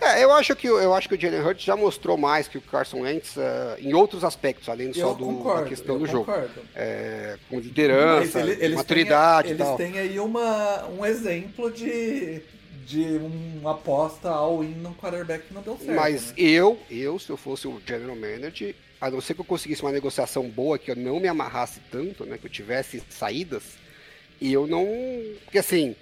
É, 0.00 0.22
eu 0.22 0.32
acho 0.32 0.54
que 0.54 0.66
eu 0.66 0.94
acho 0.94 1.08
que 1.08 1.14
o 1.14 1.20
Jalen 1.20 1.42
Hurts 1.42 1.64
já 1.64 1.76
mostrou 1.76 2.16
mais 2.16 2.48
que 2.48 2.56
o 2.56 2.60
Carson 2.60 3.00
Wentz 3.00 3.36
uh, 3.36 3.40
em 3.78 3.92
outros 3.92 4.24
aspectos, 4.24 4.68
além 4.68 4.92
só 4.92 5.12
do, 5.12 5.24
concordo, 5.24 5.62
da 5.62 5.68
questão 5.68 5.98
do 5.98 6.06
concordo. 6.06 6.48
jogo. 6.54 6.66
É, 6.74 7.36
com 7.48 7.58
liderança, 7.58 8.40
ele, 8.40 8.52
eles 8.64 8.76
maturidade 8.76 9.54
têm, 9.54 9.66
Eles 9.66 9.76
têm 9.76 9.98
aí 9.98 10.20
uma, 10.20 10.86
um 10.88 11.04
exemplo 11.04 11.70
de, 11.70 12.42
de 12.86 13.02
uma 13.18 13.72
aposta 13.72 14.30
all-in 14.30 14.74
no 14.74 14.94
quarterback 14.94 15.48
que 15.48 15.54
não 15.54 15.62
deu 15.62 15.76
certo. 15.76 15.96
Mas 15.96 16.28
né? 16.28 16.34
eu, 16.36 16.78
eu, 16.90 17.18
se 17.18 17.28
eu 17.28 17.36
fosse 17.36 17.66
o 17.66 17.80
general 17.84 18.16
manager, 18.16 18.74
a 19.00 19.10
não 19.10 19.20
ser 19.20 19.34
que 19.34 19.40
eu 19.40 19.44
conseguisse 19.44 19.82
uma 19.82 19.92
negociação 19.92 20.48
boa, 20.48 20.78
que 20.78 20.90
eu 20.90 20.96
não 20.96 21.18
me 21.18 21.28
amarrasse 21.28 21.80
tanto, 21.90 22.24
né, 22.24 22.38
que 22.38 22.46
eu 22.46 22.50
tivesse 22.50 23.02
saídas, 23.10 23.62
e 24.40 24.52
eu 24.52 24.66
não... 24.66 24.86
Porque 25.44 25.58
assim 25.58 25.94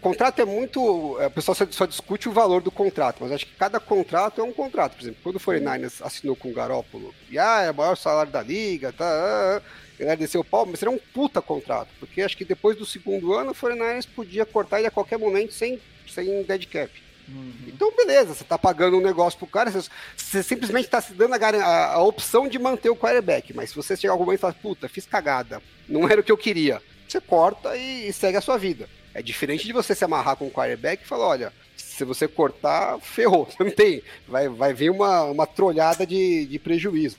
contrato 0.00 0.40
é 0.40 0.44
muito. 0.44 1.16
É, 1.20 1.26
o 1.26 1.30
pessoal 1.30 1.54
só, 1.70 1.86
discute 1.86 2.28
o 2.28 2.32
valor 2.32 2.62
do 2.62 2.70
contrato, 2.70 3.18
mas 3.20 3.32
acho 3.32 3.46
que 3.46 3.54
cada 3.54 3.78
contrato 3.78 4.40
é 4.40 4.44
um 4.44 4.52
contrato. 4.52 4.96
Por 4.96 5.02
exemplo, 5.02 5.20
quando 5.22 5.36
o 5.36 5.40
49ers 5.40 6.04
assinou 6.04 6.34
com 6.34 6.50
o 6.50 6.54
Garópolo, 6.54 7.14
e 7.30 7.38
ah, 7.38 7.62
é 7.62 7.70
o 7.70 7.74
maior 7.74 7.96
salário 7.96 8.32
da 8.32 8.42
liga, 8.42 8.92
tá. 8.92 9.06
Ah, 9.06 9.62
ele 9.98 10.16
desceu 10.16 10.42
o 10.42 10.44
pau, 10.44 10.64
mas 10.64 10.78
seria 10.78 10.94
um 10.94 11.00
puta 11.12 11.42
contrato, 11.42 11.88
porque 11.98 12.22
acho 12.22 12.36
que 12.36 12.44
depois 12.44 12.76
do 12.76 12.86
segundo 12.86 13.34
ano 13.34 13.50
o 13.50 13.54
49ers 13.54 14.06
podia 14.06 14.46
cortar 14.46 14.78
ele 14.78 14.86
a 14.86 14.92
qualquer 14.92 15.18
momento 15.18 15.52
sem, 15.52 15.80
sem 16.08 16.44
dead 16.44 16.66
cap. 16.66 16.88
Uhum. 17.26 17.52
Então, 17.66 17.92
beleza, 17.96 18.32
você 18.32 18.44
tá 18.44 18.56
pagando 18.56 18.96
um 18.96 19.02
negócio 19.02 19.36
pro 19.36 19.48
cara, 19.48 19.72
você, 19.72 19.90
você 20.16 20.42
simplesmente 20.44 20.84
está 20.84 21.00
se 21.00 21.12
dando 21.12 21.34
a, 21.34 21.36
a, 21.36 21.94
a, 21.94 22.02
opção 22.02 22.46
de 22.46 22.60
manter 22.60 22.90
o 22.90 22.96
quarterback, 22.96 23.52
mas 23.52 23.70
se 23.70 23.76
você 23.76 23.96
chegar 23.96 24.12
algum 24.12 24.24
momento 24.24 24.38
e 24.38 24.40
falar, 24.40 24.54
puta, 24.54 24.88
fiz 24.88 25.04
cagada, 25.04 25.60
não 25.88 26.08
era 26.08 26.20
o 26.20 26.24
que 26.24 26.30
eu 26.30 26.38
queria, 26.38 26.80
você 27.12 27.20
corta 27.20 27.76
e, 27.76 28.12
segue 28.12 28.36
a 28.36 28.40
sua 28.40 28.56
vida. 28.56 28.88
É 29.14 29.22
diferente 29.22 29.66
de 29.66 29.72
você 29.72 29.94
se 29.94 30.04
amarrar 30.04 30.36
com 30.36 30.46
o 30.46 30.50
quarterback 30.50 31.02
e 31.02 31.06
falar, 31.06 31.26
olha, 31.26 31.52
se 31.76 32.04
você 32.04 32.28
cortar, 32.28 32.98
ferrou. 33.00 33.48
Não 33.58 33.70
tem. 33.70 34.02
Vai, 34.26 34.48
vai 34.48 34.72
vir 34.72 34.90
uma, 34.90 35.24
uma 35.24 35.46
trolhada 35.46 36.06
de, 36.06 36.46
de 36.46 36.58
prejuízo. 36.58 37.18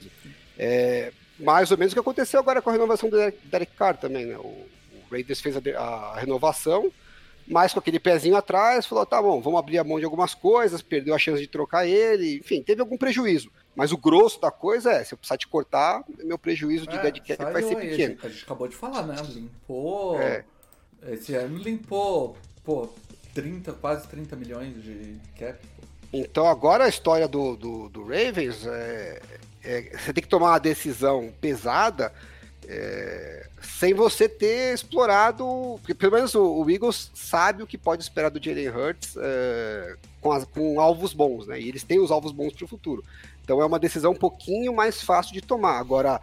É, 0.58 1.12
mais 1.40 1.72
ou 1.72 1.78
menos 1.78 1.94
o 1.94 1.96
que 1.96 2.00
aconteceu 2.00 2.40
agora 2.40 2.62
com 2.62 2.70
a 2.70 2.74
renovação 2.74 3.10
do 3.10 3.18
Derek 3.46 3.74
Carr 3.76 3.98
também, 3.98 4.26
né? 4.26 4.38
O, 4.38 4.48
o 4.48 4.68
Raiders 5.12 5.42
fez 5.42 5.56
a, 5.56 5.62
a, 5.80 6.20
renovação 6.20 6.92
mas 7.50 7.74
com 7.74 7.80
aquele 7.80 8.00
pezinho 8.00 8.36
atrás, 8.36 8.86
falou: 8.86 9.06
tá 9.06 9.20
bom, 9.20 9.42
vamos 9.42 9.60
abrir 9.60 9.80
a 9.80 9.84
mão 9.84 9.98
de 9.98 10.06
algumas 10.06 10.36
coisas, 10.36 10.84
perdeu 10.84 11.16
a 11.16 11.18
chance 11.18 11.42
de 11.42 11.48
trocar 11.48 11.86
ele, 11.88 12.38
enfim, 12.38 12.62
teve 12.62 12.80
algum 12.80 12.96
prejuízo. 12.96 13.50
Mas 13.80 13.94
o 13.94 13.98
grosso 13.98 14.42
da 14.42 14.52
coisa 14.52 14.92
é, 14.92 15.06
se 15.06 15.14
eu 15.14 15.18
precisar 15.18 15.38
te 15.38 15.48
cortar, 15.48 16.04
meu 16.22 16.38
prejuízo 16.38 16.86
de 16.86 16.98
É, 16.98 17.02
dead 17.02 17.22
cap 17.26 17.54
vai 17.54 17.64
ser 17.64 17.78
pequeno. 17.78 17.94
A 17.94 18.08
gente, 18.08 18.26
a 18.26 18.30
gente 18.30 18.44
acabou 18.44 18.68
de 18.68 18.76
falar, 18.76 19.04
né? 19.04 19.16
Limpou. 19.30 20.20
É. 20.22 20.44
Esse 21.08 21.34
ano 21.34 21.58
limpou, 21.58 22.36
pô, 22.62 22.90
30, 23.34 23.72
quase 23.72 24.06
30 24.10 24.36
milhões 24.36 24.84
de 24.84 25.16
cap. 25.40 25.58
pô. 25.78 25.88
Então 26.12 26.46
agora 26.46 26.84
a 26.84 26.90
história 26.90 27.26
do, 27.26 27.56
do, 27.56 27.88
do 27.88 28.02
Ravens 28.04 28.66
é, 28.68 29.22
é- 29.64 29.98
Você 29.98 30.12
tem 30.12 30.22
que 30.22 30.28
tomar 30.30 30.50
uma 30.50 30.60
decisão 30.60 31.34
pesada 31.40 32.12
é, 32.68 33.48
sem 33.78 33.94
você 33.94 34.28
ter 34.28 34.74
explorado. 34.74 35.46
Porque 35.80 35.94
pelo 35.94 36.14
menos 36.14 36.34
o, 36.36 36.64
o 36.64 36.70
Eagles 36.70 37.12
sabe 37.14 37.64
o 37.64 37.68
que 37.68 37.78
pode 37.78 38.02
esperar 38.04 38.30
do 38.30 38.44
Jalen 38.44 38.70
Hurts 38.70 39.16
é, 39.18 39.96
com, 40.22 40.32
as- 40.32 40.46
com 40.46 40.80
alvos 40.80 41.14
bons, 41.14 41.48
né? 41.48 41.60
E 41.60 41.68
eles 41.70 41.84
têm 41.84 42.00
os 42.00 42.12
alvos 42.12 42.32
bons 42.32 42.54
para 42.54 42.66
o 42.66 42.68
futuro. 42.68 43.04
Então 43.44 43.62
é 43.62 43.66
uma 43.66 43.80
decisão 43.80 44.12
um 44.12 44.16
pouquinho 44.16 44.74
mais 44.74 45.02
fácil 45.02 45.34
de 45.34 45.42
tomar. 45.42 45.80
Agora, 45.80 46.22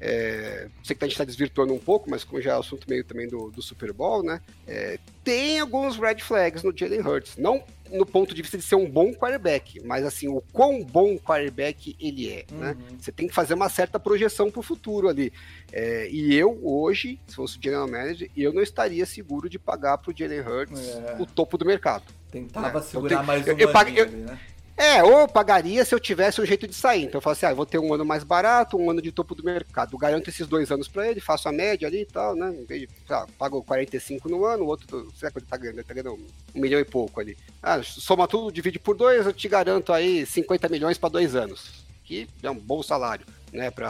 é, 0.00 0.68
sei 0.82 0.94
que 0.96 1.04
a 1.04 1.06
gente 1.06 1.14
está 1.14 1.24
desvirtuando 1.24 1.72
um 1.72 1.78
pouco, 1.78 2.10
mas 2.10 2.24
como 2.24 2.42
já 2.42 2.54
é 2.54 2.58
assunto 2.58 2.86
meio 2.88 3.04
também 3.04 3.28
do, 3.28 3.50
do 3.50 3.62
Super 3.62 3.92
Bowl, 3.92 4.22
né? 4.22 4.40
É, 4.66 4.98
tem 5.22 5.60
alguns 5.60 5.96
red 5.96 6.18
flags 6.18 6.62
no 6.62 6.76
Jalen 6.76 7.00
Hurts. 7.00 7.36
Não 7.36 7.62
no 7.94 8.04
ponto 8.04 8.34
de 8.34 8.42
vista 8.42 8.58
de 8.58 8.64
ser 8.64 8.74
um 8.74 8.88
bom 8.90 9.12
quarterback, 9.14 9.80
mas 9.84 10.04
assim, 10.04 10.28
o 10.28 10.42
quão 10.52 10.82
bom 10.82 11.16
quarterback 11.16 11.96
ele 12.00 12.28
é, 12.28 12.44
né? 12.52 12.76
Você 12.98 13.12
tem 13.12 13.28
que 13.28 13.34
fazer 13.34 13.54
uma 13.54 13.68
certa 13.68 13.98
projeção 14.00 14.50
para 14.50 14.60
o 14.60 14.62
futuro 14.62 15.08
ali. 15.08 15.32
É, 15.72 16.08
e 16.10 16.34
eu, 16.34 16.58
hoje, 16.62 17.20
se 17.26 17.36
fosse 17.36 17.58
o 17.58 17.62
general 17.62 17.88
manager, 17.88 18.30
eu 18.36 18.52
não 18.52 18.62
estaria 18.62 19.06
seguro 19.06 19.48
de 19.48 19.58
pagar 19.58 19.98
para 19.98 20.10
o 20.10 20.14
Jalen 20.16 20.40
Hurts 20.40 20.80
É. 20.88 21.16
o 21.20 21.26
topo 21.26 21.56
do 21.56 21.64
mercado. 21.64 22.04
Tentava 22.30 22.78
É, 22.78 22.82
segurar 22.82 23.04
eu 23.14 23.16
tenho- 23.18 23.26
mais 23.26 23.46
um 23.46 23.50
eu 23.50 23.70
eu- 23.96 24.06
ali, 24.06 24.16
né? 24.16 24.38
É, 24.76 25.02
ou 25.04 25.20
eu 25.20 25.28
pagaria 25.28 25.84
se 25.84 25.94
eu 25.94 26.00
tivesse 26.00 26.40
um 26.40 26.44
jeito 26.44 26.66
de 26.66 26.74
sair. 26.74 27.04
Então 27.04 27.18
eu 27.18 27.22
falo 27.22 27.32
assim, 27.32 27.46
ah, 27.46 27.50
eu 27.52 27.56
vou 27.56 27.64
ter 27.64 27.78
um 27.78 27.94
ano 27.94 28.04
mais 28.04 28.24
barato, 28.24 28.76
um 28.76 28.90
ano 28.90 29.00
de 29.00 29.12
topo 29.12 29.34
do 29.34 29.44
mercado. 29.44 29.92
Eu 29.94 29.98
garanto 29.98 30.28
esses 30.28 30.46
dois 30.48 30.70
anos 30.72 30.88
pra 30.88 31.08
ele, 31.08 31.20
faço 31.20 31.48
a 31.48 31.52
média 31.52 31.86
ali 31.86 32.02
e 32.02 32.06
tal, 32.06 32.34
né? 32.34 32.50
Em 32.52 32.64
vez 32.64 32.82
de, 32.82 32.88
sei 33.06 33.14
lá, 33.16 33.26
pago 33.38 33.62
45 33.62 34.28
no 34.28 34.44
ano, 34.44 34.64
o 34.64 34.66
outro, 34.66 35.08
sei 35.16 35.26
lá 35.28 35.30
quanto 35.30 35.44
ele 35.44 35.50
tá 35.50 35.56
ganhando, 35.56 35.76
ele 35.76 35.84
tá 35.84 35.94
ganhando 35.94 36.14
um 36.54 36.60
milhão 36.60 36.80
e 36.80 36.84
pouco 36.84 37.20
ali. 37.20 37.36
Ah, 37.62 37.80
soma 37.84 38.26
tudo, 38.26 38.50
divide 38.50 38.78
por 38.80 38.96
dois, 38.96 39.24
eu 39.24 39.32
te 39.32 39.48
garanto 39.48 39.92
aí 39.92 40.26
50 40.26 40.68
milhões 40.68 40.98
pra 40.98 41.08
dois 41.08 41.36
anos. 41.36 41.84
Que 42.04 42.28
é 42.42 42.50
um 42.50 42.58
bom 42.58 42.82
salário, 42.82 43.24
né, 43.52 43.70
pro, 43.70 43.86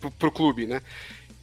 pro- 0.00 0.10
pro 0.10 0.32
clube, 0.32 0.66
né? 0.66 0.80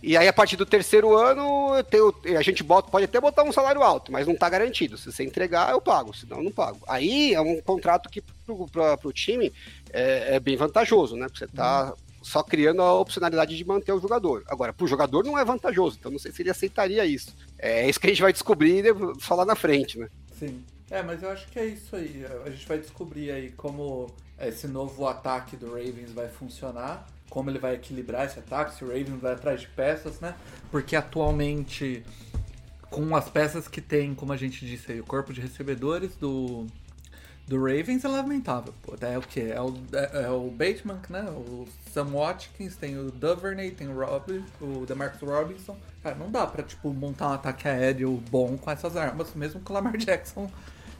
E 0.05 0.17
aí, 0.17 0.27
a 0.27 0.33
partir 0.33 0.57
do 0.57 0.65
terceiro 0.65 1.15
ano, 1.17 1.81
tenho- 1.89 2.13
a 2.37 2.41
gente 2.41 2.61
bota, 2.61 2.91
pode 2.91 3.05
até 3.05 3.21
botar 3.21 3.41
um 3.43 3.53
salário 3.53 3.81
alto, 3.81 4.11
mas 4.11 4.27
não 4.27 4.35
tá 4.35 4.49
garantido. 4.49 4.97
Se 4.97 5.09
você 5.09 5.23
entregar, 5.23 5.71
eu 5.71 5.79
pago, 5.79 6.13
senão 6.13 6.39
eu 6.39 6.43
não 6.43 6.51
pago. 6.51 6.79
Aí 6.89 7.33
é 7.33 7.39
um 7.39 7.61
contrato 7.61 8.09
que 8.09 8.21
pra, 8.69 8.97
pro 8.97 9.13
time 9.13 9.53
é, 9.93 10.35
é 10.35 10.39
bem 10.41 10.57
vantajoso, 10.57 11.15
né? 11.15 11.27
Porque 11.27 11.39
você 11.39 11.47
tá 11.47 11.93
só 12.21 12.43
criando 12.43 12.81
a 12.81 12.99
opcionalidade 12.99 13.55
de 13.55 13.65
manter 13.65 13.93
o 13.93 13.99
jogador. 14.01 14.43
Agora, 14.47 14.73
pro 14.73 14.85
jogador 14.87 15.23
não 15.23 15.39
é 15.39 15.45
vantajoso, 15.45 15.95
então 15.97 16.11
não 16.11 16.19
sei 16.19 16.33
se 16.33 16.41
ele 16.41 16.49
aceitaria 16.49 17.05
isso. 17.05 17.33
É 17.57 17.87
isso 17.89 17.97
que 17.97 18.07
a 18.07 18.09
gente 18.09 18.21
vai 18.21 18.33
descobrir 18.33 18.83
e 18.85 19.21
falar 19.21 19.45
na 19.45 19.55
frente, 19.55 19.97
né? 19.97 20.09
Sim. 20.37 20.65
É, 20.91 21.01
mas 21.01 21.23
eu 21.23 21.29
acho 21.29 21.47
que 21.47 21.57
é 21.57 21.65
isso 21.65 21.95
aí. 21.95 22.25
A 22.45 22.49
gente 22.49 22.67
vai 22.67 22.77
descobrir 22.77 23.31
aí 23.31 23.51
como 23.51 24.11
esse 24.37 24.67
novo 24.67 25.07
ataque 25.07 25.55
do 25.55 25.67
Ravens 25.67 26.11
vai 26.11 26.27
funcionar, 26.27 27.07
como 27.29 27.49
ele 27.49 27.59
vai 27.59 27.75
equilibrar 27.75 28.25
esse 28.25 28.39
ataque, 28.39 28.75
se 28.75 28.83
o 28.83 28.87
Ravens 28.87 29.21
vai 29.21 29.33
atrás 29.33 29.61
de 29.61 29.67
peças, 29.67 30.19
né? 30.19 30.35
Porque 30.69 30.95
atualmente, 30.95 32.03
com 32.89 33.15
as 33.15 33.29
peças 33.29 33.67
que 33.67 33.81
tem, 33.81 34.13
como 34.13 34.33
a 34.33 34.37
gente 34.37 34.65
disse 34.65 34.91
aí, 34.91 34.99
o 34.99 35.05
corpo 35.05 35.33
de 35.33 35.41
recebedores 35.41 36.15
do, 36.15 36.67
do 37.47 37.57
Ravens 37.57 38.05
é 38.05 38.07
lamentável. 38.07 38.73
Pô. 38.83 38.95
É 39.01 39.17
o 39.17 39.21
que? 39.21 39.41
É 39.41 39.61
o, 39.61 39.73
é, 39.93 40.23
é 40.25 40.29
o 40.29 40.49
Bateman, 40.49 40.99
né? 41.09 41.23
O 41.23 41.67
Sam 41.91 42.11
Watkins, 42.11 42.75
tem 42.75 42.97
o 42.97 43.11
Duvernay, 43.11 43.71
tem 43.71 43.87
o 43.87 43.99
Rob, 43.99 44.43
o 44.61 44.85
DeMarcus 44.85 45.27
Robinson. 45.27 45.77
Cara, 46.01 46.15
não 46.15 46.29
dá 46.29 46.45
pra, 46.45 46.63
tipo, 46.63 46.93
montar 46.93 47.29
um 47.29 47.33
ataque 47.33 47.67
aéreo 47.67 48.21
bom 48.29 48.57
com 48.57 48.69
essas 48.69 48.95
armas, 48.95 49.33
mesmo 49.33 49.61
que 49.61 49.71
o 49.71 49.73
Lamar 49.73 49.97
Jackson 49.97 50.51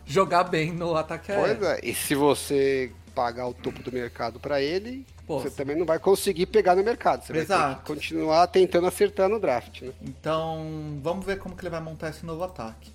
jogar 0.05 0.45
bem 0.45 0.71
no 0.71 0.95
ataque 0.95 1.31
aéreo. 1.31 1.57
Pois 1.59 1.71
é, 1.71 1.79
e 1.83 1.93
se 1.93 2.15
você 2.15 2.91
pagar 3.13 3.47
o 3.47 3.53
topo 3.53 3.81
do 3.83 3.91
mercado 3.91 4.39
pra 4.39 4.61
ele, 4.61 5.05
Pô, 5.25 5.39
você 5.39 5.49
também 5.49 5.75
não 5.75 5.85
vai 5.85 5.99
conseguir 5.99 6.47
pegar 6.47 6.75
no 6.75 6.83
mercado. 6.83 7.23
Você 7.23 7.31
vai 7.31 7.41
Exato. 7.43 7.81
que 7.81 7.87
continuar 7.87 8.47
tentando 8.47 8.87
acertar 8.87 9.29
no 9.29 9.39
draft, 9.39 9.81
né? 9.81 9.93
Então, 10.01 10.99
vamos 11.01 11.25
ver 11.25 11.39
como 11.39 11.55
que 11.55 11.61
ele 11.61 11.69
vai 11.69 11.79
montar 11.79 12.09
esse 12.09 12.25
novo 12.25 12.43
ataque. 12.43 12.91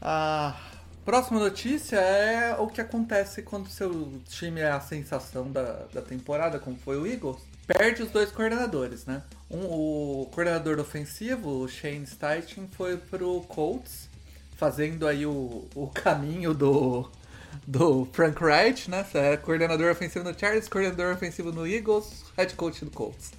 A 0.00 0.56
próxima 1.04 1.38
notícia 1.38 1.96
é 1.96 2.56
o 2.58 2.68
que 2.68 2.80
acontece 2.80 3.42
quando 3.42 3.68
seu 3.68 4.20
time 4.28 4.60
é 4.60 4.70
a 4.70 4.80
sensação 4.80 5.50
da, 5.50 5.86
da 5.92 6.00
temporada, 6.00 6.58
como 6.58 6.76
foi 6.78 6.96
o 6.96 7.06
Eagles. 7.06 7.38
Perde 7.66 8.02
os 8.02 8.10
dois 8.10 8.32
coordenadores, 8.32 9.04
né? 9.04 9.22
Um, 9.50 9.64
o 9.66 10.26
coordenador 10.32 10.78
ofensivo, 10.78 11.50
o 11.50 11.68
Shane 11.68 12.06
Steichen, 12.06 12.66
foi 12.72 12.96
pro 12.96 13.42
Colts, 13.42 14.08
fazendo 14.56 15.06
aí 15.06 15.26
o, 15.26 15.68
o 15.74 15.86
caminho 15.88 16.54
do, 16.54 17.10
do 17.66 18.06
Frank 18.12 18.42
Wright, 18.42 18.90
né? 18.90 19.04
É 19.14 19.36
coordenador 19.36 19.90
ofensivo 19.90 20.24
no 20.24 20.38
Chargers, 20.38 20.68
coordenador 20.68 21.14
ofensivo 21.14 21.52
no 21.52 21.66
Eagles, 21.66 22.24
head 22.36 22.54
coach 22.54 22.84
do 22.84 22.90
Colts. 22.90 23.32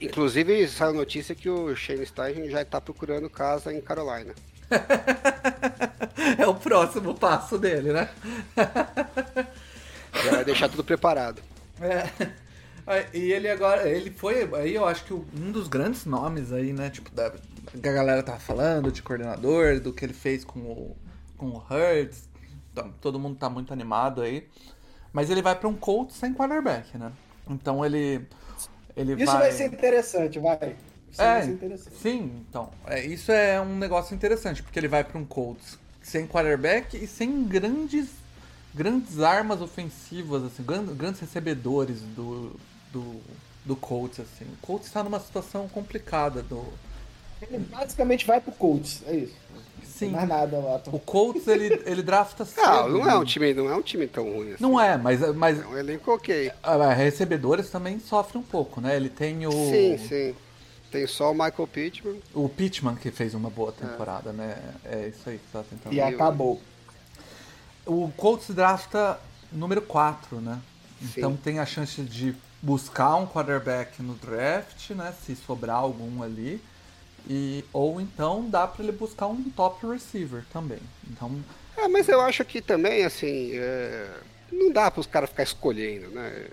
Inclusive, 0.00 0.68
saiu 0.68 0.92
notícia 0.92 1.34
que 1.34 1.48
o 1.48 1.74
Shane 1.74 2.06
Steichen 2.06 2.50
já 2.50 2.62
está 2.62 2.80
procurando 2.80 3.28
casa 3.30 3.72
em 3.72 3.80
Carolina. 3.80 4.34
é 6.38 6.46
o 6.46 6.54
próximo 6.54 7.14
passo 7.14 7.58
dele, 7.58 7.92
né? 7.92 8.08
Já 10.24 10.30
vai 10.30 10.44
deixar 10.44 10.68
tudo 10.68 10.84
preparado. 10.84 11.42
É. 12.84 13.06
E 13.14 13.30
ele 13.30 13.48
agora, 13.48 13.88
ele 13.88 14.10
foi, 14.10 14.42
aí 14.56 14.74
eu 14.74 14.84
acho 14.84 15.04
que 15.04 15.14
um 15.14 15.52
dos 15.52 15.68
grandes 15.68 16.04
nomes 16.04 16.52
aí, 16.52 16.72
né, 16.72 16.90
tipo, 16.90 17.08
da, 17.12 17.30
que 17.30 17.88
a 17.88 17.92
galera 17.92 18.24
tava 18.24 18.40
falando, 18.40 18.90
de 18.90 19.00
coordenador, 19.02 19.78
do 19.78 19.92
que 19.92 20.04
ele 20.04 20.12
fez 20.12 20.44
com 20.44 20.58
o, 20.58 20.96
com 21.36 21.46
o 21.46 21.58
Hurts, 21.58 22.28
todo 23.00 23.18
mundo 23.18 23.36
tá 23.38 23.48
muito 23.50 23.72
animado 23.72 24.22
aí, 24.22 24.48
mas 25.12 25.30
ele 25.30 25.42
vai 25.42 25.54
pra 25.58 25.68
um 25.68 25.76
Colts 25.76 26.16
sem 26.16 26.34
quarterback, 26.34 26.96
né, 26.98 27.12
então 27.48 27.84
ele, 27.84 28.26
ele 28.96 29.16
Isso 29.16 29.24
vai... 29.24 29.38
vai 29.38 29.52
ser 29.52 29.66
interessante, 29.66 30.38
vai. 30.38 30.76
Isso 31.10 31.20
É, 31.22 31.26
vai 31.26 31.42
ser 31.42 31.52
interessante. 31.52 31.96
sim, 32.02 32.44
então, 32.48 32.70
é, 32.86 33.04
isso 33.04 33.30
é 33.32 33.60
um 33.60 33.76
negócio 33.78 34.14
interessante, 34.14 34.62
porque 34.62 34.78
ele 34.78 34.88
vai 34.88 35.04
pra 35.04 35.18
um 35.18 35.24
Colts 35.24 35.78
sem 36.02 36.26
quarterback 36.26 36.96
e 36.96 37.06
sem 37.06 37.44
grandes 37.44 38.10
grandes 38.74 39.20
armas 39.20 39.60
ofensivas, 39.60 40.44
assim, 40.44 40.62
gran- 40.64 40.86
grandes 40.96 41.20
recebedores 41.20 42.00
do, 42.16 42.58
do, 42.92 43.20
do 43.64 43.76
Colts, 43.76 44.20
assim. 44.20 44.46
O 44.46 44.56
Colts 44.58 44.86
está 44.88 45.02
numa 45.04 45.20
situação 45.20 45.68
complicada 45.68 46.42
do... 46.42 46.66
Ele 47.42 47.58
basicamente 47.58 48.26
vai 48.26 48.40
pro 48.40 48.52
Colts, 48.52 49.02
é 49.06 49.16
isso. 49.16 49.36
Não 50.10 50.18
mais 50.18 50.28
nada 50.28 50.82
o 50.92 50.98
Colts, 50.98 51.46
ele, 51.46 51.82
ele 51.86 52.02
drafta 52.02 52.44
cedo. 52.46 52.66
Não, 52.66 52.88
não 52.88 53.10
é 53.10 53.14
um 53.16 53.20
né? 53.20 53.26
time, 53.26 53.54
não 53.54 53.70
é 53.70 53.76
um 53.76 53.82
time 53.82 54.06
tão 54.06 54.24
ruim 54.24 54.52
assim. 54.52 54.62
Não 54.62 54.80
é, 54.80 54.96
mas, 54.96 55.20
mas 55.34 55.60
É 55.60 55.66
um 55.66 55.76
elenco 55.76 56.12
ok. 56.12 56.50
ah, 56.62 56.92
recebedores 56.92 57.70
também 57.70 57.98
sofrem 57.98 58.40
um 58.40 58.44
pouco, 58.44 58.80
né? 58.80 58.96
Ele 58.96 59.08
tem 59.08 59.46
o... 59.46 59.52
Sim, 59.52 59.98
sim. 59.98 60.34
Tem 60.90 61.06
só 61.06 61.30
o 61.30 61.34
Michael 61.34 61.66
Pittman. 61.66 62.20
O 62.34 62.48
Pittman 62.48 62.94
que 62.96 63.10
fez 63.10 63.32
uma 63.32 63.48
boa 63.48 63.72
temporada, 63.72 64.30
né? 64.30 64.58
É 64.84 65.08
isso 65.08 65.28
aí 65.28 65.38
que 65.38 65.44
você 65.50 65.58
tá 65.58 65.64
tentando 65.68 65.94
E 65.94 66.00
acabou. 66.00 66.60
O 67.86 68.12
Colts 68.14 68.54
drafta 68.54 69.18
número 69.50 69.80
4, 69.80 70.40
né? 70.40 70.60
Sim. 71.00 71.08
Então 71.16 71.34
tem 71.36 71.58
a 71.58 71.66
chance 71.66 72.02
de 72.02 72.34
buscar 72.60 73.16
um 73.16 73.26
quarterback 73.26 74.02
no 74.02 74.14
draft, 74.14 74.90
né? 74.90 75.14
Se 75.24 75.34
sobrar 75.34 75.76
algum 75.76 76.22
ali. 76.22 76.62
E, 77.28 77.64
ou 77.72 78.00
então 78.00 78.48
dá 78.48 78.66
pra 78.66 78.82
ele 78.82 78.92
buscar 78.92 79.26
um 79.26 79.42
top 79.56 79.86
receiver 79.86 80.44
também. 80.52 80.78
Então, 81.10 81.30
É, 81.76 81.86
mas 81.88 82.08
eu 82.08 82.20
acho 82.20 82.44
que 82.44 82.60
também, 82.60 83.04
assim, 83.04 83.52
é, 83.54 84.08
não 84.50 84.72
dá 84.72 84.90
para 84.90 85.00
os 85.00 85.06
caras 85.06 85.30
ficar 85.30 85.42
escolhendo, 85.44 86.08
né? 86.08 86.46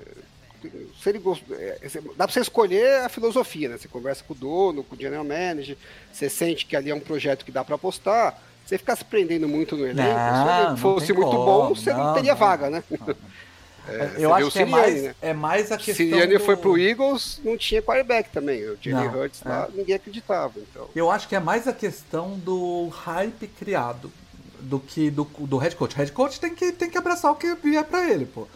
Se 1.02 1.10
ele 1.10 1.20
gost... 1.20 1.44
é, 1.52 1.80
dá 2.18 2.26
para 2.26 2.34
você 2.34 2.42
escolher 2.42 3.02
a 3.02 3.10
filosofia, 3.10 3.70
né? 3.70 3.78
Você 3.78 3.88
conversa 3.88 4.24
com 4.28 4.34
o 4.34 4.38
dono, 4.38 4.84
com 4.84 4.96
o 4.96 5.00
general 5.00 5.24
manager, 5.24 5.78
você 6.12 6.30
sente 6.30 6.66
que 6.66 6.76
ali 6.76 6.90
é 6.90 6.96
um 6.96 7.00
projeto 7.00 7.46
que 7.46 7.52
dá 7.52 7.64
para 7.64 7.76
apostar. 7.76 8.40
Você 8.66 8.78
ficar 8.78 8.96
se 8.96 9.04
prendendo 9.04 9.48
muito 9.48 9.76
no 9.76 9.84
elenco, 9.88 10.02
Não, 10.12 10.46
se 10.46 10.68
ele 10.68 10.78
fosse 10.78 11.14
muito 11.14 11.32
como, 11.32 11.46
bom, 11.46 11.70
você 11.74 11.92
não, 11.92 12.04
não, 12.04 12.14
teria 12.14 12.34
não. 12.34 12.40
vaga, 12.40 12.70
né? 12.70 12.84
Eu 13.96 14.10
você 14.10 14.18
vê 14.20 14.26
acho 14.34 14.48
o 14.48 14.52
que 14.52 14.60
é 14.60 14.66
Sirianni, 14.66 14.72
mais, 14.72 15.04
né? 15.04 15.16
é 15.22 15.34
mais 15.34 15.72
a 15.72 15.78
questão. 15.78 15.96
Sirianne 15.96 16.38
do- 16.38 16.44
foi 16.44 16.58
pro 16.58 16.78
Eagles, 16.78 17.42
não 17.44 17.58
tinha 17.58 17.82
quarterback 17.82 18.30
também. 18.32 18.64
O 18.70 18.78
Não, 18.86 19.14
Hurts 19.22 19.42
lá, 19.44 19.68
ninguém 19.74 19.96
acreditava. 19.96 20.54
Então. 20.60 20.88
Eu 20.96 21.10
acho 21.12 21.28
que 21.28 21.36
é 21.36 21.40
mais 21.40 21.68
a 21.68 21.74
questão 21.74 22.38
do 22.40 22.88
hype 22.90 23.48
criado 23.48 24.12
do 24.60 24.80
que 24.80 25.10
do, 25.10 25.24
do 25.40 25.58
head 25.58 25.76
coach. 25.76 25.96
O 25.96 25.98
head 25.98 26.12
coach 26.12 26.40
tem 26.40 26.54
que, 26.54 26.72
tem 26.72 26.90
que 26.90 26.98
abraçar 26.98 27.32
o 27.32 27.36
que 27.36 27.54
vier 27.56 27.84
pra 27.86 28.10
ele, 28.10 28.26
pô. 28.26 28.48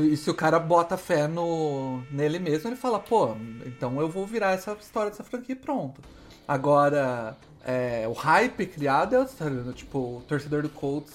E 0.00 0.16
se 0.16 0.30
o 0.30 0.34
cara 0.34 0.58
bota 0.60 0.96
fé 0.96 1.26
no, 1.26 2.00
nele 2.12 2.38
mesmo, 2.38 2.68
ele 2.68 2.76
fala, 2.76 3.00
pô, 3.00 3.34
então 3.66 4.00
eu 4.00 4.08
vou 4.08 4.24
virar 4.24 4.52
essa 4.52 4.76
história 4.80 5.10
dessa 5.10 5.24
franquia 5.24 5.54
e 5.54 5.58
pronto. 5.58 6.00
Agora, 6.46 7.36
é, 7.64 8.06
o 8.08 8.12
hype 8.12 8.66
criado 8.66 9.16
é 9.16 9.22
história. 9.24 9.72
Tipo, 9.72 9.98
o 9.98 10.22
torcedor 10.28 10.62
do 10.62 10.68
Colts 10.68 11.12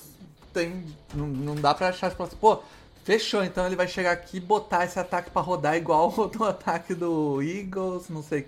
tem. 0.54 0.84
Não, 1.14 1.28
não 1.28 1.56
dá 1.56 1.74
pra 1.74 1.88
achar, 1.90 2.10
tipo 2.10 2.24
assim, 2.24 2.36
pô, 2.36 2.60
fechou, 3.06 3.44
então 3.44 3.68
ele 3.68 3.76
vai 3.76 3.88
chegar 3.88 4.12
aqui 4.12 4.38
e 4.38 4.42
botar 4.42 4.84
esse 4.84 5.00
ataque 5.00 5.30
pra 5.30 5.42
rodar 5.42 5.78
igual 5.78 6.12
o 6.18 6.44
ataque 6.44 6.96
do 6.96 7.42
Eagles, 7.42 8.10
não 8.10 8.24
sei. 8.24 8.48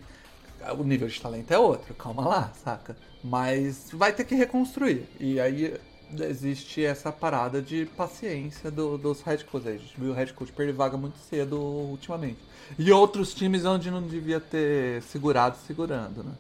O 0.78 0.84
nível 0.84 1.08
de 1.08 1.22
talento 1.22 1.52
é 1.52 1.58
outro, 1.58 1.94
calma 1.94 2.28
lá, 2.28 2.52
saca? 2.64 2.98
Mas 3.24 3.90
vai 3.94 4.12
ter 4.12 4.26
que 4.26 4.34
reconstruir. 4.34 5.08
E 5.20 5.40
aí 5.40 5.80
existe 6.20 6.84
essa 6.84 7.12
parada 7.12 7.62
de 7.62 7.86
paciência 7.86 8.72
do, 8.72 8.98
dos 8.98 9.22
head 9.22 9.46
coaches. 9.46 9.68
A 9.68 9.78
gente 9.78 9.94
viu 10.00 10.12
o 10.12 10.14
head 10.14 10.34
coach 10.34 10.52
perder 10.52 10.74
vaga 10.74 10.98
muito 10.98 11.20
cedo 11.20 11.60
ultimamente. 11.60 12.40
E 12.80 12.92
outros 12.92 13.36
times 13.36 13.64
onde 13.64 13.92
não 13.92 14.02
devia 14.02 14.40
ter 14.40 15.04
segurado, 15.04 15.56
segurando, 15.68 16.24
né? 16.24 16.32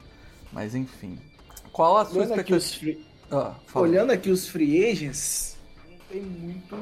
Mas 0.52 0.74
enfim. 0.74 1.20
Qual 1.72 1.98
a 1.98 2.06
sua 2.06 2.24
Olhando 2.24 2.40
aqui, 2.40 2.54
os 2.54 2.66
expectativa? 2.66 3.02
free... 3.04 3.08
Ah. 3.32 3.56
Olhando 3.80 4.12
aqui 4.12 4.32
os 4.32 4.48
free 4.48 4.90
agents, 4.90 5.58
não 5.88 5.98
tem 6.10 6.22
muito 6.22 6.76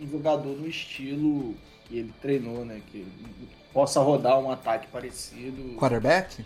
um 0.00 0.10
jogador 0.10 0.56
no 0.56 0.66
estilo 0.68 1.54
que 1.86 1.98
ele 1.98 2.12
treinou, 2.20 2.64
né? 2.64 2.80
Que 2.90 3.06
possa 3.72 4.00
rodar 4.00 4.38
um 4.38 4.50
ataque 4.50 4.86
parecido. 4.88 5.74
Quarterback? 5.78 6.44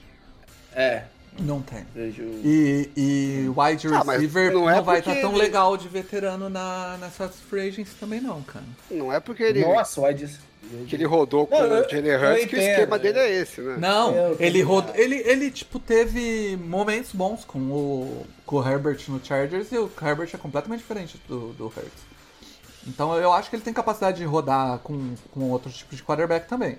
É, 0.74 1.04
Não 1.38 1.62
tem. 1.62 1.84
vejo. 1.94 2.22
E, 2.44 2.90
e 2.96 3.48
wide 3.56 3.86
Ah, 3.88 4.02
mas 4.04 4.20
receiver 4.20 4.52
não 4.52 4.62
não, 4.62 4.70
é 4.70 4.80
vai 4.82 4.96
porque 5.02 5.10
estar 5.10 5.20
tão 5.22 5.30
ele- 5.32 5.42
legal 5.42 5.76
de 5.76 5.88
veterano 5.88 6.48
na, 6.48 6.96
nessas 7.00 7.36
free 7.48 7.68
agents 7.68 7.94
também 7.98 8.20
não, 8.20 8.42
cara. 8.42 8.64
Não 8.90 9.12
é 9.12 9.20
porque 9.20 9.42
ele, 9.42 9.60
Nossa, 9.64 10.00
Wide. 10.00 10.28
que 10.88 10.96
ele 10.96 11.04
rodou 11.04 11.46
com 11.46 11.56
Não, 11.58 11.66
eu- 11.66 11.84
o 11.86 11.88
Jalen 11.88 12.06
eu 12.10 12.20
Hurts 12.20 12.46
que 12.46 12.56
o 12.56 12.58
esquema 12.58 12.96
é. 12.96 12.98
dele 12.98 13.18
é 13.20 13.30
esse, 13.40 13.60
né? 13.60 13.76
Não, 13.78 14.14
Eu 14.14 14.36
ele 14.40 14.62
rodou. 14.62 14.94
Ele, 14.96 15.16
ele, 15.16 15.50
tipo, 15.50 15.78
teve 15.78 16.56
momentos 16.56 17.12
bons 17.12 17.44
com 17.44 17.58
o, 17.58 18.26
com 18.44 18.56
o 18.56 18.68
Herbert 18.68 18.98
no 19.08 19.24
Chargers 19.24 19.70
e 19.72 19.78
o 19.78 19.90
Herbert 20.02 20.30
é 20.34 20.36
completamente 20.38 20.80
diferente 20.80 21.20
do, 21.28 21.52
do 21.52 21.66
Hurts. 21.66 22.13
Então 22.86 23.16
eu 23.16 23.32
acho 23.32 23.50
que 23.50 23.56
ele 23.56 23.62
tem 23.62 23.72
capacidade 23.72 24.18
de 24.18 24.24
rodar 24.24 24.78
com, 24.80 25.14
com 25.32 25.50
outros 25.50 25.76
tipos 25.76 25.96
de 25.96 26.02
quarterback 26.04 26.48
também. 26.48 26.78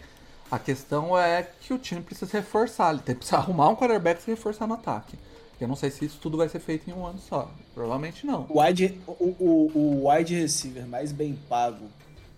A 0.49 0.59
questão 0.59 1.17
é 1.17 1.47
que 1.61 1.73
o 1.73 1.77
time 1.77 2.01
precisa 2.01 2.29
se 2.29 2.37
reforçar. 2.37 2.91
Ele 2.91 3.01
tem, 3.01 3.15
precisa 3.15 3.37
arrumar 3.39 3.69
um 3.69 3.75
quarterback 3.75 4.19
e 4.19 4.23
se 4.23 4.31
reforçar 4.31 4.67
no 4.67 4.75
ataque. 4.75 5.17
Eu 5.59 5.67
não 5.67 5.75
sei 5.75 5.89
se 5.89 6.05
isso 6.05 6.19
tudo 6.21 6.37
vai 6.37 6.49
ser 6.49 6.59
feito 6.59 6.89
em 6.89 6.93
um 6.93 7.05
ano 7.05 7.19
só. 7.19 7.49
Provavelmente 7.73 8.25
não. 8.25 8.45
O 8.49 8.61
wide, 8.61 8.99
o, 9.07 9.11
o, 9.13 9.71
o 9.73 10.09
wide 10.09 10.35
receiver 10.35 10.85
mais 10.85 11.11
bem 11.11 11.39
pago 11.47 11.87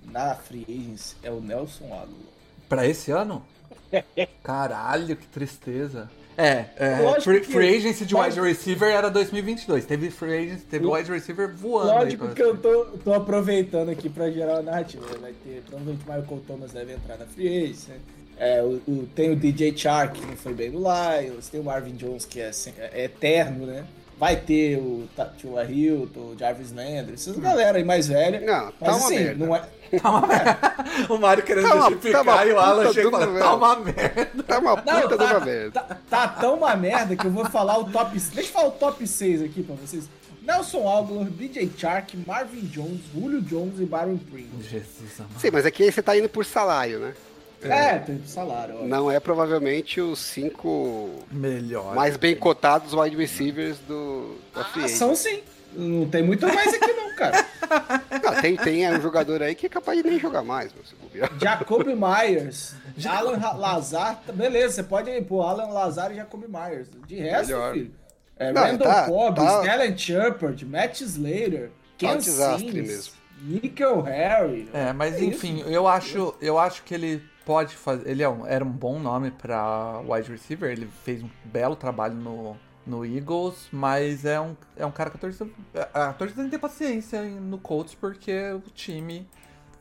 na 0.03 0.35
Free 0.35 0.65
Agents 0.69 1.15
é 1.23 1.31
o 1.31 1.41
Nelson 1.41 1.85
Aguilar. 1.85 2.33
Pra 2.69 2.85
esse 2.85 3.11
ano? 3.11 3.43
Caralho, 4.43 5.15
que 5.15 5.25
tristeza. 5.27 6.09
É, 6.37 6.65
é 6.77 7.21
free, 7.21 7.41
que- 7.41 7.51
free 7.51 7.77
agency 7.77 8.05
de 8.05 8.15
wide 8.15 8.39
receiver 8.39 8.89
era 8.89 9.09
2022. 9.09 9.85
Teve 9.85 10.11
free 10.11 10.37
agency, 10.37 10.65
teve 10.65 10.85
wide 10.85 11.11
receiver 11.11 11.51
voando. 11.55 11.87
Lógico 11.93 12.27
que 12.29 12.43
eu 12.43 12.55
tô, 12.55 12.85
tô 13.03 13.13
aproveitando 13.13 13.89
aqui 13.89 14.07
pra 14.07 14.29
gerar 14.29 14.57
a 14.57 14.61
narrativa. 14.61 15.03
Vai 15.19 15.33
ter, 15.43 15.63
provavelmente 15.67 16.03
o 16.07 16.13
Michael 16.13 16.41
Thomas 16.47 16.71
deve 16.71 16.93
entrar 16.93 17.17
na 17.17 17.25
Free 17.25 17.47
Agents, 17.63 17.87
né? 17.87 17.95
É, 18.39 18.61
o, 18.61 18.79
o- 18.87 19.09
tem 19.15 19.31
o 19.31 19.35
DJ 19.35 19.75
Chark, 19.75 20.19
que 20.19 20.27
não 20.27 20.37
foi 20.37 20.53
bem 20.53 20.69
no 20.69 20.79
Lions, 20.81 21.49
tem 21.49 21.59
o 21.59 21.63
Marvin 21.63 21.95
Jones, 21.95 22.23
que 22.23 22.39
é, 22.39 22.51
é 22.93 23.05
eterno, 23.05 23.65
né? 23.65 23.83
Vai 24.19 24.35
ter 24.35 24.77
o 24.77 25.07
Tachua 25.15 25.63
Hilton, 25.65 26.19
o 26.33 26.35
Jarvis 26.37 26.71
Landry, 26.71 27.13
essas 27.13 27.37
galera 27.37 27.77
aí 27.77 27.83
mais 27.83 28.07
velha. 28.07 28.39
Não, 28.41 28.71
tá 28.71 28.73
Mas 28.81 28.95
uma 28.97 29.05
assim, 29.05 29.15
merda. 29.15 29.45
não 29.45 29.55
é. 29.55 29.61
Tá 30.01 30.09
uma 30.09 30.27
merda. 30.27 30.75
o 31.09 31.17
Mário 31.17 31.43
querendo 31.43 31.69
Tá 31.69 31.75
uma- 31.75 31.89
justificar 31.91 32.25
tá 32.25 32.31
uma 32.33 32.45
e 32.45 32.51
o 32.51 32.59
Alan 32.59 32.93
chega 32.93 33.07
e 33.07 33.11
fala, 33.11 33.39
tá 33.39 33.55
uma 33.55 33.75
merda. 33.79 34.43
Tá 34.45 34.59
uma 34.59 34.75
puta 34.77 34.93
Não, 34.93 35.07
de 35.07 35.17
tá, 35.17 35.23
uma 35.37 35.45
merda. 35.45 35.71
tá, 35.81 35.97
tá 36.09 36.27
tão 36.27 36.55
uma 36.55 36.75
merda 36.75 37.15
que 37.15 37.25
eu 37.25 37.31
vou 37.31 37.45
falar 37.45 37.77
o 37.77 37.85
top. 37.91 38.19
Deixa 38.19 38.49
eu 38.49 38.53
falar 38.53 38.67
o 38.67 38.71
top 38.71 39.07
6 39.07 39.43
aqui 39.43 39.63
pra 39.63 39.75
vocês. 39.75 40.09
Nelson 40.41 40.89
Aguilar, 40.89 41.25
DJ 41.29 41.71
Chark, 41.77 42.17
Marvin 42.25 42.61
Jones, 42.67 43.01
Julio 43.13 43.41
Jones 43.41 43.79
e 43.79 43.85
Byron 43.85 44.17
Pringle. 44.17 44.61
Jesus 44.61 45.19
amado. 45.19 45.39
Sim, 45.39 45.49
mas 45.53 45.65
aqui 45.65 45.89
você 45.91 46.01
tá 46.01 46.17
indo 46.17 46.27
por 46.29 46.43
salário, 46.45 46.99
né? 46.99 47.13
É, 47.61 47.97
tem 47.99 48.21
salário, 48.25 48.79
ó. 48.81 48.83
Não 48.85 49.09
é 49.11 49.19
provavelmente 49.19 49.99
os 49.99 50.19
cinco 50.19 51.09
Melhor. 51.31 51.95
mais 51.95 52.15
bem 52.17 52.35
cotados 52.35 52.93
wide 52.93 53.15
receivers 53.15 53.77
do, 53.79 54.35
da 54.53 54.61
Ah, 54.75 54.87
são 54.87 55.15
sim. 55.15 55.41
Não 55.73 56.07
tem 56.07 56.23
muito 56.23 56.47
mais 56.47 56.73
aqui 56.73 56.91
não, 56.93 57.15
cara. 57.15 57.45
Ah, 57.69 58.41
tem, 58.41 58.55
tem 58.55 58.89
um 58.89 59.01
jogador 59.01 59.41
aí 59.43 59.53
que 59.53 59.65
é 59.65 59.69
capaz 59.69 60.01
de 60.01 60.09
nem 60.09 60.17
jogar 60.19 60.41
mais, 60.41 60.73
meu, 60.73 60.83
se 60.85 60.95
bobear. 60.95 61.29
Jacob 61.39 61.85
Myers, 61.85 62.73
Alan 63.05 63.37
Lazar, 63.57 64.21
tá- 64.25 64.31
beleza, 64.33 64.75
você 64.75 64.83
pode 64.83 65.09
ir 65.09 65.23
pôr 65.25 65.41
Alan 65.41 65.67
Lazar 65.67 66.11
e 66.11 66.15
Jacob 66.15 66.43
Myers. 66.47 66.87
De 67.05 67.15
resto, 67.19 67.47
Melhor. 67.47 67.73
filho. 67.73 67.91
É, 68.37 68.51
Não, 68.53 68.61
Randall 68.63 68.87
tá- 68.87 69.05
Cobb, 69.07 69.35
tá- 69.35 69.61
Stellan 69.63 69.97
Shepard, 69.97 70.65
Matt 70.65 71.01
Slater, 71.01 71.69
Tá 71.69 72.07
um 72.07 72.09
Ken 72.11 72.17
desastre 72.17 72.71
Sims, 72.71 72.87
mesmo. 72.87 73.13
Nickel 73.41 74.01
Harry. 74.01 74.69
É, 74.73 74.93
mas 74.93 75.15
É 75.15 75.23
enfim, 75.25 75.59
isso. 75.59 75.69
eu 75.69 75.87
acho, 75.87 76.33
eu 76.41 76.57
acho 76.57 76.83
que 76.83 76.93
ele 76.93 77.21
pode 77.47 77.75
fazer. 77.77 78.09
Ele 78.09 78.21
é 78.21 78.27
um- 78.29 78.45
era 78.45 78.63
um 78.63 78.69
bom 78.69 78.99
nome 78.99 79.31
pra 79.31 80.01
wide 80.05 80.29
receiver. 80.29 80.69
Ele 80.69 80.87
fez 81.05 81.23
um 81.23 81.29
belo 81.45 81.77
trabalho 81.77 82.13
no, 82.15 82.57
no 82.85 83.05
Eagles, 83.05 83.69
mas 83.71 84.25
é 84.25 84.39
um, 84.39 84.55
é 84.75 84.85
um 84.85 84.91
cara 84.91 85.09
que 85.09 85.15
a 85.15 85.19
torcida, 85.19 85.49
a 85.93 86.11
torcida 86.13 86.41
tem 86.41 86.49
que 86.51 86.57
ter 86.57 86.61
paciência 86.61 87.21
no 87.23 87.57
Colts 87.57 87.95
porque 87.95 88.51
o 88.51 88.59
time 88.71 89.25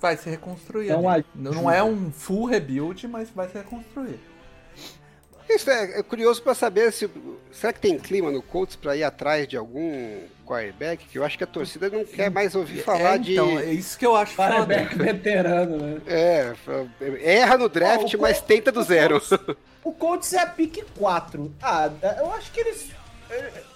vai 0.00 0.16
se 0.16 0.30
reconstruir. 0.30 0.86
Então, 0.90 1.08
ajuda. 1.08 1.28
Não 1.34 1.68
é 1.70 1.82
um 1.82 2.12
full 2.12 2.44
rebuild, 2.46 3.08
mas 3.08 3.28
vai 3.30 3.48
se 3.48 3.58
reconstruir. 3.58 4.20
Isso 5.48 5.68
é, 5.70 5.98
é 5.98 6.02
curioso 6.02 6.42
pra 6.42 6.54
saber 6.54 6.92
se. 6.92 7.08
Será 7.52 7.72
que 7.72 7.80
tem 7.80 7.98
clima 7.98 8.30
no 8.30 8.42
Colts 8.42 8.76
pra 8.76 8.96
ir 8.96 9.04
atrás 9.04 9.46
de 9.46 9.56
algum 9.56 10.20
quarterback? 10.46 11.06
Que 11.06 11.18
eu 11.18 11.24
acho 11.24 11.36
que 11.36 11.44
a 11.44 11.46
torcida 11.46 11.90
não 11.90 12.04
quer 12.04 12.30
mais 12.30 12.54
ouvir 12.54 12.82
falar 12.82 13.16
é, 13.16 13.18
de. 13.18 13.32
então, 13.32 13.58
é 13.58 13.72
isso 13.72 13.98
que 13.98 14.06
eu 14.06 14.14
acho 14.16 14.32
foda. 14.34 14.50
Quarterback 14.54 14.94
veterano, 14.98 15.76
né? 15.78 16.00
É, 16.06 16.54
erra 17.20 17.58
no 17.58 17.68
draft, 17.68 18.14
Ah, 18.14 18.16
o 18.16 18.20
mas 18.20 18.38
Col- 18.38 18.46
tenta 18.46 18.70
do 18.72 18.80
o 18.80 18.84
zero. 18.84 19.20
Colts- 19.20 19.56
O 19.84 19.92
Colts 19.92 20.32
é 20.32 20.40
a 20.40 20.46
pique 20.46 20.84
4. 20.98 21.52
Ah, 21.62 21.90
eu 22.18 22.32
acho 22.32 22.50
que 22.52 22.60
eles. 22.60 22.86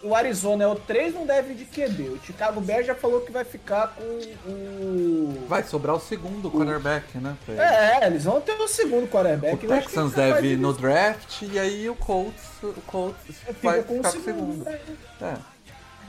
O 0.00 0.14
Arizona 0.14 0.62
é 0.62 0.66
o 0.68 0.76
3, 0.76 1.12
não 1.12 1.26
deve 1.26 1.54
de 1.54 1.64
QB. 1.64 2.02
O 2.10 2.20
Chicago 2.24 2.60
Bears 2.60 2.86
já 2.86 2.94
falou 2.94 3.20
que 3.22 3.32
vai 3.32 3.44
ficar 3.44 3.88
com 3.96 4.04
o. 4.48 5.44
Vai 5.48 5.64
sobrar 5.64 5.96
o 5.96 6.00
segundo 6.00 6.48
quarterback, 6.50 7.18
né? 7.18 7.36
É, 7.48 8.06
eles 8.06 8.24
vão 8.24 8.40
ter 8.40 8.52
o 8.52 8.68
segundo 8.68 9.08
quarterback. 9.08 9.66
O 9.66 9.68
Texans 9.68 10.12
é 10.16 10.32
deve 10.32 10.46
ir 10.46 10.56
de 10.56 10.62
no 10.62 10.72
draft 10.72 11.42
e 11.42 11.58
aí 11.58 11.90
o 11.90 11.96
Colts, 11.96 12.44
o 12.62 12.72
Colts 12.86 13.18
fica 13.26 13.52
vai 13.62 13.82
com 13.82 13.94
o 13.94 13.96
ficar 13.96 14.12
com 14.12 14.18
o 14.18 14.22
segundo. 14.22 14.64
segundo. 14.64 14.98
É. 15.20 15.36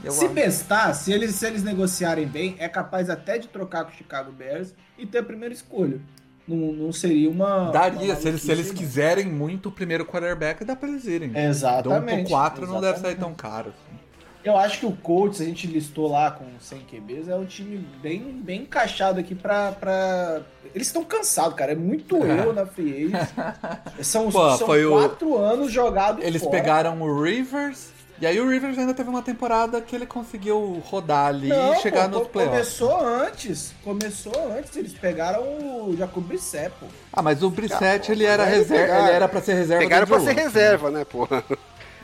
Eu 0.04 0.10
Se 0.12 0.26
bestar, 0.28 0.94
se 0.94 1.12
eles, 1.12 1.34
se 1.34 1.46
eles 1.46 1.62
negociarem 1.62 2.26
bem, 2.26 2.56
é 2.58 2.68
capaz 2.68 3.08
até 3.08 3.38
de 3.38 3.48
trocar 3.48 3.84
com 3.84 3.90
o 3.90 3.94
Chicago 3.94 4.32
Bears 4.32 4.74
e 4.98 5.06
ter 5.06 5.18
a 5.18 5.22
primeira 5.22 5.54
escolha. 5.54 6.00
Não, 6.46 6.56
não 6.72 6.92
seria 6.92 7.30
uma. 7.30 7.70
Daria, 7.70 8.00
uma 8.12 8.16
se 8.16 8.26
eles, 8.28 8.42
se 8.42 8.50
eles 8.50 8.72
quiserem 8.72 9.26
muito 9.26 9.68
o 9.68 9.72
primeiro 9.72 10.04
quarterback, 10.04 10.64
dá 10.64 10.74
pra 10.74 10.88
eles 10.88 11.04
irem. 11.04 11.30
Exatamente. 11.38 12.24
Do 12.24 12.28
4 12.30 12.66
não 12.66 12.80
deve 12.80 12.98
sair 12.98 13.16
tão 13.16 13.32
caro. 13.32 13.68
assim. 13.70 13.98
Eu 14.44 14.56
acho 14.56 14.80
que 14.80 14.86
o 14.86 14.90
Colts, 14.90 15.40
a 15.40 15.44
gente 15.44 15.68
listou 15.68 16.10
lá 16.10 16.32
com 16.32 16.44
100 16.58 16.80
QBs, 16.80 17.28
é 17.28 17.36
um 17.36 17.44
time 17.44 17.78
bem, 18.02 18.40
bem 18.42 18.62
encaixado 18.62 19.20
aqui 19.20 19.36
pra. 19.36 19.70
pra... 19.70 20.40
Eles 20.74 20.88
estão 20.88 21.04
cansados, 21.04 21.54
cara. 21.54 21.70
É 21.70 21.76
muito 21.76 22.16
É. 22.16 22.38
erro 22.38 22.52
na 22.52 22.66
Free. 22.66 23.12
São, 24.02 24.28
Pô, 24.32 24.56
são 24.56 24.66
foi 24.66 24.84
o- 24.84 24.90
quatro 24.90 25.38
anos 25.38 25.70
jogados 25.70 26.24
Eles 26.24 26.42
fora. 26.42 26.56
pegaram 26.56 27.00
o 27.02 27.22
Rivers, 27.22 27.90
e 28.20 28.26
aí 28.26 28.40
o 28.40 28.48
Rivers 28.48 28.78
ainda 28.78 28.94
teve 28.94 29.08
uma 29.10 29.22
temporada 29.22 29.80
que 29.80 29.96
ele 29.96 30.06
conseguiu 30.06 30.80
rodar 30.86 31.26
ali 31.26 31.48
Não, 31.48 31.74
e 31.74 31.78
chegar 31.78 32.08
pô, 32.08 32.18
nos 32.20 32.28
playoffs. 32.28 32.78
Começou 32.78 33.00
antes. 33.06 33.72
Começou 33.82 34.52
antes. 34.56 34.76
Eles 34.76 34.92
pegaram 34.92 35.42
o 35.42 35.94
Jacob 35.98 36.22
Brissett, 36.24 36.72
pô. 36.78 36.86
Ah, 37.12 37.20
mas 37.22 37.42
o 37.42 37.50
Brissett 37.50 38.12
ele 38.12 38.24
era 38.24 38.44
Mas 38.44 38.54
reserva, 38.54 38.82
pegaram- 38.84 39.06
ele 39.06 39.16
era 39.16 39.28
pra 39.28 39.40
ser 39.42 39.54
reserva 39.54 39.82
Pegaram 39.82 40.06
pra 40.06 40.20
ser 40.20 40.32
reserva, 40.34 40.90
né, 40.90 41.04
porra? 41.04 41.42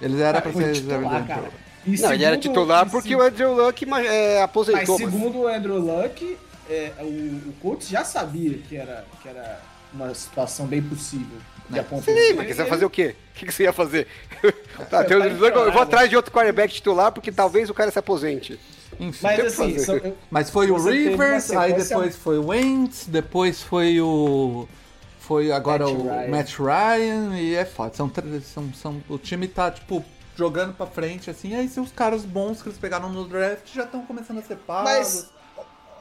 Eles 0.02 0.20
eram 0.20 0.40
pra 0.40 0.52
Foi 0.52 0.64
ser 0.64 0.72
titular, 0.72 1.00
reserva 1.00 1.24
do. 1.24 1.32
Andrew. 1.32 1.52
E 1.86 2.00
Não, 2.00 2.12
ele 2.12 2.24
era 2.24 2.34
segundo- 2.36 2.42
titular 2.54 2.90
porque 2.90 3.08
se- 3.08 3.16
o 3.16 3.22
Andrew 3.22 3.54
Luck 3.54 3.84
é, 3.84 3.86
Mas 3.86 4.42
aposentou. 4.42 4.98
mas- 4.98 5.10
segundo 5.10 5.38
o 5.38 5.46
Andrew 5.48 5.78
Luck, 5.78 6.36
é, 6.68 6.92
o, 7.00 7.04
o 7.48 7.52
Colts 7.62 7.88
já 7.88 8.04
sabia 8.04 8.58
que 8.58 8.76
era, 8.76 9.04
que 9.22 9.28
era 9.28 9.60
uma 9.94 10.12
situação 10.14 10.66
bem 10.66 10.82
possível 10.82 11.38
Né? 11.70 11.84
Sim, 12.02 12.34
mas 12.34 12.48
você 12.48 12.54
vai 12.54 12.66
fazer 12.66 12.84
o 12.84 12.90
quê? 12.90 13.14
O 13.30 13.38
que 13.38 13.46
que 13.46 13.52
você 13.52 13.64
ia 13.64 13.72
fazer? 13.72 14.06
tá, 14.90 15.04
tem 15.04 15.16
o 15.16 15.20
tá 15.20 15.46
eu 15.48 15.72
vou 15.72 15.82
atrás 15.82 16.08
de 16.08 16.16
outro 16.16 16.32
quarterback 16.32 16.72
titular 16.72 17.12
porque 17.12 17.30
talvez 17.30 17.68
o 17.68 17.74
cara 17.74 17.90
se 17.90 17.98
aposente. 17.98 18.58
Enfim. 18.98 19.18
Mas 19.22 19.40
assim, 19.60 19.76
eu- 19.76 20.16
Mas 20.30 20.50
foi 20.50 20.70
o 20.70 20.76
Rivers, 20.82 21.50
aí 21.52 21.72
depois 21.74 22.16
foi 22.16 22.38
o 22.38 22.46
Wentz, 22.48 23.06
depois 23.06 23.62
foi 23.62 24.00
o. 24.00 24.66
Foi 25.20 25.52
agora 25.52 25.84
Matt 25.84 25.94
o 25.94 26.02
Ryan. 26.08 26.28
Matt 26.28 26.54
Ryan 26.58 27.38
e 27.38 27.54
é 27.54 27.64
foda. 27.66 27.94
São, 27.94 28.08
três- 28.08 28.44
são, 28.46 28.72
são, 28.72 29.02
o 29.10 29.18
time 29.18 29.46
tá, 29.46 29.70
tipo, 29.70 30.02
jogando 30.34 30.72
pra 30.72 30.86
frente, 30.86 31.28
assim, 31.28 31.54
aí 31.54 31.68
se 31.68 31.78
os 31.78 31.92
caras 31.92 32.24
bons 32.24 32.62
que 32.62 32.68
eles 32.70 32.78
pegaram 32.78 33.10
no 33.12 33.26
draft 33.28 33.74
já 33.74 33.84
estão 33.84 34.02
começando 34.06 34.38
a 34.38 34.42
ser 34.42 34.56
pagos. 34.56 34.90
Mas, 34.90 35.30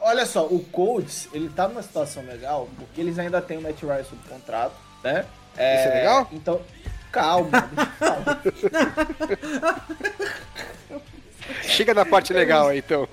olha 0.01 0.25
só, 0.25 0.45
o 0.45 0.59
Colts, 0.71 1.27
ele 1.33 1.49
tá 1.49 1.67
numa 1.67 1.83
situação 1.83 2.23
legal, 2.23 2.69
porque 2.77 3.01
eles 3.01 3.19
ainda 3.19 3.41
têm 3.41 3.57
o 3.57 3.61
Matt 3.61 3.81
Ryan 3.83 4.03
sob 4.05 4.21
contrato, 4.29 4.75
né? 5.03 5.25
Isso 5.57 5.87
é 5.89 5.93
legal? 5.95 6.29
Então, 6.31 6.61
Calma, 7.11 7.69
calma. 7.99 8.41
Chega 11.63 11.93
na 11.93 12.05
parte 12.05 12.33
legal 12.33 12.67
aí, 12.67 12.79
então. 12.79 13.07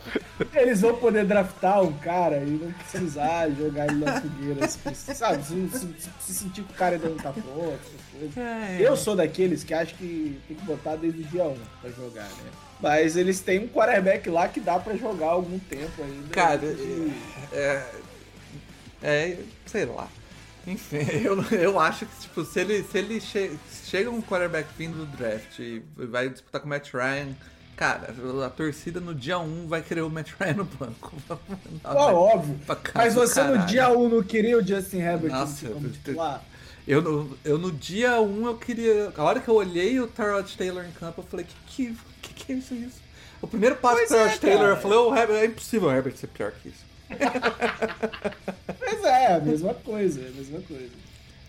Eles 0.55 0.81
vão 0.81 0.97
poder 0.97 1.25
draftar 1.25 1.81
um 1.83 1.93
cara 1.93 2.39
e 2.39 2.51
não 2.51 2.73
precisar 2.73 3.49
jogar 3.51 3.87
ele 3.87 4.05
na 4.05 4.21
fogueira, 4.21 4.67
se- 4.69 5.15
sabe? 5.15 5.45
Se, 5.45 5.69
se- 5.79 6.11
se 6.21 6.35
sentir 6.35 6.65
que 6.65 6.73
o 6.73 6.77
cara 6.77 6.97
ainda 6.97 7.09
não 7.09 7.17
tá 7.17 7.33
pronto, 7.33 7.75
essas 7.75 8.11
coisas. 8.13 8.37
É. 8.37 8.77
Eu 8.81 8.97
sou 8.97 9.15
daqueles 9.15 9.63
que 9.63 9.73
acham 9.73 9.97
que 9.97 10.41
tem 10.49 10.57
que 10.57 10.65
botar 10.65 10.97
desde 10.97 11.21
o 11.21 11.25
dia 11.25 11.45
1 11.45 11.57
pra 11.81 11.91
jogar, 11.91 12.25
né? 12.25 12.51
Mas 12.81 13.17
eles 13.17 13.39
têm 13.41 13.61
um 13.61 13.69
quarterback 13.69 14.29
lá 14.29 14.49
que 14.49 14.59
dá 14.59 14.79
pra 14.81 14.97
jogar 14.97 15.29
algum 15.29 15.59
tempo 15.61 16.03
ainda. 16.03 16.29
Cara, 16.33 16.61
E- 16.65 17.13
é, 17.53 17.87
é, 19.03 19.37
sei 19.67 19.85
lá. 19.85 20.09
Enfim, 20.67 20.97
eu, 21.23 21.43
eu 21.59 21.79
acho 21.81 22.07
que 22.07 22.21
tipo, 22.23 22.45
se 22.45 22.61
ele, 22.61 22.83
se 22.83 22.99
ele 22.99 23.21
che- 23.21 23.53
chega 23.85 24.11
um 24.11 24.23
quarterback 24.23 24.69
vindo 24.79 25.05
do 25.05 25.17
draft 25.17 25.59
e 25.59 25.83
vai 25.97 26.29
disputar 26.29 26.61
com 26.61 26.67
o 26.67 26.71
Matt 26.71 26.91
Ryan, 26.93 27.35
cara, 27.77 28.15
a 28.47 28.51
torcida 28.51 28.99
no 29.01 29.15
dia 29.15 29.39
1 29.39 29.67
vai 29.69 29.83
querer 29.83 30.01
o 30.03 30.09
Matt 30.11 30.31
Ryan 30.41 30.55
no 30.55 30.65
banco. 30.65 31.13
Ó, 31.85 32.13
óbvio. 32.35 32.59
Mas 32.95 33.15
você 33.15 33.43
no 33.43 33.67
dia 33.67 33.91
1 33.91 34.09
não 34.09 34.23
queria 34.23 34.57
o 34.59 34.67
Justin 34.67 34.99
Herbert 35.01 35.33
Nossa, 35.33 35.69
como 35.69 35.87
eu- 35.87 35.93
titular? 35.93 36.43
Eu, 36.87 37.01
no- 37.01 37.39
eu 37.45 37.57
no 37.59 37.73
dia 37.73 38.21
1 38.21 38.47
eu 38.47 38.57
queria. 38.59 39.11
A 39.17 39.23
hora 39.23 39.41
que 39.41 39.49
eu 39.49 39.55
olhei 39.55 39.99
o 40.01 40.07
Tyrod 40.07 40.57
Taylor 40.57 40.85
em 40.85 40.93
campo, 40.93 41.21
eu 41.23 41.25
falei, 41.25 41.47
que 41.47 41.87
que, 41.89 41.97
que, 42.23 42.35
que 42.35 42.53
é 42.53 42.57
isso? 42.57 42.75
O 43.41 43.47
primeiro 43.47 43.77
passo 43.77 43.97
Pois 43.97 44.09
do 44.11 44.15
Tyrod 44.17 44.35
é, 44.35 44.39
Taylor, 44.39 44.59
cara. 44.61 44.73
eu 44.77 44.81
falei, 44.83 44.99
o 44.99 45.15
Herbert, 45.17 45.37
é 45.37 45.45
impossível 45.47 45.89
o 45.89 45.93
Herbert 45.93 46.17
ser 46.17 46.27
pior 46.29 46.53
que 46.53 46.69
isso. 46.69 46.85
Mas 48.81 49.05
é, 49.05 49.35
a 49.35 49.41
mesma 49.41 49.75
coisa, 49.75 50.21
é 50.21 50.29
a 50.29 50.31
mesma 50.33 50.61
coisa. 50.61 50.91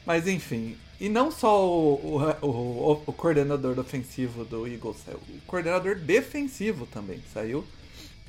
Mas 0.06 0.28
enfim, 0.28 0.78
e 1.00 1.10
não 1.10 1.32
só 1.32 1.68
o, 1.68 1.96
o, 2.42 2.48
o- 2.48 3.04
o 3.08 3.14
coordenador 3.14 3.78
ofensivo 3.80 4.46
do 4.46 4.68
Eagles, 4.68 4.98
saiu, 5.06 5.18
o 5.18 5.42
coordenador 5.48 5.96
defensivo 5.96 6.86
também 6.86 7.20
saiu, 7.34 7.66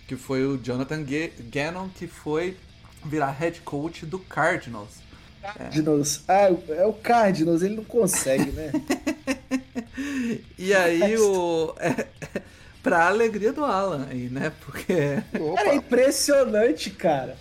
que 0.09 0.16
foi 0.16 0.45
o 0.45 0.57
Jonathan 0.59 1.03
Ga- 1.03 1.30
Gannon, 1.51 1.89
que 1.89 2.07
foi 2.07 2.57
virar 3.05 3.30
head 3.32 3.61
coach 3.61 4.07
do 4.07 4.18
Cardinals. 4.18 5.05
Cardinals. 5.43 6.22
Ah, 6.26 6.49
é 6.70 6.87
o 6.87 6.93
Cardinals, 6.93 7.62
ele 7.62 7.76
não 7.76 7.84
consegue, 7.84 8.51
né? 8.51 8.72
E 10.59 10.74
aí 10.74 11.16
o. 11.16 11.74
É, 12.87 12.91
pra 12.91 13.07
alegria 13.09 13.53
do 13.53 13.64
Alan 13.64 14.07
aí, 14.11 14.28
né? 14.28 14.53
Porque. 14.64 15.22
Opa, 15.39 15.57
Cara, 15.57 15.70
é 15.70 15.76
impressionante, 15.76 16.91
cara. 16.91 17.37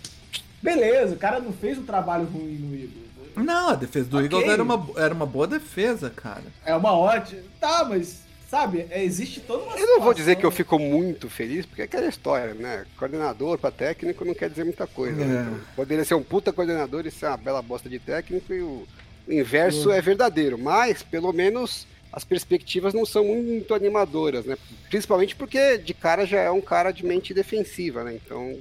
Beleza, 0.62 1.14
o 1.14 1.18
cara 1.18 1.38
não 1.40 1.52
fez 1.52 1.78
um 1.78 1.84
trabalho 1.84 2.24
ruim 2.24 2.54
no 2.58 2.74
Eagles. 2.74 3.06
Não, 3.36 3.68
a 3.70 3.74
defesa 3.74 4.08
do 4.08 4.16
Ok. 4.16 4.26
Eagles 4.26 4.48
era 4.52 4.62
uma, 4.62 4.86
era 4.96 5.14
uma 5.14 5.26
boa 5.26 5.46
defesa, 5.46 6.10
cara. 6.10 6.42
É 6.64 6.74
uma 6.74 6.92
ótima. 6.92 7.42
Tá, 7.60 7.84
mas, 7.84 8.22
sabe, 8.50 8.86
é, 8.90 9.04
existe 9.04 9.40
toda 9.40 9.62
uma 9.64 9.76
eu 9.78 9.86
não 9.86 10.00
vou 10.00 10.14
dizer 10.14 10.36
que 10.36 10.46
eu 10.46 10.50
fico 10.50 10.78
muito 10.78 11.28
feliz, 11.28 11.66
porque 11.66 11.82
é 11.82 11.84
aquela 11.84 12.06
história, 12.06 12.54
né? 12.54 12.86
Coordenador 12.98 13.58
pra 13.58 13.70
técnico 13.70 14.24
não 14.24 14.34
quer 14.34 14.48
dizer 14.48 14.64
muita 14.64 14.86
coisa. 14.86 15.22
né? 15.24 15.36
É. 15.36 15.42
Então, 15.42 15.60
poderia 15.76 16.04
ser 16.04 16.14
um 16.14 16.22
puta 16.22 16.52
coordenador 16.52 17.06
e 17.06 17.10
ser 17.10 17.26
uma 17.26 17.36
bela 17.36 17.60
bosta 17.62 17.88
de 17.90 17.98
técnico, 17.98 18.52
e 18.54 18.62
o, 18.62 18.86
o 19.28 19.32
inverso 19.32 19.92
é 19.92 20.00
verdadeiro. 20.00 20.56
Mas, 20.58 21.02
pelo 21.02 21.30
menos, 21.32 21.86
as 22.16 22.24
perspectivas 22.24 22.94
não 22.94 23.04
são 23.04 23.22
muito 23.26 23.74
animadoras, 23.74 24.46
né? 24.46 24.56
Principalmente 24.88 25.36
porque 25.36 25.76
de 25.76 25.92
cara 25.92 26.24
já 26.24 26.40
é 26.40 26.50
um 26.50 26.62
cara 26.62 26.90
de 26.90 27.04
mente 27.04 27.34
defensiva, 27.34 28.02
né? 28.02 28.14
Então. 28.14 28.56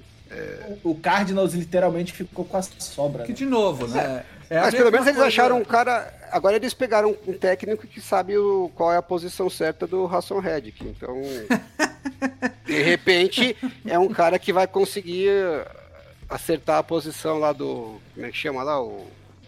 O 0.84 0.94
Cardinals 0.96 1.54
literalmente 1.54 2.12
ficou 2.12 2.44
com 2.44 2.58
a 2.58 2.62
sobra. 2.62 3.24
Que 3.24 3.30
né? 3.30 3.36
de 3.38 3.46
novo, 3.46 3.88
né? 3.88 4.26
É 4.50 4.58
a 4.58 4.64
Mas 4.64 4.76
pelo 4.76 4.92
menos 4.92 5.08
eles 5.08 5.16
coisa- 5.18 5.28
acharam 5.30 5.58
um 5.58 5.64
cara. 5.64 6.14
Agora 6.32 6.58
eles 6.58 6.74
pegaram 6.74 7.16
um 7.26 7.32
técnico 7.32 7.88
que 7.88 8.02
sabe 8.02 8.38
o, 8.38 8.70
qual 8.76 8.92
é 8.92 8.98
a 8.98 9.02
posição 9.02 9.50
certa 9.50 9.88
do 9.88 10.06
Hassan 10.06 10.42
Reddick. 10.42 10.84
Então, 10.84 11.22
de 12.66 12.82
repente, 12.82 13.56
é 13.86 13.98
um 13.98 14.10
cara 14.10 14.38
que 14.38 14.52
vai 14.52 14.68
conseguir 14.68 15.32
acertar 16.30 16.80
a 16.80 16.84
posição 16.84 17.40
lá 17.40 17.54
do. 17.54 18.02
Como 18.14 18.26
é 18.26 18.32
que 18.32 18.38
chama 18.38 18.64
lá? 18.64 18.84
O 18.84 19.08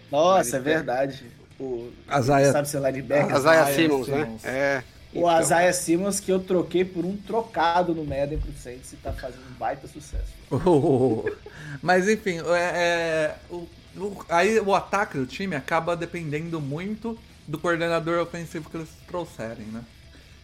Nossa, 0.10 0.56
é 0.56 0.60
verdade. 0.62 1.26
O, 1.60 1.92
Azaia- 2.08 2.52
sabe 2.52 2.68
ser 2.70 2.80
linebacker? 2.82 3.36
Azaia 3.36 3.74
Simmons, 3.76 4.06
Simmons. 4.06 4.44
né? 4.44 4.52
É. 4.52 4.84
O 5.14 5.20
Então, 5.20 5.42
Isaiah 5.42 5.74
Simmons 5.74 6.20
que 6.20 6.32
eu 6.32 6.40
troquei 6.40 6.84
por 6.86 7.04
um 7.06 7.16
trocado 7.18 7.96
no 7.96 8.04
Madden 8.04 8.38
pro 8.38 8.52
Saints 8.62 8.94
e 8.94 8.98
tá 8.98 9.12
fazendo 9.14 9.42
um 9.50 9.54
baita 9.58 9.88
sucesso. 9.88 10.34
Mas 11.82 12.08
enfim, 12.08 12.40
é, 12.40 12.52
é, 12.54 13.36
o, 13.50 13.68
o- 13.98 14.26
aí 14.30 14.60
o 14.60 14.76
ataque 14.76 15.18
do 15.18 15.26
time 15.26 15.56
acaba 15.56 15.96
dependendo 15.96 16.60
muito 16.62 17.18
do 17.48 17.58
coordenador 17.58 18.20
ofensivo 18.22 18.70
que 18.70 18.78
eles 18.78 18.90
trouxerem, 19.08 19.66
né? 19.68 19.82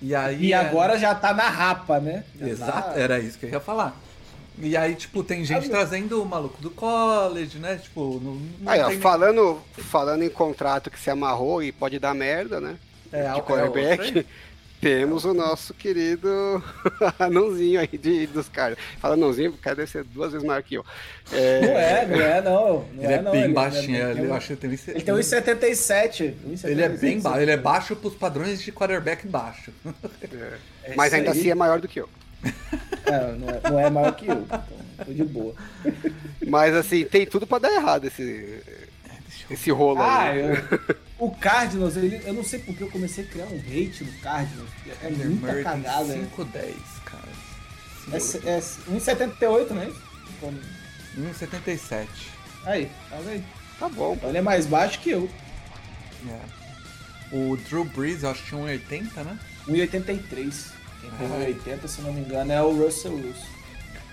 E 0.02 0.16
aí. 0.16 0.46
E 0.46 0.54
é- 0.54 0.58
agora 0.58 0.98
já 0.98 1.14
tá 1.14 1.34
na 1.34 1.50
rapa, 1.50 2.00
né? 2.00 2.24
Já 2.40 2.48
Exato, 2.48 2.94
tá- 2.94 3.00
era 3.00 3.20
isso 3.20 3.38
que 3.38 3.46
eu 3.46 3.50
ia 3.52 3.60
falar. 3.60 3.96
E 4.60 4.78
aí, 4.78 4.94
tipo, 4.96 5.24
tem 5.24 5.44
gente 5.44 5.66
Ah, 5.68 5.70
trazendo 5.70 6.22
o 6.22 6.26
maluco 6.26 6.62
do 6.62 6.70
college, 6.70 7.58
né? 7.58 7.76
Tipo, 7.82 8.20
não, 8.24 8.36
não 8.60 8.72
Aí, 8.72 8.80
ó, 8.82 8.88
tem 8.90 9.00
falando, 9.00 9.60
falando 9.78 10.24
em 10.24 10.30
contrato 10.30 10.92
que 10.92 11.00
se 11.00 11.10
amarrou 11.10 11.64
e 11.64 11.72
pode 11.72 11.98
dar 12.00 12.14
merda, 12.14 12.62
né? 12.62 12.76
É, 13.12 13.26
é 13.26 13.34
de 13.34 13.42
quarterback, 13.42 14.06
outro 14.18 14.26
temos 14.80 15.24
o 15.24 15.34
nosso 15.34 15.74
querido 15.74 16.30
anãozinho 17.18 17.80
aí 17.80 17.88
de, 17.98 18.28
dos 18.28 18.48
caras. 18.50 18.78
Fala 19.00 19.14
anãozinho, 19.16 19.52
o 19.52 19.58
cara 19.58 19.78
deve 19.78 19.90
ser 19.90 20.04
duas 20.04 20.32
vezes 20.34 20.46
maior 20.46 20.62
que 20.62 20.76
eu. 20.76 20.86
É, 21.32 21.62
Não 21.62 21.70
é, 21.80 22.06
não 22.06 22.22
é, 22.22 22.42
não. 22.42 22.86
não 22.94 23.04
Ele 23.04 23.14
é, 23.14 23.22
não, 23.22 23.32
bem 23.32 23.44
ele- 23.46 23.54
baixinho, 23.54 23.96
ele, 23.98 24.04
ele, 24.06 24.14
tem 24.16 24.24
eu 24.26 24.32
um- 24.32 24.36
acho 24.36 24.48
que 24.58 24.66
ele 24.68 24.78
tem 24.78 24.96
ele 24.96 25.04
tem 25.04 25.16
1,77. 25.16 26.34
1,77. 26.48 26.68
Ele 26.70 26.82
é 26.84 26.90
bem 26.90 27.20
baixo, 27.20 27.40
ele 27.40 27.52
é 27.52 27.58
baixo 27.58 27.96
pros 27.96 28.14
padrões 28.14 28.62
de 28.62 28.72
quarterback 28.72 29.26
baixo. 29.28 29.72
É 30.84 30.94
mas 30.96 31.14
ainda 31.14 31.32
aí. 31.32 31.40
assim 31.40 31.50
é 31.50 31.56
maior 31.56 31.80
do 31.80 31.88
que 31.88 32.00
eu. 32.00 32.10
É, 33.06 33.32
não, 33.38 33.50
é, 33.50 33.62
não 33.70 33.80
é 33.80 33.90
maior 33.90 34.16
que 34.16 34.28
eu, 34.28 34.42
então 34.42 34.64
tô 35.06 35.14
de 35.14 35.24
boa. 35.24 35.54
Mas 36.48 36.74
assim, 36.76 37.04
tem 37.06 37.26
tudo 37.26 37.46
pra 37.46 37.60
dar 37.60 37.72
errado 37.74 38.06
esse, 38.06 38.62
esse 39.50 39.72
rolo 39.72 40.02
Ah, 40.02 40.24
aí. 40.30 40.40
eu, 40.40 40.56
o 41.20 41.32
Cardinals, 41.36 41.96
ele, 41.98 42.22
eu 42.26 42.34
não 42.34 42.44
sei 42.44 42.60
porque 42.60 42.84
eu 42.84 42.90
comecei 42.90 43.24
a 43.24 43.28
criar 43.28 43.46
um 43.46 43.58
hate 43.60 44.04
no 44.04 44.12
Cardinals. 44.20 44.70
É 44.88 44.96
Kyler 45.08 45.28
muita 45.28 45.48
Murray 45.48 45.64
cagada. 45.64 46.04
né? 46.06 46.28
5'10, 46.38 46.74
cara. 47.06 47.24
É, 48.12 48.16
é 48.18 48.60
1,78, 48.60 49.70
né? 49.72 49.94
Como- 50.40 50.60
1,77. 51.18 52.08
Aí, 52.66 52.90
tá 53.10 53.18
vendo? 53.18 53.44
Tá 53.80 53.90
bom. 53.90 54.14
Então 54.14 54.30
ele 54.30 54.38
é 54.38 54.42
mais 54.42 54.66
baixo 54.66 55.00
que 55.00 55.10
eu. 55.12 55.30
É. 56.30 56.40
O 57.36 57.58
Drew 57.58 57.84
Brees, 57.86 58.24
eu 58.24 58.30
acho 58.32 58.44
que 58.44 58.50
tinha 58.50 58.62
1,80, 58.62 59.24
né? 59.24 59.38
1,83. 59.68 60.72
Quem 61.18 61.28
tem 61.28 61.38
Ah. 61.38 61.78
1,80, 61.80 61.88
se 61.88 62.02
não 62.02 62.14
me 62.14 62.22
engano, 62.22 62.52
é 62.52 62.62
o 62.62 62.72
Russell 62.78 63.14
Wilson. 63.14 63.48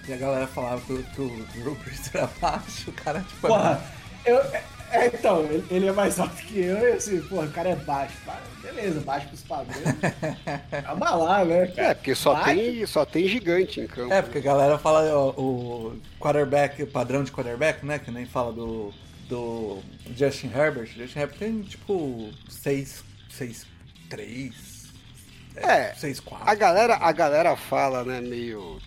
E 0.09 0.13
a 0.13 0.17
galera 0.17 0.47
falava 0.47 0.81
que 0.81 0.93
o, 0.93 1.03
que 1.03 1.21
o 1.21 1.47
Drew 1.53 1.75
Brees 1.77 2.15
era 2.15 2.29
baixo, 2.41 2.91
o 2.91 2.93
cara, 2.93 3.21
tipo... 3.21 3.47
Porra, 3.47 3.81
eu, 4.25 4.39
é, 4.39 4.65
é, 4.91 5.07
então, 5.07 5.45
ele, 5.45 5.65
ele 5.71 5.87
é 5.87 5.93
mais 5.93 6.19
alto 6.19 6.35
que 6.37 6.59
eu 6.59 6.77
e 6.79 6.93
assim, 6.93 7.21
porra, 7.23 7.47
o 7.47 7.51
cara 7.53 7.69
é 7.71 7.77
baixo. 7.77 8.15
Beleza, 8.63 9.01
baixo 9.01 9.29
pros 9.29 9.43
padrões. 9.43 9.85
Calma 10.85 11.11
lá, 11.15 11.45
né, 11.45 11.67
cara? 11.69 11.89
É, 11.89 11.95
porque 11.95 12.15
só 12.15 12.35
Baixo. 12.35 12.55
tem, 12.61 12.87
só 12.87 13.05
tem 13.05 13.29
gigante 13.29 13.81
em 13.81 13.87
campo. 13.87 14.13
É, 14.13 14.21
porque 14.21 14.39
a 14.39 14.43
galera 14.43 14.79
fala 14.79 15.05
ó, 15.15 15.31
o 15.31 15.97
quarterback, 16.19 16.83
o 16.83 16.87
padrão 16.87 17.23
de 17.23 17.31
quarterback, 17.31 17.85
né? 17.87 17.99
Que 17.99 18.11
nem 18.11 18.27
fala 18.27 18.53
do, 18.53 18.93
do 19.29 19.79
Justin 20.17 20.51
Herbert. 20.55 20.87
Justin 20.89 21.19
Herbert 21.21 21.39
tem, 21.39 21.63
tipo, 21.63 22.31
6, 22.49 23.05
6, 23.31 23.67
3, 24.09 24.55
É, 25.57 25.95
6, 25.95 26.21
4. 26.21 26.49
A 26.49 26.55
galera, 26.55 26.97
a 26.97 27.13
galera 27.13 27.57
fala, 27.57 28.05
né, 28.05 28.21
meio. 28.21 28.79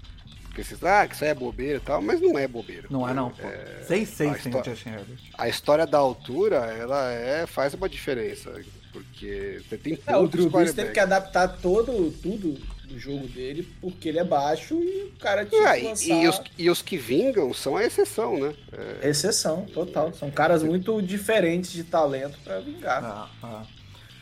Ah, 0.83 1.07
que 1.07 1.15
isso 1.15 1.23
aí 1.23 1.31
é 1.31 1.33
bobeira 1.33 1.77
e 1.77 1.79
tal, 1.81 1.99
mas 1.99 2.21
não 2.21 2.37
é 2.37 2.47
bobeira. 2.47 2.87
Não 2.89 3.09
é 3.09 3.13
não, 3.13 3.31
pô. 3.31 3.47
6, 3.87 4.07
6 4.09 4.29
a 4.29 4.33
tem 4.35 4.43
o 4.43 4.47
história- 4.57 4.71
Justin 4.75 4.89
Herbert. 4.89 5.19
A 5.35 5.49
história 5.49 5.87
da 5.87 5.97
altura, 5.97 6.57
ela 6.79 7.11
é, 7.11 7.47
faz 7.47 7.73
uma 7.73 7.89
diferença. 7.89 8.53
Porque 8.91 9.59
você 9.67 9.77
tem 9.77 9.97
É, 10.05 10.15
o 10.15 10.27
Drew 10.27 10.51
Brees 10.51 10.71
teve 10.73 10.91
que 10.91 10.99
adaptar 10.99 11.47
todo, 11.47 12.11
tudo 12.21 12.53
do 12.87 12.99
jogo 12.99 13.27
dele, 13.27 13.67
porque 13.81 14.07
ele 14.09 14.19
é 14.19 14.23
baixo 14.23 14.75
e 14.75 15.11
o 15.15 15.19
cara 15.19 15.43
tinha 15.43 15.67
Ah, 15.67 15.73
que 15.75 15.81
e, 15.81 15.87
lançar... 15.87 16.05
e 16.23 16.27
os, 16.27 16.41
e 16.59 16.69
os 16.69 16.81
que 16.83 16.97
vingam 16.97 17.51
são 17.51 17.75
a 17.75 17.83
exceção, 17.83 18.37
né? 18.39 18.53
É, 19.01 19.09
Exceção, 19.09 19.65
total. 19.65 20.13
São 20.13 20.29
caras 20.29 20.61
muito 20.61 21.01
diferentes 21.01 21.71
de 21.71 21.83
talento 21.83 22.37
pra 22.43 22.59
vingar. 22.59 23.03
Ah, 23.03 23.29
ah. 23.41 23.63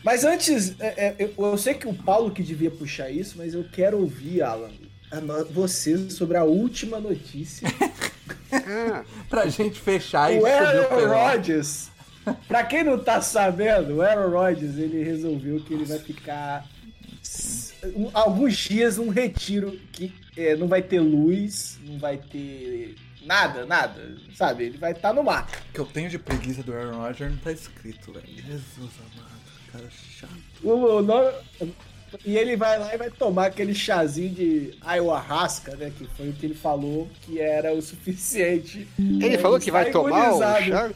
Mas 0.04 0.24
antes, 0.24 0.78
é, 0.80 0.86
é, 1.06 1.16
eu, 1.18 1.32
eu 1.38 1.58
sei 1.58 1.74
que 1.74 1.86
o 1.86 1.94
Paulo 1.94 2.30
que 2.32 2.42
devia 2.42 2.70
puxar 2.70 3.10
isso, 3.10 3.34
mas 3.38 3.54
eu 3.54 3.64
quero 3.64 3.98
ouvir, 3.98 4.42
Alan, 4.42 4.70
a 5.10 5.20
no- 5.20 5.44
você 5.46 6.10
sobre 6.10 6.36
a 6.36 6.44
última 6.44 6.98
notícia. 6.98 7.68
Pra 9.30 9.46
gente 9.46 9.80
fechar 9.80 10.32
e 10.32 10.38
o 10.38 10.46
Aaron. 10.46 11.08
Rodgers, 11.08 11.88
pra 12.46 12.62
quem 12.64 12.84
não 12.84 12.98
tá 12.98 13.22
sabendo, 13.22 13.96
o 13.96 14.02
Aaron 14.02 14.30
Rodgers, 14.30 14.76
ele 14.76 15.02
resolveu 15.02 15.64
que 15.64 15.72
ele 15.72 15.84
vai 15.84 15.98
ficar 15.98 16.68
um- 17.96 18.10
alguns 18.12 18.56
dias 18.56 18.98
num 18.98 19.08
retiro 19.08 19.78
que 19.90 20.12
é, 20.36 20.54
não 20.54 20.68
vai 20.68 20.82
ter 20.82 21.00
luz, 21.00 21.78
não 21.86 21.98
vai 21.98 22.18
ter 22.18 22.94
Nada, 23.24 23.64
nada. 23.64 24.16
Sabe? 24.34 24.64
Ele 24.64 24.78
vai 24.78 24.92
estar 24.92 25.10
tá 25.10 25.14
no 25.14 25.22
mar. 25.22 25.48
O 25.70 25.72
que 25.72 25.78
eu 25.78 25.86
tenho 25.86 26.10
de 26.10 26.18
preguiça 26.18 26.62
do 26.62 26.72
Aaron 26.74 26.98
Rodgers 26.98 27.30
não 27.30 27.38
tá 27.38 27.52
escrito, 27.52 28.12
velho. 28.12 28.26
Jesus 28.26 28.90
amado, 28.98 29.31
cara 29.72 29.84
chato. 29.90 30.30
O, 30.62 30.70
o 30.70 31.02
nome... 31.02 31.32
E 32.26 32.36
ele 32.36 32.56
vai 32.56 32.78
lá 32.78 32.94
e 32.94 32.98
vai 32.98 33.10
tomar 33.10 33.46
aquele 33.46 33.74
chazinho 33.74 34.28
de 34.28 34.74
ayahuasca, 34.82 35.74
né? 35.76 35.90
Que 35.96 36.06
foi 36.14 36.28
o 36.28 36.32
que 36.34 36.44
ele 36.44 36.54
falou 36.54 37.08
que 37.22 37.40
era 37.40 37.72
o 37.72 37.80
suficiente. 37.80 38.86
Ele 38.98 39.38
falou 39.38 39.58
que 39.58 39.70
vai 39.70 39.90
tomar 39.90 40.34
o 40.34 40.38
chá? 40.38 40.90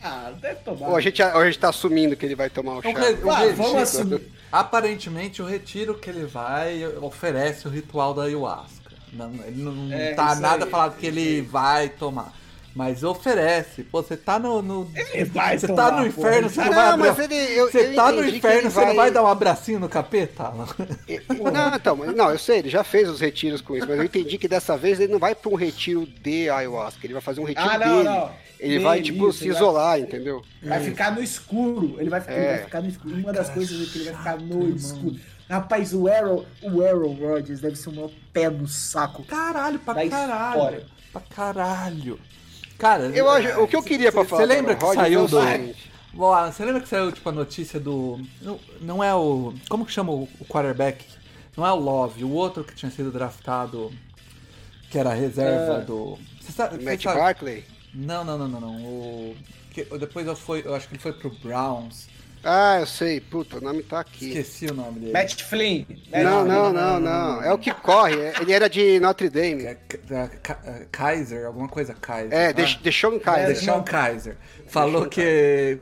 Ah, 0.00 0.32
deve 0.40 0.60
tomar. 0.60 0.90
Ou 0.90 0.96
a 0.96 1.00
gente, 1.00 1.20
ou 1.20 1.40
a 1.40 1.46
gente 1.46 1.58
tá 1.58 1.70
assumindo 1.70 2.14
que 2.14 2.24
ele 2.24 2.36
vai 2.36 2.48
tomar 2.48 2.76
o 2.76 2.82
chá? 2.82 2.90
Um, 2.90 3.30
ah, 3.30 3.52
vamos 3.56 3.82
assumir. 3.82 4.30
Aparentemente, 4.52 5.42
o 5.42 5.46
retiro 5.46 5.98
que 5.98 6.08
ele 6.08 6.26
vai 6.26 6.86
oferece 7.00 7.66
o 7.66 7.70
ritual 7.70 8.14
da 8.14 8.22
ayahuasca. 8.22 8.92
Não, 9.12 9.34
ele 9.44 9.62
não 9.62 9.92
é, 9.92 10.14
tá 10.14 10.36
nada 10.36 10.64
aí. 10.64 10.70
falado 10.70 10.96
que 10.96 11.06
ele 11.06 11.40
vai 11.40 11.88
tomar. 11.88 12.32
Mas 12.74 13.04
oferece. 13.04 13.84
Pô, 13.84 14.02
você 14.02 14.16
tá 14.16 14.36
no. 14.38 14.60
no 14.60 14.90
ele 14.94 15.24
vai 15.26 15.56
você 15.56 15.68
tomar, 15.68 15.90
tá 15.90 16.00
no 16.00 16.06
inferno, 16.06 16.50
você 16.50 16.60
não, 16.60 16.66
não 16.66 16.74
vai 16.74 16.88
abrir. 16.88 17.08
Mas 17.08 17.18
ele, 17.20 17.58
eu, 17.58 17.70
você 17.70 17.86
eu 17.86 17.94
tá 17.94 18.12
no 18.12 18.28
inferno, 18.28 18.70
você 18.70 18.76
vai... 18.76 18.86
não 18.86 18.96
vai 18.96 19.10
dar 19.12 19.22
um 19.22 19.26
abracinho 19.28 19.78
no 19.78 19.88
capeta? 19.88 20.50
Não, 20.50 21.76
então, 21.76 21.96
não, 21.96 22.30
eu 22.30 22.38
sei, 22.38 22.58
ele 22.58 22.68
já 22.68 22.82
fez 22.82 23.08
os 23.08 23.20
retiros 23.20 23.60
com 23.60 23.76
isso, 23.76 23.86
mas 23.88 23.98
eu 23.98 24.04
entendi 24.04 24.38
que 24.38 24.48
dessa 24.48 24.76
vez 24.76 24.98
ele 24.98 25.12
não 25.12 25.20
vai 25.20 25.34
pra 25.34 25.50
um 25.50 25.54
retiro 25.54 26.04
de 26.04 26.50
ayahuasca, 26.50 27.06
ele 27.06 27.12
vai 27.12 27.22
fazer 27.22 27.40
um 27.40 27.44
retiro 27.44 27.68
ah, 27.68 27.78
não, 27.78 27.96
dele. 27.96 28.08
Não. 28.08 28.30
Ele 28.58 28.78
vai, 28.78 29.02
tipo, 29.02 29.28
isso, 29.28 29.38
se 29.40 29.48
isolar, 29.48 29.90
vai... 29.90 30.00
entendeu? 30.00 30.42
Vai 30.62 30.80
ficar 30.80 31.12
no 31.12 31.22
escuro. 31.22 31.96
Ele 32.00 32.08
vai, 32.08 32.20
ficar, 32.20 32.32
é. 32.32 32.38
ele 32.38 32.48
vai 32.48 32.64
ficar 32.64 32.80
no 32.80 32.88
escuro. 32.88 33.14
Uma 33.14 33.32
das 33.32 33.50
coisas 33.50 33.88
é 33.88 33.92
que 33.92 33.98
ele 33.98 34.10
vai 34.10 34.18
ficar 34.18 34.38
no 34.38 34.68
escuro. 34.74 35.16
Rapaz, 35.48 35.92
o 35.92 36.08
Arrow, 36.08 36.46
o 36.62 36.82
Arrow 36.82 37.12
Rodgers 37.12 37.60
deve 37.60 37.76
ser 37.76 37.90
o 37.90 37.92
maior 37.92 38.10
pé 38.32 38.48
no 38.48 38.66
saco. 38.66 39.22
Caralho, 39.24 39.78
pra 39.78 40.08
caralho. 40.08 40.56
História. 40.56 40.86
Pra 41.12 41.20
caralho. 41.20 42.18
Cara, 42.78 43.06
eu 43.06 43.28
acho, 43.30 43.60
o 43.60 43.68
que 43.68 43.76
eu 43.76 43.82
queria 43.82 44.10
pra 44.10 44.24
falar. 44.24 44.42
Você 44.42 44.46
lembra 44.46 44.74
que 44.74 44.94
saiu 44.94 45.26
do. 45.26 45.38
Boa, 46.12 46.50
você 46.50 46.64
lembra 46.64 46.80
que 46.80 46.88
saiu 46.88 47.10
tipo 47.10 47.28
a 47.28 47.32
notícia 47.32 47.80
do. 47.80 48.20
Não, 48.40 48.60
não 48.80 49.04
é 49.04 49.14
o. 49.14 49.52
Como 49.68 49.84
que 49.84 49.92
chama 49.92 50.12
o, 50.12 50.28
quarterback? 50.48 51.04
Não 51.56 51.66
é 51.66 51.72
o 51.72 51.76
Love, 51.76 52.24
o 52.24 52.30
outro 52.30 52.64
que 52.64 52.74
tinha 52.74 52.90
sido 52.90 53.10
draftado, 53.10 53.92
que 54.90 54.98
era 54.98 55.10
a 55.10 55.14
reserva 55.14 55.80
uh, 55.80 55.84
do. 55.84 56.18
Você 56.40 56.52
sabe, 56.52 56.84
Matt 56.84 57.04
Barkley? 57.04 57.64
Não, 57.92 58.24
não, 58.24 58.38
não, 58.38 58.48
não, 58.48 58.60
não. 58.60 58.76
O, 58.84 59.36
que, 59.70 59.84
depois 59.84 60.26
eu, 60.26 60.36
fui, 60.36 60.62
eu 60.64 60.74
acho 60.74 60.88
que 60.88 60.94
ele 60.94 61.02
foi 61.02 61.12
pro 61.12 61.30
Browns. 61.30 62.08
Ah, 62.44 62.78
eu 62.80 62.86
sei. 62.86 63.20
Puta, 63.20 63.56
o 63.56 63.60
nome 63.60 63.82
tá 63.82 64.00
aqui. 64.00 64.28
Esqueci 64.28 64.66
o 64.66 64.74
nome 64.74 65.00
dele. 65.00 65.12
Matt 65.12 65.42
Flynn. 65.42 65.84
Não, 66.12 66.44
não, 66.44 66.72
não, 66.72 67.00
não. 67.00 67.42
É 67.42 67.52
o 67.52 67.58
que 67.58 67.72
corre. 67.72 68.20
É, 68.20 68.34
ele 68.40 68.52
era 68.52 68.68
de 68.68 69.00
Notre 69.00 69.30
Dame. 69.30 69.64
É, 69.64 69.78
é, 70.10 70.86
Kaiser, 70.92 71.46
alguma 71.46 71.68
coisa 71.68 71.94
Kaiser. 71.94 72.32
É, 72.32 72.48
ah. 72.48 72.52
Deshaun 72.52 73.18
Kaiser. 73.18 73.54
Deshaun 73.54 73.82
Kaiser. 73.82 74.36
Falou 74.66 75.06
que 75.06 75.80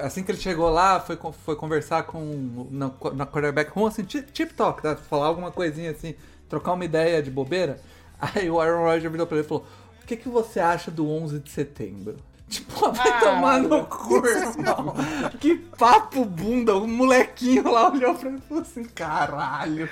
assim 0.00 0.22
que 0.22 0.32
ele 0.32 0.38
chegou 0.38 0.68
lá, 0.68 0.98
foi, 1.00 1.18
foi 1.44 1.56
conversar 1.56 2.04
com 2.04 2.68
na, 2.70 2.90
na 3.14 3.26
quarterback 3.26 3.70
room, 3.70 3.86
assim, 3.86 4.02
tip 4.02 4.52
talk, 4.52 4.82
tá? 4.82 4.96
falar 4.96 5.26
alguma 5.26 5.52
coisinha 5.52 5.90
assim, 5.90 6.14
trocar 6.48 6.72
uma 6.72 6.84
ideia 6.84 7.22
de 7.22 7.30
bobeira. 7.30 7.78
Aí 8.18 8.50
o 8.50 8.60
Aaron 8.60 8.84
Rodgers 8.84 9.10
virou 9.10 9.26
pra 9.26 9.36
ele 9.36 9.46
e 9.46 9.48
falou: 9.48 9.66
O 10.02 10.06
que, 10.06 10.16
que 10.16 10.28
você 10.28 10.60
acha 10.60 10.90
do 10.90 11.08
11 11.08 11.38
de 11.40 11.50
setembro? 11.50 12.16
Tipo, 12.48 12.92
vai 12.92 13.08
ah, 13.08 13.20
tomar 13.20 13.60
no 13.60 13.84
cu, 13.84 14.26
irmão. 14.26 14.94
que 15.40 15.56
papo 15.56 16.24
bunda. 16.24 16.76
O 16.76 16.86
molequinho 16.86 17.70
lá 17.70 17.90
olhou 17.90 18.14
pra 18.14 18.30
mim 18.30 18.38
e 18.38 18.48
falou 18.48 18.62
assim: 18.62 18.84
caralho, 18.84 19.88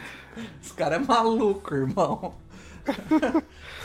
esse 0.63 0.73
cara 0.75 0.97
é 0.97 0.99
maluco, 0.99 1.75
irmão. 1.75 2.35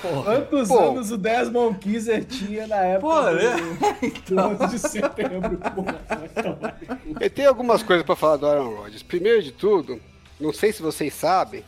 Porra. 0.01 0.23
Quantos 0.23 0.67
Pô. 0.67 0.79
anos 0.79 1.11
o 1.11 1.17
Desmond 1.17 1.77
Kizer 1.79 2.25
tinha 2.25 2.67
na 2.67 2.77
época 2.77 3.15
Pô, 3.15 3.21
do, 3.21 3.39
é, 3.39 3.55
então... 4.01 4.55
do 4.55 4.63
11 4.63 4.75
de 4.75 4.79
setembro? 4.79 5.57
Porra, 5.57 6.77
Eu 7.19 7.29
tenho 7.29 7.49
algumas 7.49 7.83
coisas 7.83 8.05
para 8.05 8.15
falar 8.15 8.37
do 8.37 8.47
Aaron 8.47 8.75
Rodgers. 8.75 9.03
Primeiro 9.03 9.41
de 9.41 9.51
tudo, 9.51 9.99
não 10.39 10.53
sei 10.53 10.71
se 10.71 10.81
vocês 10.81 11.13
sabem, 11.13 11.63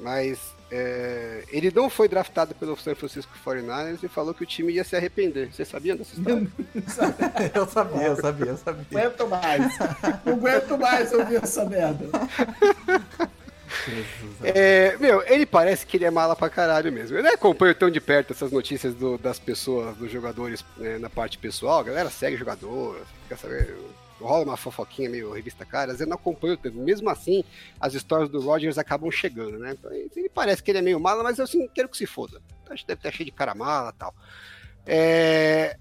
mas 0.00 0.49
é, 0.70 1.44
ele 1.48 1.72
não 1.74 1.90
foi 1.90 2.08
draftado 2.08 2.54
pelo 2.54 2.76
San 2.76 2.94
Francisco 2.94 3.32
49ers 3.44 4.04
e 4.04 4.08
falou 4.08 4.32
que 4.32 4.44
o 4.44 4.46
time 4.46 4.72
ia 4.72 4.84
se 4.84 4.94
arrepender. 4.94 5.52
Vocês 5.52 5.68
sabiam 5.68 5.96
dessa 5.96 6.14
história? 6.14 6.46
eu 7.54 7.66
sabia, 7.66 8.06
eu 8.06 8.16
sabia, 8.16 8.46
eu 8.46 8.56
sabia. 8.56 8.86
Não 8.90 9.00
aguento 9.00 9.28
mais. 9.28 9.78
Não 10.24 10.32
aguento 10.34 10.78
mais 10.78 11.12
ouvir 11.12 11.42
essa 11.42 11.64
merda. 11.64 12.06
É, 14.42 14.96
meu, 14.98 15.22
ele 15.26 15.44
parece 15.46 15.86
que 15.86 15.96
ele 15.96 16.04
é 16.04 16.10
mala 16.10 16.36
pra 16.36 16.48
caralho 16.48 16.92
mesmo. 16.92 17.16
Eu 17.16 17.22
não 17.22 17.32
acompanho 17.32 17.74
tão 17.74 17.90
de 17.90 18.00
perto 18.00 18.32
essas 18.32 18.52
notícias 18.52 18.94
do, 18.94 19.18
das 19.18 19.38
pessoas, 19.38 19.96
dos 19.96 20.10
jogadores 20.10 20.64
né, 20.76 20.98
na 20.98 21.10
parte 21.10 21.38
pessoal. 21.38 21.80
A 21.80 21.84
galera 21.84 22.10
segue 22.10 22.36
jogador, 22.36 23.00
fica 23.24 23.36
sabendo 23.36 24.00
rola 24.24 24.44
uma 24.44 24.56
fofoquinha 24.56 25.10
meio 25.10 25.32
revista 25.32 25.64
cara, 25.64 25.96
eu 25.98 26.06
não 26.06 26.16
acompanho 26.16 26.56
tanto. 26.56 26.76
Mesmo 26.76 27.08
assim, 27.10 27.44
as 27.80 27.94
histórias 27.94 28.28
do 28.28 28.40
Rogers 28.40 28.78
acabam 28.78 29.10
chegando, 29.10 29.58
né? 29.58 29.72
Então, 29.78 29.92
ele 29.92 30.28
parece 30.28 30.62
que 30.62 30.70
ele 30.70 30.78
é 30.78 30.82
meio 30.82 31.00
mala, 31.00 31.22
mas 31.22 31.38
eu 31.38 31.46
sim 31.46 31.68
quero 31.68 31.88
que 31.88 31.96
se 31.96 32.06
foda. 32.06 32.40
Acho 32.68 32.82
que 32.82 32.88
deve 32.88 32.98
estar 33.00 33.10
cheio 33.10 33.26
de 33.26 33.32
cara 33.32 33.54
mala 33.54 33.90
e 33.90 33.98
tal. 33.98 34.14
É... 34.86 35.76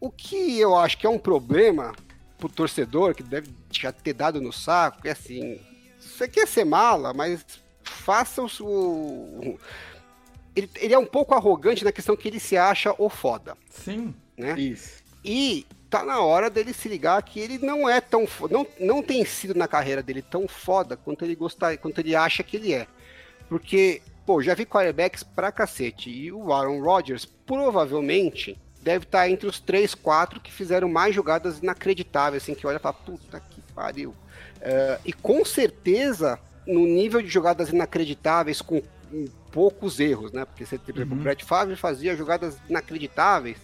O 0.00 0.10
que 0.10 0.58
eu 0.58 0.76
acho 0.76 0.96
que 0.96 1.06
é 1.06 1.10
um 1.10 1.18
problema 1.18 1.92
pro 2.38 2.48
torcedor, 2.48 3.14
que 3.14 3.22
deve 3.22 3.50
já 3.70 3.92
ter 3.92 4.14
dado 4.14 4.40
no 4.40 4.52
saco, 4.52 5.06
é 5.06 5.10
assim, 5.10 5.60
você 5.98 6.26
quer 6.26 6.48
ser 6.48 6.64
mala, 6.64 7.12
mas 7.12 7.44
faça 7.82 8.42
o... 8.42 9.58
Ele, 10.56 10.70
ele 10.76 10.94
é 10.94 10.98
um 10.98 11.06
pouco 11.06 11.34
arrogante 11.34 11.84
na 11.84 11.92
questão 11.92 12.16
que 12.16 12.26
ele 12.26 12.40
se 12.40 12.56
acha 12.56 12.94
o 12.98 13.08
foda. 13.08 13.56
Sim, 13.68 14.14
né? 14.36 14.58
isso. 14.58 14.99
E 15.24 15.66
tá 15.88 16.04
na 16.04 16.20
hora 16.20 16.48
dele 16.48 16.72
se 16.72 16.88
ligar 16.88 17.22
que 17.22 17.40
ele 17.40 17.58
não 17.58 17.88
é 17.88 18.00
tão 18.00 18.26
não, 18.50 18.66
não 18.78 19.02
tem 19.02 19.24
sido 19.24 19.54
na 19.54 19.66
carreira 19.66 20.02
dele 20.02 20.22
tão 20.22 20.46
foda 20.46 20.96
quanto 20.96 21.24
ele 21.24 21.34
gosta, 21.34 21.76
quanto 21.76 21.98
ele 21.98 22.14
acha 22.14 22.42
que 22.42 22.56
ele 22.56 22.72
é. 22.72 22.86
Porque, 23.48 24.00
pô, 24.24 24.40
já 24.40 24.54
vi 24.54 24.64
quarterbacks 24.64 25.24
pra 25.24 25.50
cacete 25.50 26.08
e 26.08 26.30
o 26.30 26.52
Aaron 26.52 26.80
Rodgers 26.80 27.24
provavelmente 27.24 28.56
deve 28.80 29.04
estar 29.04 29.20
tá 29.20 29.30
entre 29.30 29.48
os 29.48 29.58
3, 29.60 29.94
4 29.94 30.40
que 30.40 30.52
fizeram 30.52 30.88
mais 30.88 31.14
jogadas 31.14 31.58
inacreditáveis, 31.58 32.44
assim, 32.44 32.54
que 32.54 32.66
olha 32.66 32.76
e 32.76 32.80
fala, 32.80 32.94
puta 32.94 33.40
que 33.40 33.60
pariu. 33.74 34.10
Uh, 34.10 35.00
e 35.04 35.12
com 35.12 35.44
certeza, 35.44 36.38
no 36.66 36.86
nível 36.86 37.20
de 37.20 37.28
jogadas 37.28 37.70
inacreditáveis, 37.70 38.62
com 38.62 38.82
poucos 39.50 39.98
erros, 39.98 40.32
né? 40.32 40.44
Porque 40.44 40.64
você, 40.64 40.78
por 40.78 40.94
exemplo, 40.94 41.14
uhum. 41.14 41.20
o 41.20 41.24
Brett 41.24 41.44
Favre 41.44 41.74
fazia 41.76 42.16
jogadas 42.16 42.56
inacreditáveis, 42.68 43.58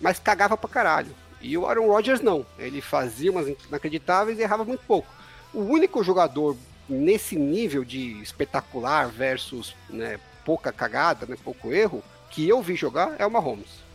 mas 0.00 0.18
cagava 0.18 0.56
pra 0.56 0.68
caralho. 0.68 1.14
E 1.40 1.56
o 1.56 1.66
Aaron 1.66 1.86
Rodgers 1.86 2.20
não. 2.20 2.46
Ele 2.58 2.80
fazia 2.80 3.30
umas 3.30 3.48
inacreditáveis 3.68 4.38
e 4.38 4.42
errava 4.42 4.64
muito 4.64 4.84
pouco. 4.86 5.08
O 5.52 5.60
único 5.60 6.02
jogador 6.02 6.56
nesse 6.88 7.36
nível 7.36 7.84
de 7.84 8.20
espetacular 8.22 9.08
versus 9.08 9.74
né, 9.88 10.18
pouca 10.44 10.72
cagada, 10.72 11.26
né, 11.26 11.36
pouco 11.42 11.72
erro, 11.72 12.02
que 12.30 12.48
eu 12.48 12.62
vi 12.62 12.76
jogar 12.76 13.14
é 13.18 13.26
o 13.26 13.30
Mahomes. 13.30 13.85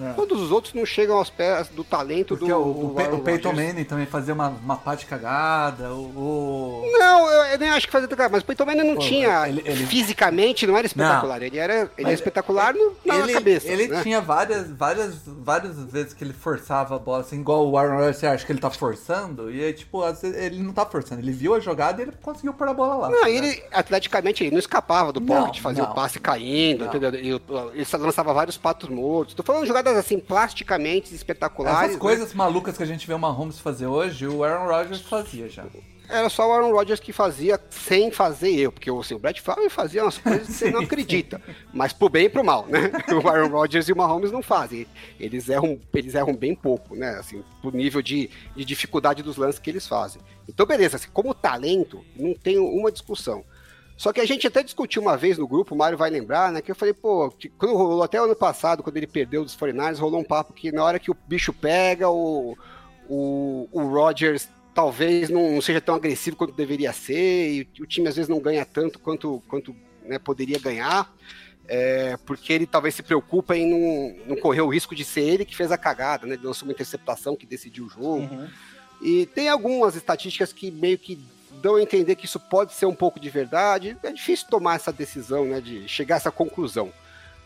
É. 0.00 0.12
Todos 0.14 0.40
os 0.40 0.50
outros 0.50 0.72
não 0.72 0.86
chegam 0.86 1.16
aos 1.16 1.28
pés 1.28 1.68
do 1.68 1.84
talento 1.84 2.36
Porque 2.36 2.52
do. 2.52 2.58
O, 2.58 2.96
o, 2.96 3.14
o 3.16 3.20
Peyton 3.20 3.52
Manning 3.52 3.84
também 3.84 4.06
fazia 4.06 4.32
uma, 4.32 4.48
uma 4.48 4.76
pá 4.76 4.94
de 4.94 5.04
cagada. 5.04 5.92
O, 5.92 6.82
Não, 6.98 7.30
eu, 7.30 7.44
eu, 7.52 7.58
nem 7.58 7.68
acho 7.70 7.86
que 7.86 7.92
fazia 7.92 8.08
cagada, 8.08 8.30
mas 8.32 8.42
o 8.42 8.46
Peyton 8.46 8.64
Manning 8.64 8.84
não 8.84 8.94
Pô, 8.94 9.02
tinha. 9.02 9.48
Ele, 9.48 9.62
ele... 9.64 9.86
Fisicamente 9.86 10.66
não 10.66 10.76
era 10.76 10.86
espetacular. 10.86 11.38
Não, 11.38 11.46
ele 11.46 11.58
era, 11.58 11.90
ele 11.96 12.06
era 12.06 12.12
espetacular 12.12 12.74
no, 12.74 12.96
na 13.04 13.16
ele, 13.16 13.32
cabeça. 13.32 13.68
Ele 13.68 13.88
né? 13.88 14.02
tinha 14.02 14.20
várias, 14.20 14.70
várias, 14.70 15.16
várias 15.26 15.76
vezes 15.84 16.14
que 16.14 16.24
ele 16.24 16.32
forçava 16.32 16.96
a 16.96 16.98
bola, 16.98 17.20
assim, 17.20 17.40
igual 17.40 17.68
o 17.68 17.76
Aaron 17.76 17.96
Rodgers, 17.96 18.16
você 18.16 18.26
acha 18.26 18.46
que 18.46 18.52
ele 18.52 18.60
tá 18.60 18.70
forçando? 18.70 19.50
E 19.50 19.62
aí, 19.62 19.72
tipo, 19.72 20.02
ele 20.22 20.62
não 20.62 20.72
tá 20.72 20.86
forçando. 20.86 21.20
Ele 21.20 21.32
viu 21.32 21.54
a 21.54 21.60
jogada 21.60 22.00
e 22.00 22.06
ele 22.06 22.12
conseguiu 22.22 22.54
pôr 22.54 22.68
a 22.68 22.74
bola 22.74 22.94
lá. 22.94 23.10
Não, 23.10 23.26
ele, 23.26 23.62
atleticamente, 23.72 24.44
ele 24.44 24.52
não 24.52 24.58
escapava 24.58 25.12
do 25.12 25.20
pocket, 25.20 25.60
fazia 25.60 25.84
o 25.84 25.94
passe 25.94 26.18
caindo, 26.18 26.80
não. 26.80 26.86
entendeu? 26.86 27.10
Ele, 27.10 27.40
ele 27.74 27.86
lançava 27.98 28.32
vários 28.32 28.56
patos 28.56 28.88
mortos. 28.88 29.34
Tô 29.34 29.42
falando 29.42 29.66
de 29.66 29.72
jogadas 29.90 30.06
assim, 30.06 30.18
plasticamente 30.18 31.14
espetaculares. 31.14 31.80
Essas 31.80 31.94
né? 31.94 32.00
coisas 32.00 32.34
malucas 32.34 32.76
que 32.76 32.82
a 32.82 32.86
gente 32.86 33.06
vê 33.06 33.14
o 33.14 33.18
Mahomes 33.18 33.58
fazer 33.58 33.86
hoje, 33.86 34.26
o 34.26 34.44
Aaron 34.44 34.66
Rodgers 34.66 35.02
fazia 35.02 35.48
já. 35.48 35.64
Era 36.08 36.28
só 36.28 36.48
o 36.48 36.52
Aaron 36.52 36.72
Rodgers 36.72 36.98
que 36.98 37.12
fazia 37.12 37.60
sem 37.70 38.10
fazer 38.10 38.50
eu, 38.50 38.72
porque 38.72 38.90
assim, 38.90 39.14
o 39.14 39.18
Brett 39.18 39.40
Favre 39.40 39.70
fazia 39.70 40.02
umas 40.02 40.18
coisas 40.18 40.48
que 40.48 40.52
você 40.52 40.70
não 40.72 40.80
acredita, 40.80 41.40
mas 41.72 41.92
pro 41.92 42.08
bem 42.08 42.24
e 42.24 42.28
pro 42.28 42.44
mal, 42.44 42.66
né? 42.66 42.90
O 43.14 43.28
Aaron 43.28 43.48
Rodgers 43.48 43.88
e 43.88 43.92
o 43.92 43.96
Mahomes 43.96 44.32
não 44.32 44.42
fazem. 44.42 44.86
Eles 45.20 45.48
erram, 45.48 45.78
eles 45.94 46.14
erram 46.16 46.34
bem 46.34 46.54
pouco, 46.54 46.96
né? 46.96 47.10
Assim, 47.10 47.44
pro 47.60 47.70
nível 47.70 48.02
de, 48.02 48.28
de 48.56 48.64
dificuldade 48.64 49.22
dos 49.22 49.36
lances 49.36 49.60
que 49.60 49.70
eles 49.70 49.86
fazem. 49.86 50.20
Então, 50.48 50.66
beleza, 50.66 50.96
assim, 50.96 51.08
como 51.12 51.32
talento, 51.32 52.04
não 52.16 52.34
tem 52.34 52.58
uma 52.58 52.90
discussão. 52.90 53.44
Só 54.00 54.14
que 54.14 54.20
a 54.22 54.24
gente 54.24 54.46
até 54.46 54.62
discutiu 54.62 55.02
uma 55.02 55.14
vez 55.14 55.36
no 55.36 55.46
grupo, 55.46 55.74
o 55.74 55.76
Mário 55.76 55.98
vai 55.98 56.08
lembrar, 56.08 56.50
né? 56.50 56.62
Que 56.62 56.70
eu 56.70 56.74
falei, 56.74 56.94
pô, 56.94 57.30
quando 57.58 57.76
rolou 57.76 58.02
até 58.02 58.18
o 58.18 58.24
ano 58.24 58.34
passado, 58.34 58.82
quando 58.82 58.96
ele 58.96 59.06
perdeu 59.06 59.44
dos 59.44 59.54
49 59.54 60.00
rolou 60.00 60.20
um 60.20 60.24
papo 60.24 60.54
que 60.54 60.72
na 60.72 60.82
hora 60.82 60.98
que 60.98 61.10
o 61.10 61.16
bicho 61.28 61.52
pega, 61.52 62.08
o, 62.08 62.56
o, 63.06 63.68
o 63.70 63.82
Rodgers 63.82 64.48
talvez 64.74 65.28
não 65.28 65.60
seja 65.60 65.82
tão 65.82 65.94
agressivo 65.94 66.34
quanto 66.34 66.54
deveria 66.54 66.94
ser, 66.94 67.52
e 67.52 67.68
o 67.78 67.86
time 67.86 68.08
às 68.08 68.16
vezes 68.16 68.30
não 68.30 68.40
ganha 68.40 68.64
tanto 68.64 68.98
quanto, 68.98 69.42
quanto 69.46 69.76
né, 70.02 70.18
poderia 70.18 70.58
ganhar. 70.58 71.14
é, 71.68 72.16
porque 72.24 72.54
ele 72.54 72.64
talvez 72.64 72.94
se 72.94 73.02
preocupa 73.02 73.54
em 73.54 73.68
não, 73.68 74.28
não, 74.28 74.36
correr 74.40 74.62
o 74.62 74.68
risco 74.68 74.94
de 74.94 75.04
ser 75.04 75.28
ele 75.28 75.44
que 75.44 75.54
fez 75.54 75.70
a 75.70 75.76
cagada, 75.76 76.26
né? 76.26 76.36
Ele 76.36 76.46
lançou 76.46 76.66
uma 76.66 76.72
interceptação 76.72 77.36
que 77.36 77.44
decidiu 77.44 77.84
o 77.84 77.90
jogo. 77.90 78.34
Uhum. 78.34 78.48
E 79.02 79.26
tem 79.26 79.50
algumas 79.50 79.94
estatísticas 79.94 80.54
que 80.54 80.70
meio 80.70 80.96
que 80.96 81.18
dão 81.50 81.76
a 81.76 81.82
entender 81.82 82.16
que 82.16 82.26
isso 82.26 82.40
pode 82.40 82.72
ser 82.72 82.86
um 82.86 82.94
pouco 82.94 83.18
de 83.18 83.28
verdade. 83.28 83.96
É 84.02 84.12
difícil 84.12 84.46
tomar 84.48 84.76
essa 84.76 84.92
decisão, 84.92 85.44
né? 85.44 85.60
De 85.60 85.88
chegar 85.88 86.16
a 86.16 86.18
essa 86.18 86.30
conclusão. 86.30 86.92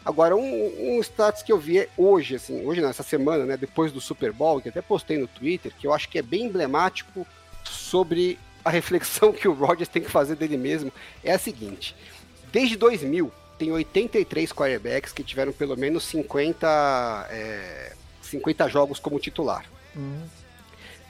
Agora, 0.05 0.36
um, 0.36 0.96
um 0.96 1.00
status 1.00 1.42
que 1.42 1.50
eu 1.50 1.59
vi 1.59 1.88
hoje, 1.96 2.34
assim, 2.34 2.64
hoje 2.66 2.82
nessa 2.82 3.02
semana, 3.02 3.46
né? 3.46 3.57
Depois 3.57 3.90
do 3.90 4.00
Super 4.00 4.32
Bowl, 4.32 4.61
que 4.61 4.68
até 4.68 4.82
postei 4.82 5.18
no 5.18 5.26
Twitter, 5.26 5.72
que 5.78 5.86
eu 5.86 5.94
acho 5.94 6.09
que 6.09 6.18
é 6.18 6.22
bem 6.22 6.44
emblemático 6.44 7.26
sobre 7.64 8.38
a 8.64 8.70
reflexão 8.70 9.32
que 9.32 9.48
o 9.48 9.52
Rodgers 9.52 9.88
tem 9.88 10.02
que 10.02 10.11
fazer 10.11 10.36
dele 10.36 10.57
mesmo, 10.57 10.92
é 11.22 11.32
a 11.32 11.38
seguinte. 11.38 11.96
Desde 12.52 12.76
2000, 12.76 13.32
tem 13.59 13.72
83 13.72 14.52
quarterbacks 14.52 15.12
que 15.12 15.22
tiveram 15.22 15.52
pelo 15.52 15.76
menos 15.76 16.05
50, 16.05 17.28
é, 17.30 17.92
50 18.22 18.68
jogos 18.68 18.98
como 18.98 19.18
titular. 19.18 19.64
Uhum. 19.94 20.22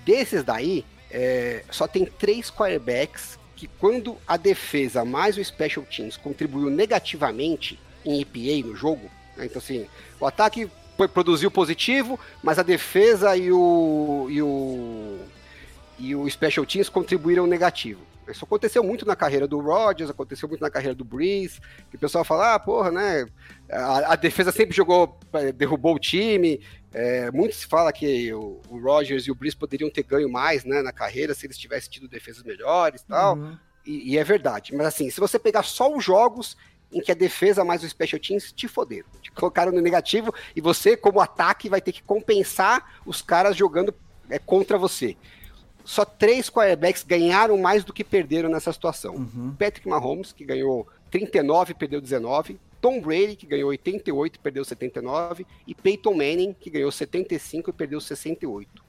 Desses 0.05 0.45
daí, 0.45 0.85
é, 1.17 1.63
só 1.71 1.87
tem 1.87 2.05
três 2.05 2.51
quarterbacks 2.51 3.39
que 3.55 3.69
quando 3.79 4.19
a 4.27 4.37
defesa 4.37 5.05
mais 5.05 5.39
o 5.39 5.45
special 5.45 5.87
teams 5.87 6.17
contribuiu 6.17 6.69
negativamente 6.69 7.79
em 8.05 8.21
EPA 8.21 8.67
no 8.67 8.75
jogo, 8.75 9.09
né? 9.37 9.47
então 9.47 9.59
assim, 9.59 9.87
o 10.19 10.27
ataque 10.27 10.69
produziu 11.13 11.53
positivo, 11.53 12.19
mas 12.43 12.59
a 12.59 12.65
defesa 12.65 13.37
e 13.37 13.53
o, 13.53 14.27
e 14.29 14.43
o, 14.43 15.19
e 16.01 16.17
o 16.17 16.29
special 16.29 16.67
teams 16.67 16.89
contribuíram 16.89 17.47
negativo. 17.47 18.01
Isso 18.29 18.45
aconteceu 18.45 18.83
muito 18.83 19.07
na 19.07 19.15
carreira 19.15 19.47
do 19.47 19.61
Rodgers, 19.61 20.11
aconteceu 20.11 20.49
muito 20.49 20.61
na 20.61 20.71
carreira 20.71 20.95
do 20.95 21.05
Breeze, 21.05 21.61
que 21.91 21.97
o 21.97 21.99
pessoal 21.99 22.25
fala, 22.25 22.55
ah, 22.55 22.59
porra, 22.59 22.91
né, 22.91 23.27
a, 23.71 24.13
a 24.13 24.17
defesa 24.17 24.51
sempre 24.51 24.75
jogou, 24.75 25.19
é, 25.33 25.53
derrubou 25.53 25.95
o 25.95 25.99
time, 25.99 26.61
é, 26.93 27.31
muito 27.31 27.55
se 27.55 27.67
fala 27.67 27.93
que 27.93 28.33
o, 28.33 28.61
o 28.69 28.79
Rodgers 28.79 29.27
e 29.27 29.31
o 29.31 29.35
Breeze 29.35 29.57
poderiam 29.57 29.91
ter 29.91 30.03
ganho 30.03 30.31
mais, 30.31 30.65
né, 30.65 30.83
na 30.83 30.93
carreira 30.93 31.35
se 31.35 31.47
eles 31.47 31.59
tivessem 31.59 31.91
tido 31.91 32.09
defesas 32.09 32.43
melhores 32.43 33.03
e 33.03 33.07
tal, 33.07 33.37
uhum. 33.37 33.57
e, 33.85 34.13
e, 34.13 34.19
é 34.19 34.25
verdade, 34.25 34.75
mas 34.75 34.87
assim, 34.87 35.11
se 35.11 35.21
você 35.21 35.39
pegar 35.39 35.63
só 35.63 35.95
os 35.95 36.05
jogos 36.05 36.57
em 36.93 37.01
que 37.01 37.11
a 37.11 37.15
defesa 37.15 37.65
mais 37.65 37.83
o 37.83 37.89
special 37.89 38.21
teams 38.21 38.53
te 38.53 38.69
foderam, 38.69 39.09
te 39.21 39.33
colocaram 39.33 39.73
no 39.73 39.81
negativo, 39.81 40.33
e 40.55 40.61
você, 40.61 40.97
como 40.97 41.21
ataque, 41.21 41.69
vai 41.69 41.81
ter 41.81 41.93
que 41.93 42.03
compensar 42.03 43.01
os 43.05 43.21
caras 43.21 43.57
jogando 43.57 43.93
é, 44.31 44.39
contra 44.39 44.79
você 44.79 45.17
só 45.85 46.05
três 46.05 46.49
quarterbacks 46.49 47.03
ganharam 47.03 47.59
mais 47.59 47.85
do 47.85 47.93
que 47.93 48.03
perderam 48.03 48.49
nessa 48.49 48.73
situação. 48.73 49.17
Uhum. 49.17 49.55
Patrick 49.59 49.87
Mahomes, 49.87 50.33
que 50.33 50.45
ganhou 50.45 50.89
39 51.11 51.73
e 51.73 51.75
perdeu 51.75 52.01
19. 52.01 52.59
Tom 52.81 53.01
Brady, 53.01 53.37
que 53.37 53.47
ganhou 53.47 53.69
88 53.69 54.37
e 54.37 54.39
perdeu 54.39 54.65
79. 54.65 55.47
E 55.67 55.75
Peyton 55.75 56.15
Manning, 56.15 56.55
que 56.59 56.71
ganhou 56.71 56.91
75 56.91 57.71
e 57.71 57.73
perdeu 57.73 58.01
68. 58.01 58.83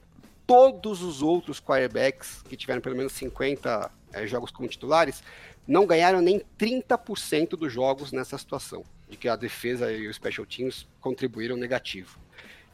Todos 0.46 1.02
os 1.02 1.22
outros 1.22 1.60
quarterbacks 1.60 2.42
que 2.48 2.56
tiveram 2.56 2.80
pelo 2.80 2.96
menos 2.96 3.12
50 3.12 3.90
é, 4.12 4.26
jogos 4.26 4.50
como 4.50 4.68
titulares 4.68 5.22
não 5.66 5.84
ganharam 5.84 6.20
nem 6.20 6.40
30% 6.58 7.50
dos 7.50 7.72
jogos 7.72 8.12
nessa 8.12 8.38
situação, 8.38 8.84
de 9.08 9.16
que 9.16 9.28
a 9.28 9.36
defesa 9.36 9.92
e 9.92 10.06
os 10.06 10.16
special 10.16 10.46
teams 10.46 10.86
contribuíram 11.00 11.56
negativo. 11.56 12.18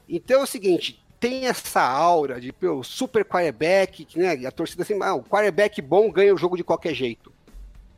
Então 0.09 0.41
é 0.41 0.45
o 0.45 0.47
seguinte, 0.47 1.02
tem 1.23 1.47
essa 1.47 1.81
aura 1.81 2.41
de 2.41 2.53
pô, 2.53 2.83
super 2.83 3.25
quarterback, 3.25 4.09
né? 4.19 4.45
A 4.45 4.51
torcida 4.51 4.83
assim, 4.83 4.99
ah, 5.01 5.15
o 5.15 5.23
quarterback 5.23 5.81
bom 5.81 6.11
ganha 6.11 6.35
o 6.35 6.37
jogo 6.37 6.57
de 6.57 6.65
qualquer 6.65 6.93
jeito. 6.95 7.33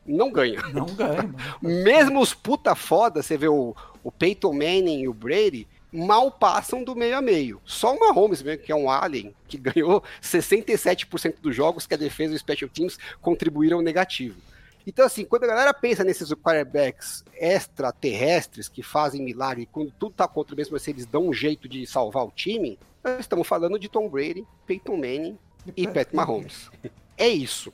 Não 0.05 0.31
ganha. 0.31 0.61
Não 0.71 0.85
ganha. 0.85 1.33
Mesmo 1.59 2.21
os 2.21 2.35
puta 2.35 2.75
foda, 2.75 3.23
você 3.23 3.35
vê 3.35 3.47
o, 3.47 3.75
o 4.03 4.11
Peyton 4.11 4.53
Manning 4.53 5.01
e 5.01 5.07
o 5.07 5.13
Brady, 5.13 5.67
mal 5.91 6.29
passam 6.29 6.83
do 6.83 6.95
meio 6.95 7.17
a 7.17 7.21
meio. 7.21 7.59
Só 7.65 7.95
o 7.95 7.99
Mahomes 7.99 8.43
mesmo, 8.43 8.63
que 8.63 8.71
é 8.71 8.75
um 8.75 8.91
alien, 8.91 9.33
que 9.47 9.57
ganhou 9.57 10.03
67% 10.21 11.37
dos 11.41 11.55
jogos 11.55 11.87
que 11.87 11.95
a 11.95 11.97
defesa 11.97 12.33
e 12.33 12.35
os 12.35 12.41
special 12.41 12.69
teams 12.69 12.99
contribuíram 13.21 13.81
negativo. 13.81 14.39
Então, 14.85 15.03
assim, 15.03 15.25
quando 15.25 15.45
a 15.45 15.47
galera 15.47 15.73
pensa 15.73 16.03
nesses 16.03 16.31
quarterbacks 16.33 17.25
extraterrestres 17.33 18.69
que 18.69 18.83
fazem 18.83 19.23
milagre, 19.23 19.67
quando 19.71 19.91
tudo 19.97 20.13
tá 20.13 20.27
contra 20.27 20.55
mesmo 20.55 20.75
assim, 20.75 20.91
eles 20.91 21.07
dão 21.07 21.29
um 21.29 21.33
jeito 21.33 21.67
de 21.67 21.87
salvar 21.87 22.23
o 22.23 22.31
time, 22.31 22.77
nós 23.05 23.19
estamos 23.19 23.47
falando 23.47 23.77
de 23.77 23.87
Tom 23.87 24.09
Brady, 24.09 24.45
Peyton 24.65 24.97
Manning 24.97 25.37
e, 25.77 25.87
Pat 25.87 26.11
Mahomes. 26.11 26.69
É 27.17 27.29
isso. 27.29 27.71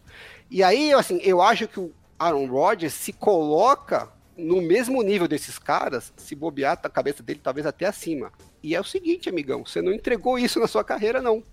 E 0.49 0.61
aí, 0.61 0.93
assim, 0.93 1.19
eu 1.23 1.41
acho 1.41 1.67
que 1.67 1.79
o 1.79 1.91
Aaron 2.19 2.45
Rodgers 2.45 2.93
se 2.93 3.11
coloca 3.11 4.09
no 4.37 4.61
mesmo 4.61 5.01
nível 5.01 5.27
desses 5.27 5.57
caras, 5.57 6.13
se 6.17 6.35
bobear 6.35 6.79
a 6.83 6.89
cabeça 6.89 7.23
dele 7.23 7.39
talvez 7.41 7.65
até 7.65 7.85
acima. 7.85 8.31
E 8.61 8.75
é 8.75 8.79
o 8.79 8.83
seguinte, 8.83 9.29
amigão, 9.29 9.65
você 9.65 9.81
não 9.81 9.93
entregou 9.93 10.37
isso 10.37 10.59
na 10.59 10.67
sua 10.67 10.83
carreira, 10.83 11.21
não. 11.21 11.43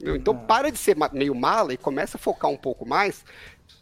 Então 0.00 0.34
ah. 0.34 0.46
para 0.46 0.70
de 0.70 0.78
ser 0.78 0.96
meio 1.12 1.34
mala 1.34 1.72
e 1.72 1.76
começa 1.76 2.16
a 2.16 2.20
focar 2.20 2.50
um 2.50 2.56
pouco 2.56 2.86
mais 2.86 3.24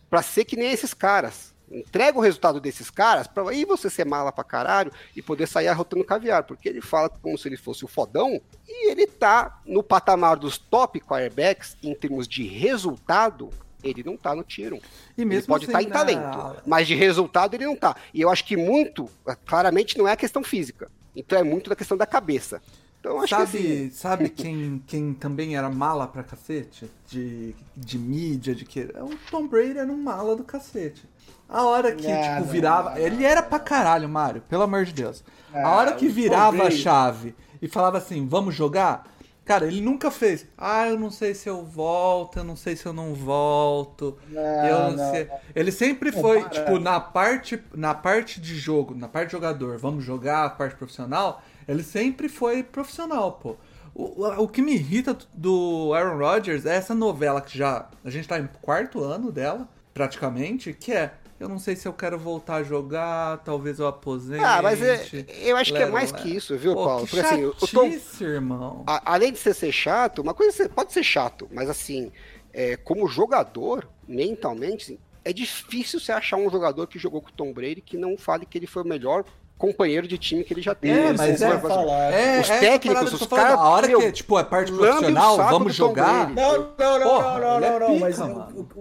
para 0.09 0.22
ser 0.22 0.45
que 0.45 0.57
nem 0.57 0.70
esses 0.70 0.95
caras. 0.95 1.53
Entrega 1.70 2.18
o 2.18 2.20
resultado 2.20 2.60
desses 2.60 2.90
caras 2.90 3.26
para 3.26 3.48
aí 3.48 3.64
você 3.64 3.88
ser 3.88 4.04
mala 4.04 4.30
pra 4.30 4.44
caralho 4.44 4.92
e 5.16 5.22
poder 5.22 5.46
sair 5.46 5.68
arrotando 5.68 6.04
caviar, 6.04 6.44
porque 6.44 6.68
ele 6.68 6.80
fala 6.80 7.08
como 7.08 7.38
se 7.38 7.48
ele 7.48 7.56
fosse 7.56 7.84
o 7.84 7.88
fodão 7.88 8.40
e 8.68 8.90
ele 8.90 9.06
tá 9.06 9.60
no 9.64 9.82
patamar 9.82 10.36
dos 10.36 10.58
top 10.58 11.00
quarterbacks 11.00 11.76
em 11.82 11.94
termos 11.94 12.28
de 12.28 12.46
resultado. 12.46 13.50
Ele 13.82 14.02
não 14.02 14.16
tá 14.16 14.34
no 14.34 14.42
tiro. 14.42 14.80
E 15.16 15.24
mesmo 15.24 15.40
ele 15.40 15.46
pode 15.46 15.64
estar 15.66 15.78
tá 15.78 15.82
em 15.82 15.90
talento, 15.90 16.62
mas 16.66 16.86
de 16.86 16.94
resultado 16.94 17.54
ele 17.54 17.66
não 17.66 17.76
tá. 17.76 17.94
E 18.14 18.20
eu 18.20 18.30
acho 18.30 18.44
que 18.44 18.56
muito, 18.56 19.10
claramente, 19.44 19.98
não 19.98 20.08
é 20.08 20.12
a 20.12 20.16
questão 20.16 20.42
física. 20.42 20.90
Então 21.14 21.38
é 21.38 21.42
muito 21.42 21.68
da 21.68 21.76
questão 21.76 21.96
da 21.96 22.06
cabeça. 22.06 22.62
Então, 23.05 23.20
acho 23.20 23.36
sabe, 23.36 23.50
que 23.50 23.59
assim... 23.59 23.90
sabe 23.90 24.28
quem, 24.32 24.82
quem 24.86 25.12
também 25.12 25.57
era 25.57 25.68
mala 25.68 26.07
pra 26.07 26.22
cacete? 26.22 26.90
De, 27.07 27.55
de 27.76 27.98
mídia, 27.98 28.55
de 28.55 28.64
que. 28.64 28.80
O 28.80 29.11
Tom 29.30 29.46
Brady 29.46 29.78
era 29.78 29.92
um 29.92 30.02
mala 30.02 30.34
do 30.34 30.42
cacete. 30.42 31.07
A 31.46 31.64
hora 31.64 31.92
que, 31.92 32.09
não, 32.09 32.22
tipo, 32.22 32.50
virava. 32.50 32.90
Não, 32.90 32.96
não, 32.96 33.02
ele 33.05 33.22
era 33.22 33.42
pra 33.42 33.59
caralho, 33.59 34.09
Mário, 34.09 34.40
pelo 34.48 34.62
amor 34.62 34.86
de 34.86 34.94
Deus. 34.94 35.22
a 35.52 35.68
hora 35.68 35.92
que 35.92 36.09
virava 36.09 36.64
a 36.64 36.70
chave 36.70 37.34
e 37.61 37.68
falava 37.68 37.98
assim, 37.98 38.26
vamos 38.26 38.55
jogar? 38.55 39.07
Cara, 39.44 39.66
ele 39.66 39.82
nunca 39.82 40.11
fez. 40.11 40.46
Ah, 40.57 40.88
eu 40.88 40.98
não 40.98 41.11
sei 41.11 41.34
se 41.34 41.46
eu 41.46 41.62
volto, 41.62 42.38
eu 42.38 42.44
não 42.44 42.57
sei 42.57 42.74
se 42.74 42.86
eu 42.86 42.94
não 42.94 43.12
volto. 43.12 44.16
eu 44.30 44.96
não, 44.96 45.11
sei. 45.11 45.28
Ele 45.55 45.70
sempre 45.70 46.11
foi, 46.11 46.42
tipo, 46.48 46.78
na 46.78 46.98
parte, 46.98 47.62
na 47.74 47.94
parte 47.94 48.40
de 48.40 48.57
jogo, 48.57 48.94
na 48.94 49.07
parte 49.07 49.26
de 49.26 49.32
jogador, 49.32 49.76
vamos 49.76 50.02
jogar 50.02 50.46
a 50.46 50.50
parte 50.50 50.76
profissional 50.76 51.42
ele 51.66 51.82
sempre 51.82 52.28
foi 52.28 52.62
profissional, 52.62 53.32
pô. 53.32 53.56
O, 53.94 54.26
o, 54.42 54.48
que 54.48 54.60
me 54.60 54.74
irrita 54.74 55.16
do 55.32 55.92
Aaron 55.94 56.18
Rodgers 56.18 56.66
é 56.66 56.74
essa 56.74 56.94
novela 56.94 57.40
que 57.40 57.56
já. 57.56 57.88
A 58.04 58.10
gente 58.10 58.26
tá 58.26 58.40
em 58.40 58.48
quarto 58.60 59.02
ano 59.04 59.30
dela, 59.30 59.68
praticamente, 59.92 60.72
que 60.72 60.92
é. 60.92 61.14
Eu 61.38 61.48
não 61.48 61.58
sei 61.58 61.76
se 61.76 61.86
eu 61.86 61.92
quero 61.92 62.18
voltar 62.18 62.56
a 62.56 62.62
jogar, 62.62 63.38
talvez 63.38 63.78
eu 63.78 63.86
aposente. 63.86 64.42
Ah, 64.42 64.62
mas 64.62 64.80
é, 64.80 65.04
eu 65.42 65.56
acho 65.56 65.72
que 65.72 65.82
é 65.82 65.86
mais 65.86 66.10
que 66.10 66.34
isso, 66.34 66.56
viu, 66.56 66.74
Pô, 66.74 66.84
Paulo? 66.84 67.06
Porque 67.06 67.20
assim, 67.20 67.40
eu 67.40 67.52
tô, 67.54 67.84
irmão. 68.24 68.84
A, 68.86 69.14
além 69.14 69.32
de 69.32 69.38
ser, 69.38 69.54
ser 69.54 69.72
chato, 69.72 70.22
uma 70.22 70.32
coisa 70.32 70.68
pode 70.68 70.92
ser 70.92 71.02
chato, 71.02 71.48
mas 71.52 71.68
assim, 71.68 72.10
é, 72.52 72.76
como 72.76 73.06
jogador, 73.08 73.88
mentalmente, 74.08 74.84
assim, 74.84 74.98
é 75.24 75.32
difícil 75.32 75.98
você 75.98 76.12
achar 76.12 76.36
um 76.36 76.50
jogador 76.50 76.86
que 76.86 76.98
jogou 76.98 77.20
com 77.20 77.30
o 77.30 77.32
Tom 77.32 77.52
Brady 77.52 77.80
que 77.80 77.96
não 77.96 78.16
fale 78.16 78.46
que 78.46 78.58
ele 78.58 78.66
foi 78.66 78.82
o 78.82 78.86
melhor 78.86 79.24
companheiro 79.57 80.07
de 80.07 80.18
time 80.18 80.44
que 80.44 80.52
ele 80.52 80.62
já 80.62 80.74
teve. 80.74 80.98
É, 80.98 81.12
mas 81.12 81.40
é, 81.40 81.59
falar. 81.59 82.12
É, 82.12 82.40
os 82.40 82.50
é 82.50 82.59
técnicos, 82.59 83.12
os 83.12 83.26
caras. 83.26 83.59
A 83.59 83.68
hora 83.68 83.86
meu, 83.86 84.00
que 84.00 84.12
tipo, 84.12 84.38
é 84.38 84.44
parte 84.44 84.72
profissional, 84.72 85.36
vamos 85.36 85.74
jogar. 85.74 86.30
Não, 86.30 86.74
não, 86.78 86.98
não, 86.98 87.02
Porra, 87.02 87.38
não, 87.38 87.61
não, 87.61 87.61
não, 87.61 87.86
é 87.86 87.92
pica, 87.92 88.00
mas 88.00 88.18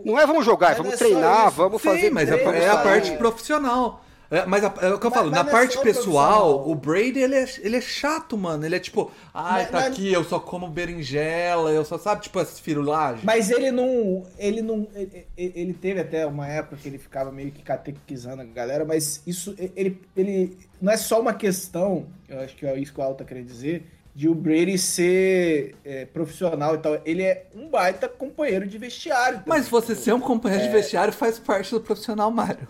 não 0.05 0.19
é 0.19 0.25
vamos 0.25 0.45
jogar, 0.45 0.71
é 0.71 0.75
vamos 0.75 0.95
treinar, 0.95 1.51
vamos 1.51 1.81
Sim, 1.81 1.89
fazer. 1.89 2.09
Mas 2.11 2.29
é, 2.29 2.69
a 2.69 2.77
parte 2.77 3.11
profissional. 3.17 4.02
É, 4.33 4.47
mas 4.47 4.63
a, 4.63 4.73
é 4.81 4.91
o 4.91 4.99
que 4.99 5.05
eu 5.05 5.11
falo, 5.11 5.29
mas, 5.29 5.37
na 5.37 5.43
mas 5.43 5.51
parte 5.51 5.79
pessoal, 5.79 6.67
o 6.67 6.73
Brady, 6.73 7.19
ele 7.19 7.35
é, 7.35 7.45
ele 7.59 7.77
é 7.77 7.81
chato, 7.81 8.35
mano. 8.35 8.65
Ele 8.65 8.75
é 8.75 8.79
tipo, 8.79 9.11
ai, 9.31 9.67
tá 9.67 9.85
aqui, 9.85 10.11
eu 10.11 10.23
só 10.23 10.39
como 10.39 10.67
berinjela, 10.67 11.71
eu 11.71 11.85
só, 11.85 11.99
sabe, 11.99 12.23
tipo, 12.23 12.39
essas 12.39 12.59
firulagens. 12.59 13.23
Mas 13.23 13.51
ele 13.51 13.69
não, 13.69 14.23
ele 14.39 14.63
não, 14.63 14.87
ele, 14.95 15.27
ele, 15.37 15.73
teve 15.73 15.99
até 15.99 16.25
uma 16.25 16.47
época 16.47 16.77
que 16.77 16.87
ele 16.87 16.97
ficava 16.97 17.31
meio 17.31 17.51
que 17.51 17.61
catequizando 17.61 18.41
a 18.41 18.45
galera, 18.45 18.83
mas 18.83 19.21
isso, 19.27 19.55
ele, 19.75 20.01
ele, 20.17 20.57
não 20.81 20.91
é 20.91 20.97
só 20.97 21.21
uma 21.21 21.35
questão, 21.35 22.07
eu 22.27 22.39
acho 22.39 22.55
que 22.55 22.65
é 22.65 22.75
isso 22.79 22.91
que 22.91 22.99
o 22.99 23.03
Alto 23.03 23.19
tá 23.19 23.25
querendo 23.25 23.45
dizer, 23.45 23.85
de 24.15 24.29
o 24.29 24.35
Brady 24.35 24.77
ser 24.77 25.75
é, 25.83 26.05
profissional 26.05 26.75
e 26.75 26.77
tal. 26.77 27.01
Ele 27.03 27.23
é 27.23 27.47
um 27.55 27.67
baita 27.67 28.07
companheiro 28.07 28.67
de 28.67 28.77
vestiário. 28.77 29.39
Também. 29.39 29.59
Mas 29.59 29.67
você 29.67 29.95
ser 29.95 30.13
um 30.13 30.19
companheiro 30.19 30.63
é... 30.63 30.67
de 30.67 30.73
vestiário 30.73 31.11
faz 31.11 31.39
parte 31.39 31.71
do 31.71 31.81
profissional 31.81 32.29
Mário. 32.29 32.67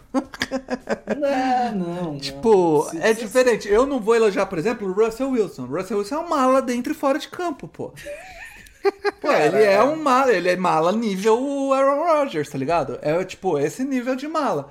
Não, 1.17 1.75
não. 1.75 2.17
tipo, 2.17 2.89
não. 2.93 3.01
é 3.01 3.13
se, 3.13 3.21
diferente. 3.21 3.67
Eu 3.67 3.85
não 3.85 3.99
vou 3.99 4.15
elogiar, 4.15 4.45
por 4.45 4.57
exemplo, 4.57 4.87
o 4.87 4.93
Russell 4.93 5.31
Wilson. 5.31 5.63
O 5.63 5.77
Russell 5.77 5.97
Wilson 5.97 6.15
é 6.15 6.19
uma 6.19 6.29
mala 6.29 6.61
dentro 6.61 6.93
e 6.93 6.95
fora 6.95 7.19
de 7.19 7.27
campo, 7.27 7.67
pô. 7.67 7.93
Pô, 9.21 9.31
ele 9.31 9.63
é 9.63 9.81
um 9.81 9.95
mala, 9.95 10.33
ele 10.33 10.49
é 10.49 10.55
mala 10.57 10.91
nível 10.91 11.71
Aaron 11.71 12.03
Rodgers, 12.03 12.49
tá 12.49 12.57
ligado? 12.57 12.99
É 13.01 13.23
tipo 13.23 13.57
esse 13.57 13.83
nível 13.83 14.15
de 14.15 14.27
mala. 14.27 14.69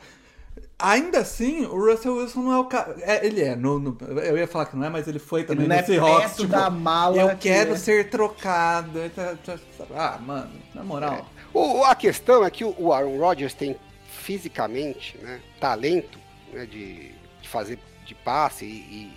Ainda 0.82 1.20
assim, 1.20 1.64
o 1.66 1.76
Russell 1.90 2.16
Wilson 2.16 2.40
não 2.42 2.52
é 2.52 2.58
o 2.58 2.64
cara. 2.64 2.96
É, 3.00 3.24
ele 3.24 3.40
é, 3.42 3.54
no, 3.56 3.78
no- 3.78 3.96
eu 4.20 4.36
ia 4.36 4.46
falar 4.46 4.66
que 4.66 4.76
não 4.76 4.84
é, 4.86 4.90
mas 4.90 5.06
ele 5.08 5.18
foi 5.18 5.44
também 5.44 5.64
Ele 5.66 5.68
não 5.74 5.76
no 5.76 5.82
é 5.82 6.18
perto 6.20 6.36
tipo, 6.36 6.48
da 6.48 6.68
mala 6.70 7.16
Eu 7.16 7.28
que 7.30 7.36
quero 7.48 7.74
é. 7.74 7.76
ser 7.78 8.10
trocado. 8.10 8.90
Tá- 9.14 9.36
tá- 9.44 9.58
Ah, 9.94 10.18
mano, 10.20 10.50
na 10.74 10.82
moral. 10.84 11.26
O- 11.54 11.84
a 11.84 11.94
questão 11.94 12.44
é 12.44 12.50
que 12.50 12.64
o 12.64 12.74
o 12.78 12.92
Aaron 12.92 13.18
Rodgers 13.18 13.54
tem 13.54 13.76
fisicamente 14.26 15.16
né, 15.18 15.40
talento 15.60 16.18
né, 16.52 16.64
de, 16.66 17.10
de 17.40 17.48
fazer 17.48 17.78
de 18.06 18.14
passe 18.14 18.64
e, 18.64 18.68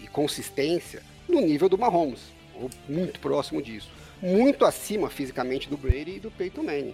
e- 0.01 0.05
e 0.05 0.07
consistência 0.07 1.01
no 1.27 1.41
nível 1.41 1.67
do 1.67 1.77
Mahomes, 1.77 2.19
ou 2.53 2.69
muito 2.87 3.19
próximo 3.19 3.61
disso. 3.61 3.89
Muito 4.21 4.63
acima 4.65 5.09
fisicamente 5.09 5.67
do 5.69 5.75
Brady 5.77 6.17
e 6.17 6.19
do 6.19 6.29
Peyton 6.31 6.63
Manning. 6.63 6.93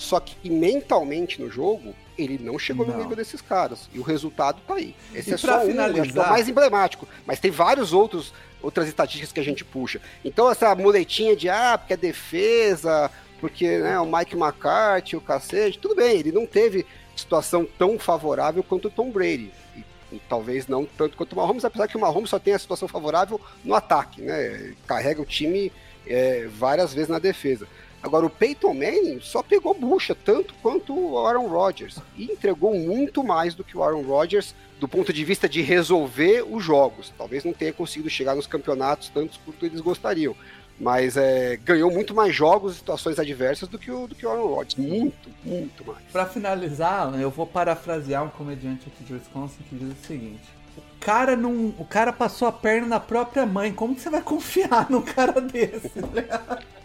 Só 0.00 0.18
que 0.18 0.48
mentalmente 0.48 1.38
no 1.42 1.50
jogo, 1.50 1.94
ele 2.16 2.38
não 2.42 2.58
chegou 2.58 2.86
Não. 2.86 2.94
no 2.94 3.00
nível 3.02 3.14
desses 3.14 3.42
caras. 3.42 3.86
E 3.92 3.98
o 3.98 4.02
resultado 4.02 4.58
tá 4.66 4.76
aí. 4.76 4.96
Esse 5.14 5.30
E 5.30 5.34
é 5.34 5.36
só 5.36 5.62
um, 5.62 5.66
finalizar- 5.66 6.00
acho 6.06 6.12
que 6.14 6.18
é 6.18 6.22
o 6.22 6.28
mais 6.30 6.48
emblemático. 6.48 7.06
Mas 7.26 7.38
tem 7.38 7.50
vários 7.50 7.92
outros 7.92 8.32
outras 8.62 8.88
estatísticas 8.88 9.30
que 9.32 9.40
a 9.40 9.44
gente 9.44 9.62
puxa. 9.62 10.00
Então 10.24 10.50
essa 10.50 10.74
muletinha 10.74 11.36
de 11.36 11.48
ah, 11.50 11.76
porque 11.78 11.92
é 11.92 11.96
defesa, 11.98 13.10
porque 13.40 13.78
né, 13.78 13.98
o 14.00 14.06
Mike 14.06 14.34
McCarthy, 14.36 15.16
o 15.16 15.20
cacete, 15.20 15.78
tudo 15.78 15.94
bem, 15.94 16.18
ele 16.18 16.32
não 16.32 16.46
teve 16.46 16.86
situação 17.14 17.66
tão 17.78 17.98
favorável 17.98 18.62
quanto 18.62 18.88
o 18.88 18.90
Tom 18.90 19.10
Brady. 19.10 19.50
E, 19.76 19.84
e 20.12 20.20
talvez 20.30 20.66
não 20.66 20.86
tanto 20.86 21.14
quanto 21.16 21.34
o 21.34 21.36
Mahomes, 21.36 21.64
apesar 21.64 21.88
que 21.88 21.96
o 21.96 22.00
Mahomes 22.00 22.30
só 22.30 22.38
tem 22.38 22.54
a 22.54 22.58
situação 22.58 22.88
favorável 22.88 23.38
no 23.62 23.74
ataque, 23.74 24.22
né? 24.22 24.72
Carrega 24.86 25.20
o 25.20 25.26
time 25.26 25.70
é, 26.06 26.46
várias 26.48 26.92
vezes 26.94 27.08
na 27.10 27.18
defesa. 27.18 27.66
Agora, 28.02 28.24
o 28.24 28.30
Peyton 28.30 28.72
Manning 28.72 29.20
só 29.20 29.42
pegou 29.42 29.74
bucha, 29.74 30.14
tanto 30.14 30.54
quanto 30.62 30.98
o 30.98 31.18
Aaron 31.18 31.48
Rodgers. 31.48 31.98
E 32.16 32.24
entregou 32.24 32.74
muito 32.74 33.22
mais 33.22 33.54
do 33.54 33.62
que 33.62 33.76
o 33.76 33.82
Aaron 33.82 34.02
Rodgers 34.02 34.54
do 34.78 34.88
ponto 34.88 35.12
de 35.12 35.24
vista 35.24 35.46
de 35.46 35.60
resolver 35.60 36.42
os 36.50 36.64
jogos. 36.64 37.12
Talvez 37.16 37.44
não 37.44 37.52
tenha 37.52 37.72
conseguido 37.72 38.08
chegar 38.08 38.34
nos 38.34 38.46
campeonatos 38.46 39.10
tantos 39.10 39.38
quanto 39.44 39.66
eles 39.66 39.80
gostariam. 39.80 40.34
Mas 40.80 41.18
é, 41.18 41.58
ganhou 41.58 41.90
muito 41.90 42.14
mais 42.14 42.34
jogos 42.34 42.72
e 42.72 42.76
situações 42.76 43.18
adversas 43.18 43.68
do 43.68 43.78
que 43.78 43.90
o, 43.90 44.06
do 44.06 44.14
que 44.14 44.24
o 44.24 44.30
Aaron 44.30 44.46
Rodgers. 44.46 44.76
Muito, 44.76 45.28
muito 45.44 45.86
mais. 45.86 46.02
Pra 46.10 46.24
finalizar, 46.24 47.14
eu 47.20 47.30
vou 47.30 47.46
parafrasear 47.46 48.24
um 48.24 48.30
comediante 48.30 48.88
aqui 48.88 49.04
de 49.04 49.12
Wisconsin 49.12 49.58
que 49.68 49.76
diz 49.76 49.92
o 49.92 50.06
seguinte. 50.06 50.48
O 50.78 50.82
cara 50.98 51.36
não. 51.36 51.74
O 51.78 51.84
cara 51.84 52.14
passou 52.14 52.48
a 52.48 52.52
perna 52.52 52.86
na 52.86 53.00
própria 53.00 53.44
mãe. 53.44 53.74
Como 53.74 53.94
que 53.94 54.00
você 54.00 54.08
vai 54.08 54.22
confiar 54.22 54.88
num 54.88 55.02
cara 55.02 55.38
desse? 55.38 55.90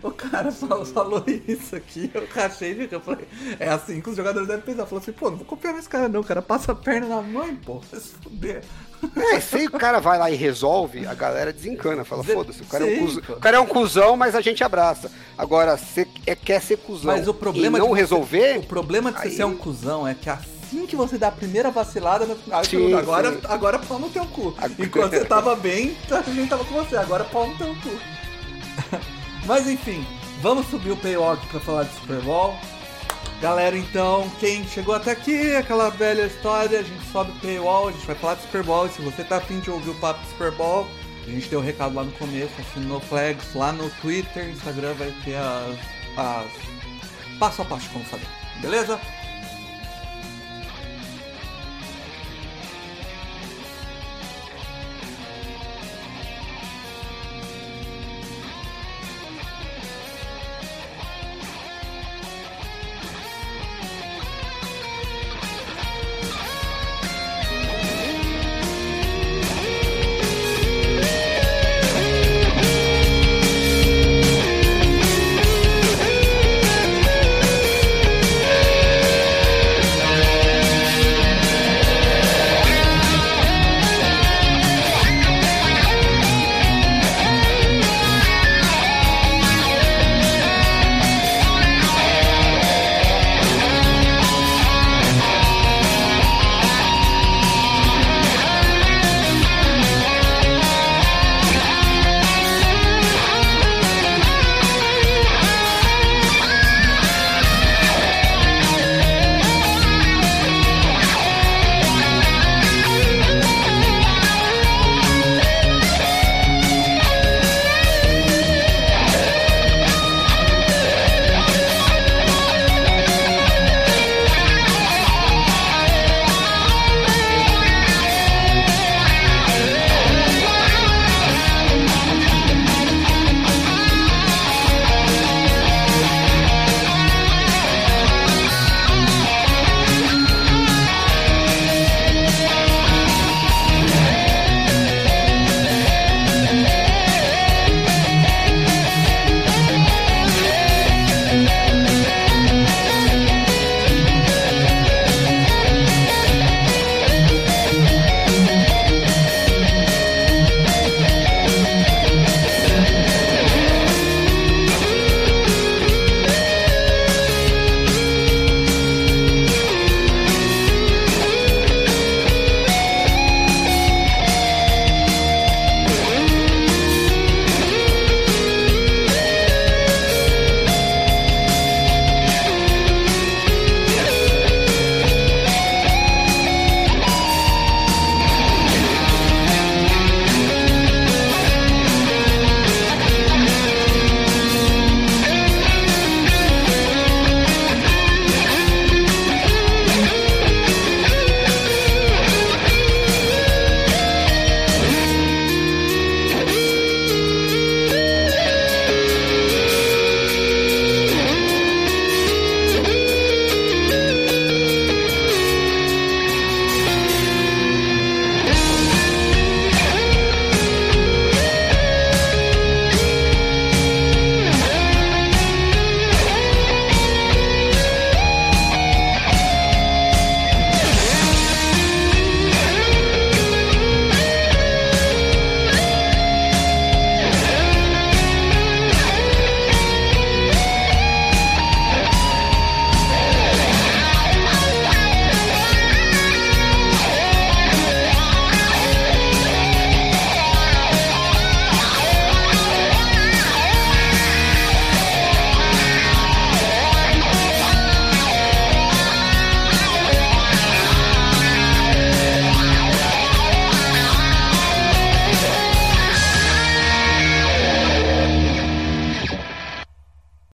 O 0.00 0.12
cara 0.12 0.52
falou, 0.52 0.84
falou 0.84 1.24
isso 1.48 1.74
aqui, 1.74 2.08
eu 2.14 2.26
rachei 2.32 2.72
de 2.74 2.92
eu 2.94 3.00
falei, 3.00 3.26
é 3.58 3.68
assim 3.68 4.00
que 4.00 4.08
os 4.08 4.16
jogadores 4.16 4.46
devem 4.46 4.62
pensar. 4.62 4.86
Falou 4.86 5.02
assim, 5.02 5.10
pô, 5.12 5.28
não 5.30 5.38
vou 5.38 5.46
confiar 5.46 5.72
nesse 5.74 5.88
cara 5.88 6.08
não, 6.08 6.20
o 6.20 6.24
cara 6.24 6.40
passa 6.40 6.70
a 6.70 6.74
perna 6.74 7.08
na 7.08 7.20
mãe, 7.20 7.56
pô, 7.56 7.80
vai 7.90 8.00
se 8.00 8.10
fuder. 8.22 8.62
É, 9.32 9.40
se 9.40 9.66
o 9.66 9.70
cara 9.72 9.98
vai 10.00 10.16
lá 10.18 10.30
e 10.30 10.36
resolve, 10.36 11.04
a 11.06 11.14
galera 11.14 11.52
desencana, 11.52 12.04
fala, 12.04 12.22
foda-se, 12.22 12.62
o, 12.62 12.66
cara 12.66 12.84
é 12.88 12.94
um 12.94 12.98
cuzão- 13.06 13.22
o 13.36 13.40
cara 13.40 13.56
é 13.56 13.60
um 13.60 13.66
cuzão, 13.66 14.16
mas 14.16 14.34
a 14.36 14.40
gente 14.40 14.62
abraça. 14.62 15.10
Agora, 15.36 15.76
você 15.76 16.06
é, 16.26 16.36
quer 16.36 16.60
ser 16.62 16.78
cuzão 16.78 17.12
Mas 17.16 17.26
o 17.26 17.34
problema 17.34 17.78
e 17.78 17.80
não 17.80 17.88
de 17.92 17.94
resolver, 18.00 18.58
O 18.58 18.62
problema 18.66 19.10
de 19.10 19.18
você 19.18 19.28
aí- 19.28 19.36
ser 19.36 19.44
um 19.44 19.56
cuzão 19.56 20.06
é 20.06 20.14
que 20.14 20.30
assim 20.68 20.86
que 20.86 20.94
você 20.94 21.16
dá 21.16 21.28
a 21.28 21.32
primeira 21.32 21.70
vacilada 21.70 22.26
no 22.26 22.36
final, 22.36 22.64
Sim, 22.64 22.92
agora, 22.92 23.32
sim. 23.32 23.40
agora 23.44 23.78
pau 23.78 23.98
no 23.98 24.10
teu 24.10 24.26
cu. 24.26 24.54
Enquanto 24.78 25.10
você 25.12 25.24
tava 25.24 25.56
bem, 25.56 25.96
a 26.10 26.30
gente 26.30 26.48
tava 26.48 26.64
com 26.64 26.74
você, 26.74 26.96
agora 26.96 27.24
pau 27.24 27.46
no 27.48 27.56
teu 27.56 27.74
cu. 27.74 27.98
Mas 29.46 29.66
enfim, 29.66 30.06
vamos 30.42 30.66
subir 30.68 30.90
o 30.90 30.96
paywall 30.96 31.38
pra 31.50 31.60
falar 31.60 31.84
de 31.84 31.94
Super 31.94 32.20
Bowl. 32.20 32.54
Galera, 33.40 33.76
então, 33.76 34.28
quem 34.40 34.66
chegou 34.66 34.94
até 34.94 35.12
aqui, 35.12 35.54
aquela 35.54 35.90
velha 35.90 36.26
história, 36.26 36.80
a 36.80 36.82
gente 36.82 37.06
sobe 37.12 37.30
o 37.30 37.40
paywall, 37.40 37.88
a 37.88 37.92
gente 37.92 38.06
vai 38.06 38.16
falar 38.16 38.34
de 38.34 38.42
Super 38.42 38.62
Bowl. 38.64 38.86
E 38.86 38.90
se 38.90 39.00
você 39.00 39.24
tá 39.24 39.36
afim 39.36 39.60
de 39.60 39.70
ouvir 39.70 39.90
o 39.90 39.94
papo 39.94 40.20
de 40.22 40.28
Super 40.30 40.50
Bowl, 40.52 40.86
a 41.26 41.30
gente 41.30 41.48
deu 41.48 41.60
o 41.60 41.62
recado 41.62 41.94
lá 41.94 42.02
no 42.02 42.12
começo, 42.12 42.52
assina 42.58 42.86
no 42.86 43.00
Flags, 43.00 43.54
lá 43.54 43.72
no 43.72 43.88
Twitter, 44.02 44.48
Instagram 44.50 44.94
vai 44.94 45.14
ter 45.24 45.36
as, 45.36 45.78
as 46.16 46.50
passo 47.38 47.62
a 47.62 47.64
passo 47.64 47.88
como 47.90 48.04
fazer, 48.06 48.26
beleza? 48.60 48.98